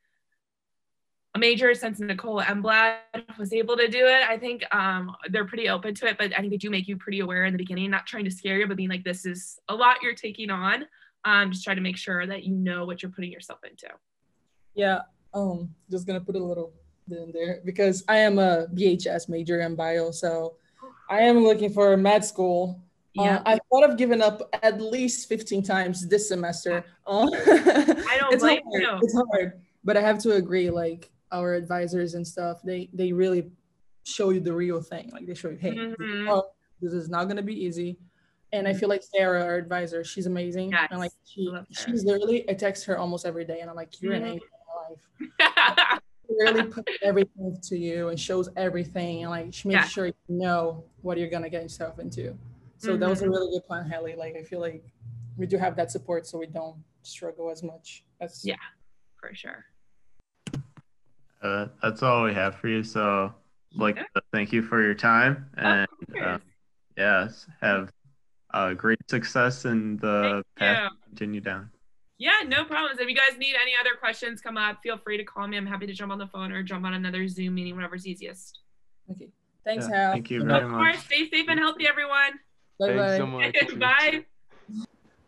a 1.34 1.38
major 1.38 1.74
since 1.74 2.00
Nicole 2.00 2.40
Elmblad 2.40 2.96
was 3.38 3.52
able 3.52 3.76
to 3.76 3.88
do 3.88 4.06
it. 4.06 4.22
I 4.28 4.38
think 4.38 4.62
um, 4.74 5.14
they're 5.28 5.44
pretty 5.44 5.68
open 5.68 5.94
to 5.96 6.06
it, 6.06 6.16
but 6.18 6.32
I 6.32 6.38
think 6.40 6.50
they 6.50 6.56
do 6.56 6.70
make 6.70 6.88
you 6.88 6.96
pretty 6.96 7.20
aware 7.20 7.44
in 7.44 7.52
the 7.52 7.58
beginning, 7.58 7.90
not 7.90 8.06
trying 8.06 8.24
to 8.24 8.30
scare 8.30 8.58
you, 8.58 8.66
but 8.66 8.76
being 8.76 8.88
like, 8.88 9.04
this 9.04 9.26
is 9.26 9.58
a 9.68 9.74
lot 9.74 9.98
you're 10.02 10.14
taking 10.14 10.50
on. 10.50 10.86
Um, 11.24 11.50
just 11.50 11.64
try 11.64 11.74
to 11.74 11.80
make 11.80 11.96
sure 11.96 12.26
that 12.26 12.44
you 12.44 12.54
know 12.54 12.86
what 12.86 13.02
you're 13.02 13.12
putting 13.12 13.32
yourself 13.32 13.58
into. 13.68 13.88
Yeah, 14.74 15.00
um, 15.34 15.74
just 15.90 16.06
gonna 16.06 16.20
put 16.20 16.36
a 16.36 16.42
little 16.42 16.72
in 17.10 17.32
there 17.32 17.60
because 17.64 18.04
I 18.08 18.16
am 18.18 18.38
a 18.38 18.66
BHS 18.74 19.28
major 19.28 19.60
in 19.60 19.74
bio, 19.74 20.10
so 20.10 20.56
I 21.08 21.20
am 21.20 21.38
looking 21.44 21.72
for 21.72 21.92
a 21.92 21.96
med 21.96 22.24
school. 22.24 22.82
Yeah. 23.14 23.36
Uh, 23.36 23.42
I 23.46 23.58
thought 23.70 23.88
of 23.90 23.96
giving 23.96 24.20
up 24.20 24.42
at 24.62 24.80
least 24.80 25.28
15 25.28 25.62
times 25.62 26.06
this 26.08 26.28
semester. 26.28 26.84
Uh, 27.08 27.28
I 27.30 28.16
don't 28.18 28.34
it's 28.34 28.42
blame 28.42 28.60
hard. 28.68 28.82
you. 28.82 28.98
It's 29.00 29.14
hard, 29.14 29.60
but 29.84 29.96
I 29.96 30.00
have 30.00 30.18
to 30.22 30.32
agree. 30.32 30.70
Like 30.70 31.08
our 31.30 31.54
advisors 31.54 32.14
and 32.14 32.26
stuff, 32.26 32.60
they 32.64 32.90
they 32.92 33.12
really 33.12 33.52
show 34.02 34.30
you 34.30 34.40
the 34.40 34.52
real 34.52 34.82
thing. 34.82 35.10
Like 35.12 35.24
they 35.26 35.34
show 35.34 35.50
you, 35.50 35.56
hey, 35.56 35.70
this 35.70 35.92
is 35.92 35.96
Mhm. 36.00 36.26
hard. 36.26 36.44
this 36.82 36.92
is 36.92 37.08
not 37.08 37.28
gonna 37.28 37.42
be 37.42 37.54
easy. 37.54 37.96
And 38.52 38.66
I 38.66 38.72
feel 38.74 38.88
like 38.88 39.02
Sarah, 39.04 39.44
our 39.44 39.54
advisor, 39.56 40.02
she's 40.02 40.26
amazing. 40.26 40.70
Yes, 40.70 40.88
And 40.90 40.98
like 40.98 41.12
she, 41.24 41.48
she's 41.70 42.04
literally, 42.04 42.48
I 42.50 42.54
text 42.54 42.84
her 42.86 42.98
almost 42.98 43.24
every 43.24 43.44
day, 43.44 43.60
and 43.60 43.70
I'm 43.70 43.76
like, 43.76 44.00
you're 44.02 44.14
an 44.14 44.22
Mhm. 44.22 44.26
angel 44.32 44.48
in 44.48 45.38
my 45.38 45.46
life 45.54 46.00
really 46.38 46.64
puts 46.76 46.92
everything 47.02 47.58
to 47.62 47.76
you 47.76 48.08
and 48.08 48.18
shows 48.18 48.48
everything 48.56 49.22
and 49.22 49.30
like 49.30 49.52
she 49.52 49.68
makes 49.68 49.84
Yeah. 49.84 49.88
sure 49.88 50.06
you 50.06 50.14
know 50.28 50.84
what 51.02 51.18
you're 51.18 51.30
gonna 51.30 51.50
get 51.50 51.62
yourself 51.62 51.98
into. 51.98 52.36
So 52.78 52.96
that 52.96 53.08
was 53.08 53.22
a 53.22 53.26
Mhm. 53.26 53.30
really 53.30 53.50
good 53.52 53.66
plan, 53.66 53.88
Haley. 53.90 54.14
Like 54.16 54.36
I 54.36 54.42
feel 54.42 54.60
like 54.60 54.84
we 55.36 55.46
do 55.46 55.56
have 55.56 55.76
that 55.76 55.90
support 55.90 56.26
so 56.26 56.38
we 56.38 56.46
don't 56.46 56.82
struggle 57.02 57.50
as 57.50 57.62
much 57.62 58.04
as 58.20 58.44
Yeah. 58.44 58.56
For 59.20 59.34
sure. 59.34 59.64
Uh, 61.42 61.68
that's 61.82 62.02
all 62.02 62.24
we 62.24 62.32
have 62.34 62.56
for 62.56 62.68
you. 62.68 62.82
So, 62.82 63.34
like 63.74 63.96
Yeah. 63.96 64.04
to 64.14 64.22
thank 64.32 64.52
you 64.52 64.62
for 64.62 64.82
your 64.82 64.94
time 64.94 65.50
and 65.56 65.86
uh, 66.20 66.38
yes, 66.96 67.46
have 67.60 67.92
uh, 68.54 68.72
great 68.74 68.98
success 69.08 69.64
in 69.64 69.96
the 69.98 70.42
Thank 70.56 70.78
path 70.78 70.78
you. 70.82 70.96
you 70.96 71.02
continue 71.10 71.40
down. 71.40 71.70
Yeah, 72.18 72.32
no 72.46 72.64
problems. 72.64 72.98
If 72.98 73.08
you 73.08 73.14
guys 73.14 73.36
need 73.38 73.54
any 73.60 73.72
other 73.80 73.94
questions 73.98 74.40
come 74.40 74.56
up, 74.56 74.78
feel 74.82 74.96
free 74.96 75.18
to 75.18 75.24
call 75.24 75.46
me. 75.46 75.56
I'm 75.56 75.66
happy 75.66 75.86
to 75.86 75.92
jump 75.92 76.12
on 76.12 76.18
the 76.18 76.26
phone 76.26 76.50
or 76.50 76.62
jump 76.62 76.84
on 76.86 76.94
another 76.94 77.28
Zoom 77.28 77.54
meeting, 77.54 77.74
whatever's 77.76 78.06
easiest. 78.06 78.60
okay. 79.10 79.28
Thanks, 79.64 79.86
Yeah, 79.90 79.96
Hal. 79.96 80.12
thank 80.12 80.30
you 80.30 80.40
very 80.44 80.52
luck. 80.52 80.62
Of 80.62 80.70
much. 80.70 80.92
course, 80.94 81.04
stay 81.04 81.28
safe 81.28 81.46
and 81.48 81.58
healthy, 81.58 81.86
everyone. 81.88 82.32
Bye 82.78 82.86
Thanks 82.86 83.02
bye. 83.02 83.18
so 83.18 83.26
much. 83.26 83.78
Bye. 83.78 84.24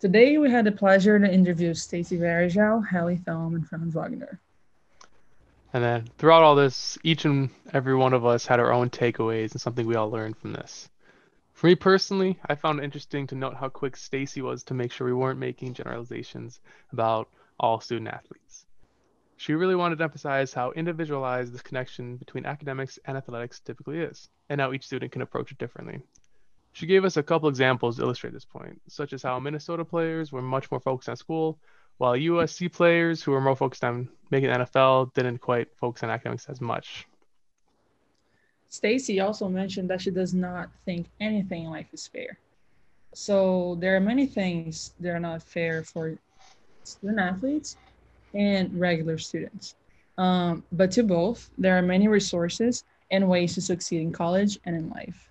Today 0.00 0.38
we 0.38 0.48
had 0.50 0.64
the 0.64 0.70
pleasure 0.72 1.18
to 1.18 1.30
interview 1.30 1.74
Stacy 1.74 2.16
Varejao, 2.16 2.86
Hallie 2.86 3.16
Thome, 3.16 3.56
and 3.56 3.66
Franz 3.68 3.94
Wagner. 3.94 4.40
And 5.74 5.82
then 5.82 6.08
throughout 6.18 6.42
all 6.42 6.54
this, 6.54 6.96
each 7.02 7.24
and 7.24 7.50
every 7.74 7.96
one 7.96 8.12
of 8.14 8.24
us 8.24 8.46
had 8.46 8.60
our 8.60 8.72
own 8.72 8.90
takeaways 8.90 9.52
and 9.52 9.60
something 9.60 9.86
we 9.86 9.96
all 9.96 10.08
learned 10.10 10.36
from 10.38 10.52
this. 10.52 10.88
For 11.58 11.66
me 11.66 11.74
personally, 11.74 12.38
I 12.46 12.54
found 12.54 12.78
it 12.78 12.84
interesting 12.84 13.26
to 13.26 13.34
note 13.34 13.56
how 13.56 13.68
quick 13.68 13.96
Stacy 13.96 14.40
was 14.42 14.62
to 14.62 14.74
make 14.74 14.92
sure 14.92 15.08
we 15.08 15.12
weren't 15.12 15.40
making 15.40 15.74
generalizations 15.74 16.60
about 16.92 17.28
all 17.58 17.80
student 17.80 18.06
athletes. 18.06 18.64
She 19.38 19.54
really 19.54 19.74
wanted 19.74 19.98
to 19.98 20.04
emphasize 20.04 20.52
how 20.52 20.70
individualized 20.70 21.52
this 21.52 21.62
connection 21.62 22.16
between 22.16 22.46
academics 22.46 23.00
and 23.06 23.16
athletics 23.16 23.58
typically 23.58 23.98
is, 23.98 24.28
and 24.48 24.60
how 24.60 24.72
each 24.72 24.86
student 24.86 25.10
can 25.10 25.22
approach 25.22 25.50
it 25.50 25.58
differently. 25.58 26.00
She 26.74 26.86
gave 26.86 27.04
us 27.04 27.16
a 27.16 27.24
couple 27.24 27.48
examples 27.48 27.96
to 27.96 28.02
illustrate 28.02 28.34
this 28.34 28.44
point, 28.44 28.80
such 28.86 29.12
as 29.12 29.24
how 29.24 29.40
Minnesota 29.40 29.84
players 29.84 30.30
were 30.30 30.40
much 30.40 30.70
more 30.70 30.78
focused 30.78 31.08
on 31.08 31.16
school, 31.16 31.58
while 31.96 32.14
USC 32.14 32.72
players 32.72 33.20
who 33.20 33.32
were 33.32 33.40
more 33.40 33.56
focused 33.56 33.82
on 33.82 34.08
making 34.30 34.48
the 34.48 34.58
NFL 34.58 35.12
didn't 35.12 35.38
quite 35.38 35.76
focus 35.76 36.04
on 36.04 36.10
academics 36.10 36.48
as 36.48 36.60
much. 36.60 37.08
Stacy 38.68 39.20
also 39.20 39.48
mentioned 39.48 39.88
that 39.90 40.00
she 40.00 40.10
does 40.10 40.34
not 40.34 40.70
think 40.84 41.06
anything 41.20 41.64
in 41.64 41.70
life 41.70 41.86
is 41.92 42.06
fair. 42.06 42.38
So 43.14 43.76
there 43.80 43.96
are 43.96 44.00
many 44.00 44.26
things 44.26 44.92
that 45.00 45.10
are 45.10 45.20
not 45.20 45.42
fair 45.42 45.82
for 45.82 46.18
student 46.84 47.18
athletes 47.18 47.76
and 48.34 48.78
regular 48.78 49.18
students. 49.18 49.74
Um, 50.18 50.64
but 50.72 50.90
to 50.92 51.02
both, 51.02 51.50
there 51.56 51.78
are 51.78 51.82
many 51.82 52.08
resources 52.08 52.84
and 53.10 53.28
ways 53.28 53.54
to 53.54 53.62
succeed 53.62 54.02
in 54.02 54.12
college 54.12 54.58
and 54.64 54.76
in 54.76 54.90
life. 54.90 55.30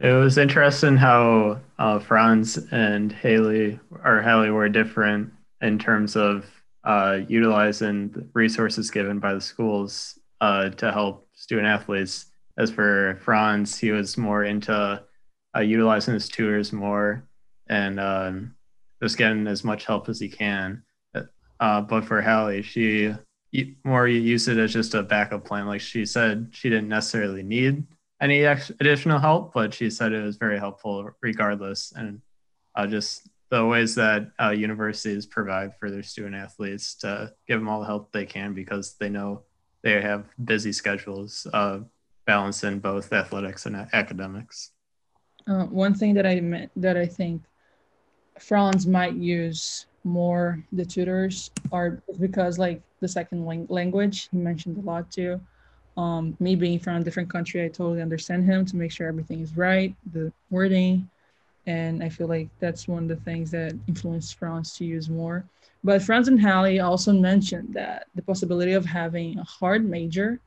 It 0.00 0.12
was 0.12 0.38
interesting 0.38 0.96
how 0.96 1.60
uh, 1.78 1.98
Franz 1.98 2.58
and 2.70 3.10
Haley 3.10 3.80
or 4.04 4.22
Haley 4.22 4.50
were 4.50 4.68
different 4.68 5.32
in 5.60 5.78
terms 5.78 6.14
of 6.14 6.46
uh, 6.84 7.20
utilizing 7.26 8.28
resources 8.32 8.90
given 8.90 9.18
by 9.18 9.34
the 9.34 9.40
schools 9.40 10.18
uh, 10.40 10.70
to 10.70 10.92
help 10.92 11.28
student 11.34 11.66
athletes. 11.66 12.26
As 12.56 12.70
for 12.70 13.18
Franz, 13.22 13.78
he 13.78 13.92
was 13.92 14.18
more 14.18 14.44
into 14.44 15.02
uh, 15.56 15.60
utilizing 15.60 16.14
his 16.14 16.28
tutors 16.28 16.72
more 16.72 17.28
and 17.68 18.00
um, 18.00 18.54
just 19.02 19.16
getting 19.16 19.46
as 19.46 19.64
much 19.64 19.84
help 19.84 20.08
as 20.08 20.20
he 20.20 20.28
can. 20.28 20.82
Uh, 21.60 21.80
but 21.80 22.04
for 22.04 22.22
Hallie, 22.22 22.62
she 22.62 23.14
more 23.84 24.06
used 24.06 24.48
it 24.48 24.58
as 24.58 24.72
just 24.72 24.94
a 24.94 25.02
backup 25.02 25.44
plan. 25.44 25.66
Like 25.66 25.80
she 25.80 26.04
said, 26.06 26.48
she 26.52 26.68
didn't 26.68 26.88
necessarily 26.88 27.42
need 27.42 27.84
any 28.20 28.42
additional 28.42 29.18
help, 29.18 29.52
but 29.52 29.72
she 29.72 29.90
said 29.90 30.12
it 30.12 30.22
was 30.22 30.36
very 30.36 30.58
helpful 30.58 31.10
regardless. 31.22 31.92
And 31.96 32.20
uh, 32.74 32.86
just 32.86 33.28
the 33.50 33.64
ways 33.64 33.94
that 33.94 34.30
uh, 34.40 34.50
universities 34.50 35.26
provide 35.26 35.72
for 35.78 35.90
their 35.90 36.02
student 36.02 36.34
athletes 36.34 36.94
to 36.96 37.32
give 37.46 37.58
them 37.58 37.68
all 37.68 37.80
the 37.80 37.86
help 37.86 38.12
they 38.12 38.26
can 38.26 38.54
because 38.54 38.96
they 39.00 39.08
know 39.08 39.42
they 39.82 40.00
have 40.00 40.26
busy 40.44 40.72
schedules 40.72 41.46
uh, 41.52 41.80
balancing 42.26 42.78
both 42.78 43.12
athletics 43.12 43.66
and 43.66 43.76
academics. 43.92 44.72
Uh, 45.46 45.64
one 45.64 45.94
thing 45.94 46.14
that 46.14 46.26
I 46.26 46.40
meant 46.40 46.70
that 46.76 46.96
I 46.96 47.06
think 47.06 47.42
Franz 48.38 48.86
might 48.86 49.14
use 49.14 49.86
more 50.04 50.62
the 50.72 50.84
tutors 50.84 51.50
are 51.72 52.02
because 52.20 52.58
like 52.58 52.80
the 53.00 53.08
second 53.08 53.44
lang- 53.46 53.66
language 53.68 54.28
he 54.30 54.38
mentioned 54.38 54.78
a 54.78 54.80
lot 54.80 55.10
too. 55.10 55.40
Um, 55.96 56.36
me 56.38 56.54
being 56.54 56.78
from 56.78 56.96
a 56.96 57.04
different 57.04 57.30
country, 57.30 57.64
I 57.64 57.68
totally 57.68 58.00
understand 58.00 58.44
him 58.44 58.64
to 58.66 58.76
make 58.76 58.92
sure 58.92 59.08
everything 59.08 59.40
is 59.40 59.56
right, 59.56 59.94
the 60.12 60.32
wording, 60.50 61.10
and 61.68 62.02
I 62.02 62.08
feel 62.08 62.28
like 62.28 62.48
that's 62.60 62.88
one 62.88 63.02
of 63.02 63.08
the 63.10 63.24
things 63.24 63.50
that 63.50 63.74
influenced 63.86 64.36
Franz 64.38 64.74
to 64.78 64.86
use 64.86 65.10
more. 65.10 65.44
But 65.84 66.00
Franz 66.02 66.26
and 66.26 66.40
Hallie 66.40 66.80
also 66.80 67.12
mentioned 67.12 67.74
that 67.74 68.06
the 68.14 68.22
possibility 68.22 68.72
of 68.72 68.86
having 68.86 69.38
a 69.38 69.44
hard 69.44 69.84
major 69.84 70.40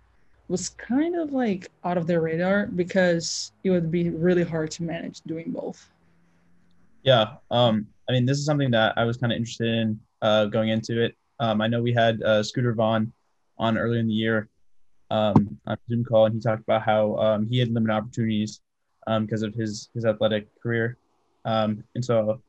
was 0.47 0.69
kind 0.69 1.15
of 1.15 1.31
like 1.31 1.69
out 1.83 1.99
of 1.99 2.07
their 2.07 2.21
radar 2.21 2.65
because 2.65 3.51
it 3.63 3.69
would 3.69 3.91
be 3.91 4.09
really 4.09 4.43
hard 4.43 4.71
to 4.71 4.83
manage 4.83 5.21
doing 5.21 5.51
both. 5.51 5.91
Yeah. 7.03 7.35
Um, 7.51 7.85
I 8.09 8.13
mean, 8.13 8.25
this 8.25 8.39
is 8.39 8.45
something 8.45 8.71
that 8.71 8.97
I 8.97 9.05
was 9.05 9.17
kind 9.17 9.31
of 9.31 9.37
interested 9.37 9.67
in 9.67 9.99
uh, 10.23 10.45
going 10.45 10.69
into 10.69 11.03
it. 11.03 11.15
Um, 11.39 11.61
I 11.61 11.67
know 11.67 11.83
we 11.83 11.93
had 11.93 12.21
uh, 12.23 12.41
Scooter 12.41 12.73
Vaughn 12.73 13.13
on 13.59 13.77
earlier 13.77 13.99
in 13.99 14.07
the 14.07 14.13
year 14.13 14.49
um, 15.11 15.59
on 15.67 15.77
Zoom 15.87 16.03
call, 16.03 16.25
and 16.25 16.33
he 16.33 16.41
talked 16.41 16.63
about 16.63 16.81
how 16.81 17.15
um, 17.17 17.47
he 17.47 17.59
had 17.59 17.71
limited 17.71 17.93
opportunities 17.93 18.61
um, 19.05 19.25
because 19.25 19.43
of 19.43 19.53
his 19.53 19.89
his 19.93 20.03
athletic 20.03 20.47
career. 20.61 20.97
Um, 21.45 21.83
and 21.95 22.03
so 22.03 22.41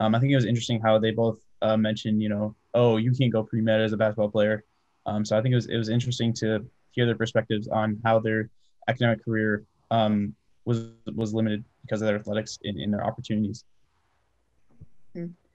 um, 0.00 0.14
I 0.14 0.20
think 0.20 0.32
it 0.32 0.36
was 0.36 0.44
interesting 0.44 0.80
how 0.80 0.98
they 0.98 1.10
both 1.10 1.38
uh, 1.62 1.76
mentioned, 1.76 2.22
you 2.22 2.28
know, 2.28 2.54
oh, 2.74 2.96
you 2.96 3.12
can't 3.12 3.32
go 3.32 3.42
pre 3.42 3.60
med 3.60 3.80
as 3.80 3.92
a 3.92 3.96
basketball 3.96 4.30
player. 4.30 4.64
Um, 5.06 5.24
so 5.24 5.38
I 5.38 5.42
think 5.42 5.52
it 5.52 5.56
was 5.56 5.66
it 5.66 5.76
was 5.76 5.88
interesting 5.88 6.32
to 6.34 6.66
hear 6.92 7.06
their 7.06 7.16
perspectives 7.16 7.68
on 7.68 8.00
how 8.04 8.18
their 8.18 8.50
academic 8.88 9.24
career 9.24 9.64
um, 9.90 10.34
was 10.64 10.88
was 11.14 11.34
limited 11.34 11.64
because 11.82 12.00
of 12.00 12.06
their 12.06 12.16
athletics 12.16 12.58
in, 12.62 12.80
in 12.80 12.90
their 12.90 13.04
opportunities. 13.04 13.64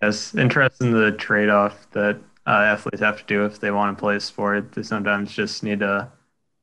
Yes, 0.02 0.34
interesting 0.36 0.94
the 0.94 1.12
trade 1.12 1.50
off 1.50 1.90
that 1.92 2.18
uh, 2.48 2.52
athletes 2.52 3.02
have 3.02 3.18
to 3.18 3.26
do 3.26 3.46
if 3.46 3.60
they 3.60 3.72
want 3.72 3.98
to 3.98 4.00
play 4.00 4.16
a 4.16 4.20
sport. 4.20 4.72
They 4.72 4.84
sometimes 4.84 5.34
just 5.34 5.64
need 5.64 5.80
to 5.80 6.10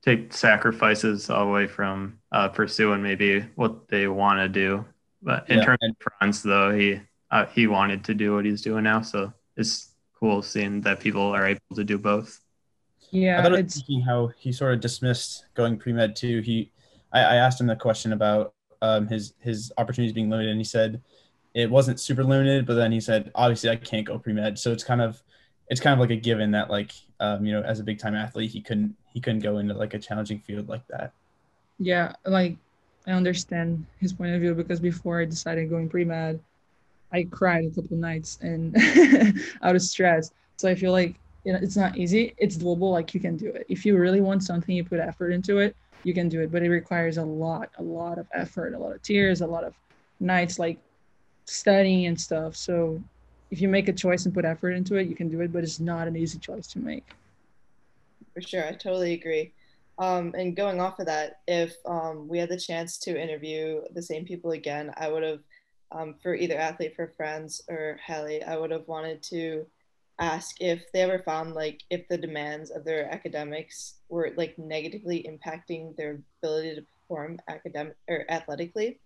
take 0.02 0.32
sacrifices 0.32 1.28
away 1.28 1.66
from 1.66 2.18
uh, 2.32 2.48
pursuing 2.48 3.02
maybe 3.02 3.40
what 3.56 3.88
they 3.88 4.06
want 4.06 4.38
to 4.38 4.48
do. 4.48 4.84
But 5.26 5.50
in 5.50 5.58
Yeah, 5.58 5.64
terms 5.66 5.80
and- 5.82 5.92
of 5.92 5.98
Franz, 6.00 6.42
though, 6.42 6.72
he 6.72 7.00
uh, 7.32 7.46
he 7.46 7.66
wanted 7.66 8.04
to 8.04 8.14
do 8.14 8.34
what 8.36 8.46
he's 8.46 8.62
doing 8.62 8.84
now, 8.84 9.02
so 9.02 9.34
it's 9.58 9.92
cool 10.18 10.42
seeing 10.42 10.80
that 10.82 11.00
people 11.00 11.22
are 11.36 11.46
able 11.46 11.76
to 11.76 11.84
do 11.84 11.98
both. 11.98 12.40
I 13.06 13.08
Yeah, 13.10 13.42
thought 13.42 13.48
it 13.48 13.50
was 13.52 13.60
it's 13.60 13.76
interesting 13.76 14.00
how 14.02 14.28
he 14.38 14.52
sort 14.52 14.74
of 14.74 14.80
dismissed 14.80 15.46
going 15.54 15.78
pre 15.78 15.92
med 15.92 16.16
too. 16.16 16.40
He, 16.40 16.72
I, 17.12 17.20
I 17.20 17.36
asked 17.36 17.60
him 17.60 17.66
the 17.66 17.76
question 17.76 18.12
about 18.14 18.54
um, 18.82 19.08
his 19.08 19.34
his 19.40 19.72
opportunities 19.78 20.14
being 20.14 20.30
limited, 20.30 20.50
and 20.50 20.60
he 20.60 20.64
said 20.64 21.02
it 21.54 21.70
wasn't 21.70 22.00
super 22.00 22.24
limited. 22.24 22.66
But 22.66 22.74
then 22.74 22.92
he 22.92 23.00
said, 23.00 23.30
obviously, 23.34 23.70
I 23.70 23.76
can't 23.76 24.06
go 24.06 24.18
pre 24.18 24.32
med, 24.32 24.58
so 24.58 24.72
it's 24.72 24.84
kind 24.84 25.02
of 25.02 25.22
it's 25.68 25.80
kind 25.80 25.94
of 25.94 26.00
like 26.00 26.10
a 26.10 26.20
given 26.20 26.52
that 26.52 26.70
like 26.70 26.92
um, 27.20 27.44
you 27.44 27.52
know 27.52 27.62
as 27.62 27.80
a 27.80 27.84
big 27.84 27.98
time 27.98 28.14
athlete, 28.14 28.50
he 28.52 28.60
couldn't 28.62 28.96
he 29.12 29.20
couldn't 29.20 29.40
go 29.42 29.58
into 29.58 29.74
like 29.74 29.94
a 29.94 29.98
challenging 29.98 30.40
field 30.40 30.68
like 30.68 30.86
that. 30.88 31.12
yeah, 31.78 32.12
like 32.24 32.56
I 33.06 33.12
understand 33.12 33.86
his 33.98 34.12
point 34.12 34.34
of 34.34 34.40
view 34.40 34.54
because 34.54 34.80
before 34.80 35.20
I 35.20 35.24
decided 35.24 35.70
going 35.70 35.88
pre-med, 35.88 36.40
I 37.12 37.24
cried 37.24 37.64
a 37.64 37.70
couple 37.70 37.96
nights 37.96 38.38
and 38.42 38.76
out 39.62 39.76
of 39.76 39.82
stress. 39.82 40.32
So 40.56 40.68
I 40.68 40.74
feel 40.74 40.92
like 40.92 41.16
you 41.46 41.52
know, 41.52 41.60
it's 41.62 41.76
not 41.76 41.96
easy. 41.96 42.34
It's 42.38 42.56
doable. 42.56 42.90
Like 42.90 43.14
you 43.14 43.20
can 43.20 43.36
do 43.36 43.48
it. 43.48 43.66
If 43.68 43.86
you 43.86 43.96
really 43.96 44.20
want 44.20 44.42
something, 44.42 44.74
you 44.74 44.82
put 44.82 44.98
effort 44.98 45.30
into 45.30 45.58
it, 45.58 45.76
you 46.02 46.12
can 46.12 46.28
do 46.28 46.40
it. 46.40 46.50
But 46.50 46.64
it 46.64 46.70
requires 46.70 47.18
a 47.18 47.22
lot, 47.24 47.70
a 47.78 47.82
lot 47.82 48.18
of 48.18 48.26
effort, 48.34 48.74
a 48.74 48.78
lot 48.78 48.92
of 48.92 49.02
tears, 49.02 49.42
a 49.42 49.46
lot 49.46 49.62
of 49.62 49.72
nights 50.18 50.58
like 50.58 50.78
studying 51.44 52.06
and 52.06 52.20
stuff. 52.20 52.56
So 52.56 53.00
if 53.52 53.60
you 53.60 53.68
make 53.68 53.86
a 53.86 53.92
choice 53.92 54.24
and 54.24 54.34
put 54.34 54.44
effort 54.44 54.72
into 54.72 54.96
it, 54.96 55.06
you 55.06 55.14
can 55.14 55.28
do 55.28 55.40
it. 55.40 55.52
But 55.52 55.62
it's 55.62 55.78
not 55.78 56.08
an 56.08 56.16
easy 56.16 56.40
choice 56.40 56.66
to 56.68 56.80
make. 56.80 57.06
For 58.34 58.40
sure, 58.40 58.66
I 58.66 58.72
totally 58.72 59.12
agree. 59.12 59.52
Um, 59.98 60.34
and 60.36 60.56
going 60.56 60.80
off 60.80 60.98
of 60.98 61.06
that, 61.06 61.40
if 61.46 61.74
um, 61.86 62.28
we 62.28 62.38
had 62.38 62.50
the 62.50 62.60
chance 62.60 62.98
to 62.98 63.20
interview 63.20 63.80
the 63.94 64.02
same 64.02 64.24
people 64.24 64.52
again, 64.52 64.92
I 64.96 65.08
would 65.08 65.22
have, 65.22 65.40
um, 65.90 66.16
for 66.22 66.34
either 66.34 66.56
athlete 66.58 66.94
for 66.94 67.12
Franz 67.16 67.62
or 67.68 67.98
Hallie, 68.06 68.42
I 68.42 68.56
would 68.56 68.70
have 68.70 68.86
wanted 68.88 69.22
to 69.24 69.66
ask 70.18 70.56
if 70.60 70.82
they 70.92 71.00
ever 71.02 71.18
found 71.18 71.54
like 71.54 71.82
if 71.90 72.08
the 72.08 72.16
demands 72.16 72.70
of 72.70 72.84
their 72.84 73.10
academics 73.12 73.96
were 74.08 74.32
like 74.36 74.58
negatively 74.58 75.26
impacting 75.28 75.94
their 75.96 76.22
ability 76.42 76.74
to 76.74 76.82
perform 76.82 77.38
academic 77.48 77.96
or 78.08 78.24
athletically. 78.30 78.98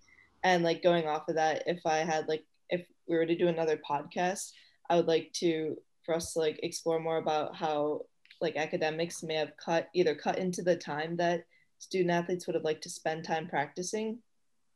And 0.43 0.63
like 0.63 0.83
going 0.83 1.07
off 1.07 1.29
of 1.29 1.35
that, 1.35 1.65
if 1.67 1.85
I 1.85 1.99
had 1.99 2.29
like 2.29 2.45
if 2.69 2.83
we 3.09 3.17
were 3.17 3.27
to 3.27 3.37
do 3.37 3.49
another 3.49 3.79
podcast, 3.79 4.53
I 4.89 4.97
would 4.97 5.07
like 5.07 5.33
to 5.35 5.77
for 6.05 6.15
us 6.15 6.33
to 6.33 6.39
like 6.39 6.61
explore 6.63 6.99
more 6.99 7.19
about 7.19 7.55
how 7.55 8.03
like 8.41 8.57
academics 8.57 9.23
may 9.23 9.35
have 9.35 9.57
cut 9.57 9.89
either 9.95 10.15
cut 10.15 10.39
into 10.39 10.63
the 10.63 10.77
time 10.77 11.17
that 11.17 11.45
student 11.79 12.11
athletes 12.11 12.47
would 12.47 12.55
have 12.55 12.65
liked 12.65 12.83
to 12.83 12.91
spend 12.91 13.25
time 13.25 13.49
practicing 13.49 14.19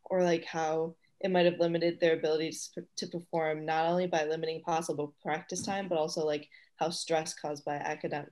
or 0.05 0.23
like 0.23 0.45
how 0.45 0.95
it 1.21 1.31
might 1.31 1.47
have 1.47 1.59
limited 1.59 1.99
their 2.01 2.15
ability 2.15 2.53
to, 2.75 2.85
to 2.97 3.07
perform 3.07 3.65
not 3.65 3.87
only 3.87 4.07
by 4.07 4.25
limiting 4.25 4.61
possible 4.63 5.15
practice 5.23 5.63
time 5.63 5.89
but 5.89 5.99
also 5.99 6.25
like 6.25 6.49
how 6.77 6.91
stress 6.91 7.35
caused 7.35 7.65
by 7.65 7.77
academic 7.77 8.29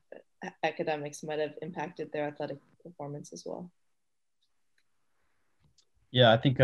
academics 0.64 1.22
might 1.22 1.38
have 1.38 1.54
impacted 1.62 2.10
their 2.12 2.26
athletic 2.26 2.58
performance 2.82 3.32
as 3.32 3.44
well. 3.46 3.70
Yeah 6.10 6.32
i 6.32 6.36
think 6.36 6.58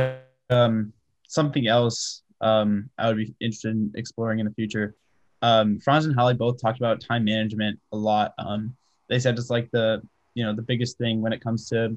um, 0.51 0.93
something 1.27 1.69
else 1.69 2.23
um, 2.41 2.91
i 2.99 3.09
would 3.09 3.17
be 3.17 3.35
interested 3.41 3.71
in 3.71 3.93
exploring 3.95 4.41
in 4.41 4.47
the 4.47 4.55
future 4.55 4.97
um, 5.43 5.79
Franz 5.79 6.07
and 6.07 6.15
Holly 6.15 6.35
both 6.35 6.61
talked 6.61 6.79
about 6.79 7.01
time 7.01 7.25
management 7.25 7.79
a 7.93 7.97
lot. 7.97 8.35
Um, 8.39 8.77
they 9.09 9.19
said 9.19 9.39
it's 9.39 9.51
like 9.51 9.71
the 9.71 10.03
you 10.35 10.45
know 10.45 10.55
the 10.55 10.63
biggest 10.63 10.99
thing 10.99 11.21
when 11.21 11.33
it 11.33 11.41
comes 11.41 11.69
to 11.71 11.97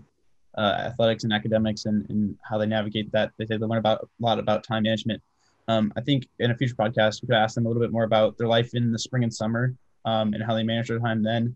uh, 0.57 0.75
athletics 0.85 1.23
and 1.23 1.33
academics 1.33 1.85
and, 1.85 2.09
and 2.09 2.37
how 2.43 2.57
they 2.57 2.65
navigate 2.65 3.11
that. 3.11 3.31
They 3.37 3.45
say 3.45 3.57
they 3.57 3.65
learn 3.65 3.79
about 3.79 4.01
a 4.03 4.07
lot 4.19 4.39
about 4.39 4.63
time 4.63 4.83
management. 4.83 5.21
Um, 5.67 5.93
I 5.95 6.01
think 6.01 6.27
in 6.39 6.51
a 6.51 6.55
future 6.55 6.75
podcast 6.75 7.21
we 7.21 7.27
could 7.27 7.35
ask 7.35 7.55
them 7.55 7.65
a 7.65 7.69
little 7.69 7.81
bit 7.81 7.91
more 7.91 8.03
about 8.03 8.37
their 8.37 8.47
life 8.47 8.73
in 8.73 8.91
the 8.91 8.99
spring 8.99 9.23
and 9.23 9.33
summer 9.33 9.73
um, 10.05 10.33
and 10.33 10.43
how 10.43 10.53
they 10.53 10.63
manage 10.63 10.87
their 10.87 10.99
time 10.99 11.23
then. 11.23 11.55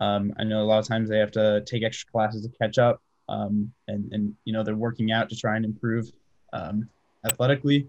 Um, 0.00 0.34
I 0.38 0.44
know 0.44 0.60
a 0.62 0.64
lot 0.64 0.78
of 0.78 0.86
times 0.86 1.08
they 1.08 1.18
have 1.18 1.30
to 1.32 1.62
take 1.64 1.82
extra 1.82 2.10
classes 2.10 2.42
to 2.42 2.50
catch 2.58 2.78
up, 2.78 3.00
um, 3.28 3.72
and 3.88 4.12
and 4.12 4.34
you 4.44 4.52
know 4.52 4.62
they're 4.62 4.76
working 4.76 5.10
out 5.10 5.30
to 5.30 5.36
try 5.36 5.56
and 5.56 5.64
improve 5.64 6.12
um, 6.52 6.88
athletically 7.24 7.88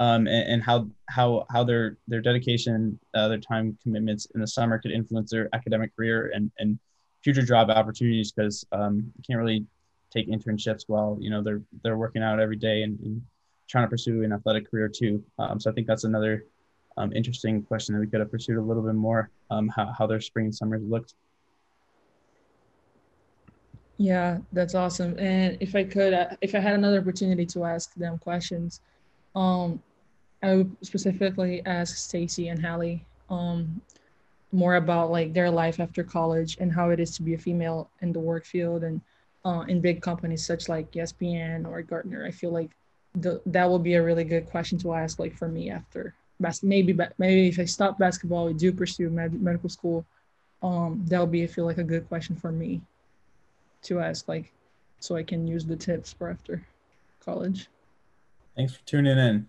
um, 0.00 0.26
and, 0.26 0.48
and, 0.48 0.62
how 0.62 0.88
how 1.06 1.46
how 1.50 1.64
their 1.64 1.96
their 2.06 2.20
dedication, 2.20 2.98
uh, 3.14 3.28
their 3.28 3.38
time 3.38 3.76
commitments 3.82 4.26
in 4.34 4.40
the 4.40 4.46
summer 4.46 4.78
could 4.78 4.92
influence 4.92 5.30
their 5.30 5.48
academic 5.52 5.94
career 5.96 6.30
and 6.34 6.50
and 6.58 6.78
future 7.22 7.42
job 7.42 7.68
opportunities 7.70 8.30
because 8.32 8.64
um, 8.72 9.12
you 9.16 9.22
can't 9.26 9.38
really 9.38 9.66
take 10.10 10.28
internships 10.28 10.84
while 10.86 11.16
you 11.20 11.30
know 11.30 11.42
they're 11.42 11.62
they're 11.82 11.96
working 11.96 12.22
out 12.22 12.38
every 12.38 12.56
day 12.56 12.82
and, 12.82 12.98
and 13.00 13.22
trying 13.68 13.84
to 13.84 13.88
pursue 13.88 14.22
an 14.22 14.32
athletic 14.32 14.70
career 14.70 14.88
too. 14.88 15.22
Um, 15.38 15.60
so 15.60 15.70
I 15.70 15.74
think 15.74 15.86
that's 15.86 16.04
another 16.04 16.44
um, 16.96 17.12
interesting 17.12 17.62
question 17.62 17.94
that 17.94 18.00
we 18.00 18.06
could 18.06 18.20
have 18.20 18.30
pursued 18.30 18.56
a 18.56 18.62
little 18.62 18.82
bit 18.82 18.94
more 18.94 19.30
um, 19.50 19.68
how 19.68 19.92
how 19.96 20.06
their 20.06 20.20
spring 20.20 20.46
and 20.46 20.54
summers 20.54 20.82
looked. 20.82 21.14
Yeah, 23.98 24.38
that's 24.52 24.76
awesome. 24.76 25.18
And 25.18 25.58
if 25.58 25.74
I 25.74 25.82
could, 25.82 26.14
uh, 26.14 26.28
if 26.40 26.54
I 26.54 26.60
had 26.60 26.74
another 26.74 27.00
opportunity 27.00 27.44
to 27.46 27.64
ask 27.64 27.92
them 27.94 28.16
questions, 28.18 28.80
um, 29.34 29.82
I 30.42 30.56
would 30.56 30.76
specifically 30.82 31.62
ask 31.66 31.96
Stacy 31.96 32.48
and 32.48 32.64
Hallie 32.64 33.04
um, 33.28 33.80
more 34.52 34.76
about 34.76 35.10
like 35.10 35.32
their 35.32 35.50
life 35.50 35.80
after 35.80 36.04
college 36.04 36.56
and 36.60 36.72
how 36.72 36.90
it 36.90 37.00
is 37.00 37.14
to 37.16 37.22
be 37.22 37.34
a 37.34 37.38
female 37.38 37.90
in 38.00 38.12
the 38.12 38.20
work 38.20 38.44
field 38.44 38.84
and 38.84 39.00
uh, 39.44 39.64
in 39.68 39.80
big 39.80 40.00
companies 40.00 40.46
such 40.46 40.68
like 40.68 40.90
ESPN 40.92 41.66
or 41.66 41.82
Gartner. 41.82 42.24
I 42.24 42.30
feel 42.30 42.50
like 42.50 42.70
the, 43.14 43.40
that 43.46 43.68
will 43.68 43.78
be 43.78 43.94
a 43.94 44.02
really 44.02 44.24
good 44.24 44.46
question 44.46 44.78
to 44.78 44.94
ask 44.94 45.18
like 45.18 45.36
for 45.36 45.48
me 45.48 45.70
after 45.70 46.14
bas- 46.40 46.62
maybe 46.62 46.96
maybe 47.18 47.48
if 47.48 47.58
I 47.58 47.64
stop 47.64 47.98
basketball, 47.98 48.46
we 48.46 48.54
do 48.54 48.72
pursue 48.72 49.10
med- 49.10 49.40
medical 49.40 49.68
school. 49.68 50.04
Um, 50.62 51.04
that'll 51.06 51.26
be 51.26 51.44
I 51.44 51.46
feel 51.46 51.64
like 51.64 51.78
a 51.78 51.84
good 51.84 52.08
question 52.08 52.36
for 52.36 52.52
me 52.52 52.80
to 53.82 54.00
ask 54.00 54.28
like 54.28 54.52
so 55.00 55.16
I 55.16 55.22
can 55.22 55.46
use 55.46 55.64
the 55.64 55.76
tips 55.76 56.12
for 56.12 56.30
after 56.30 56.64
college. 57.24 57.68
Thanks 58.56 58.74
for 58.74 58.84
tuning 58.84 59.18
in 59.18 59.46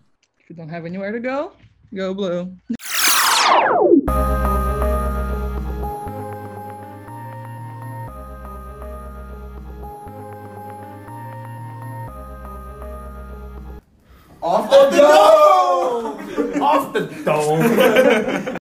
you 0.50 0.56
don't 0.56 0.68
have 0.68 0.84
anywhere 0.84 1.12
to 1.12 1.20
go, 1.20 1.52
go 1.94 2.12
blue. 2.12 2.52
Off 14.42 14.70
the 14.70 14.90
dome! 14.96 16.62
Off 16.62 16.92
the 16.92 17.06
dome! 17.24 18.56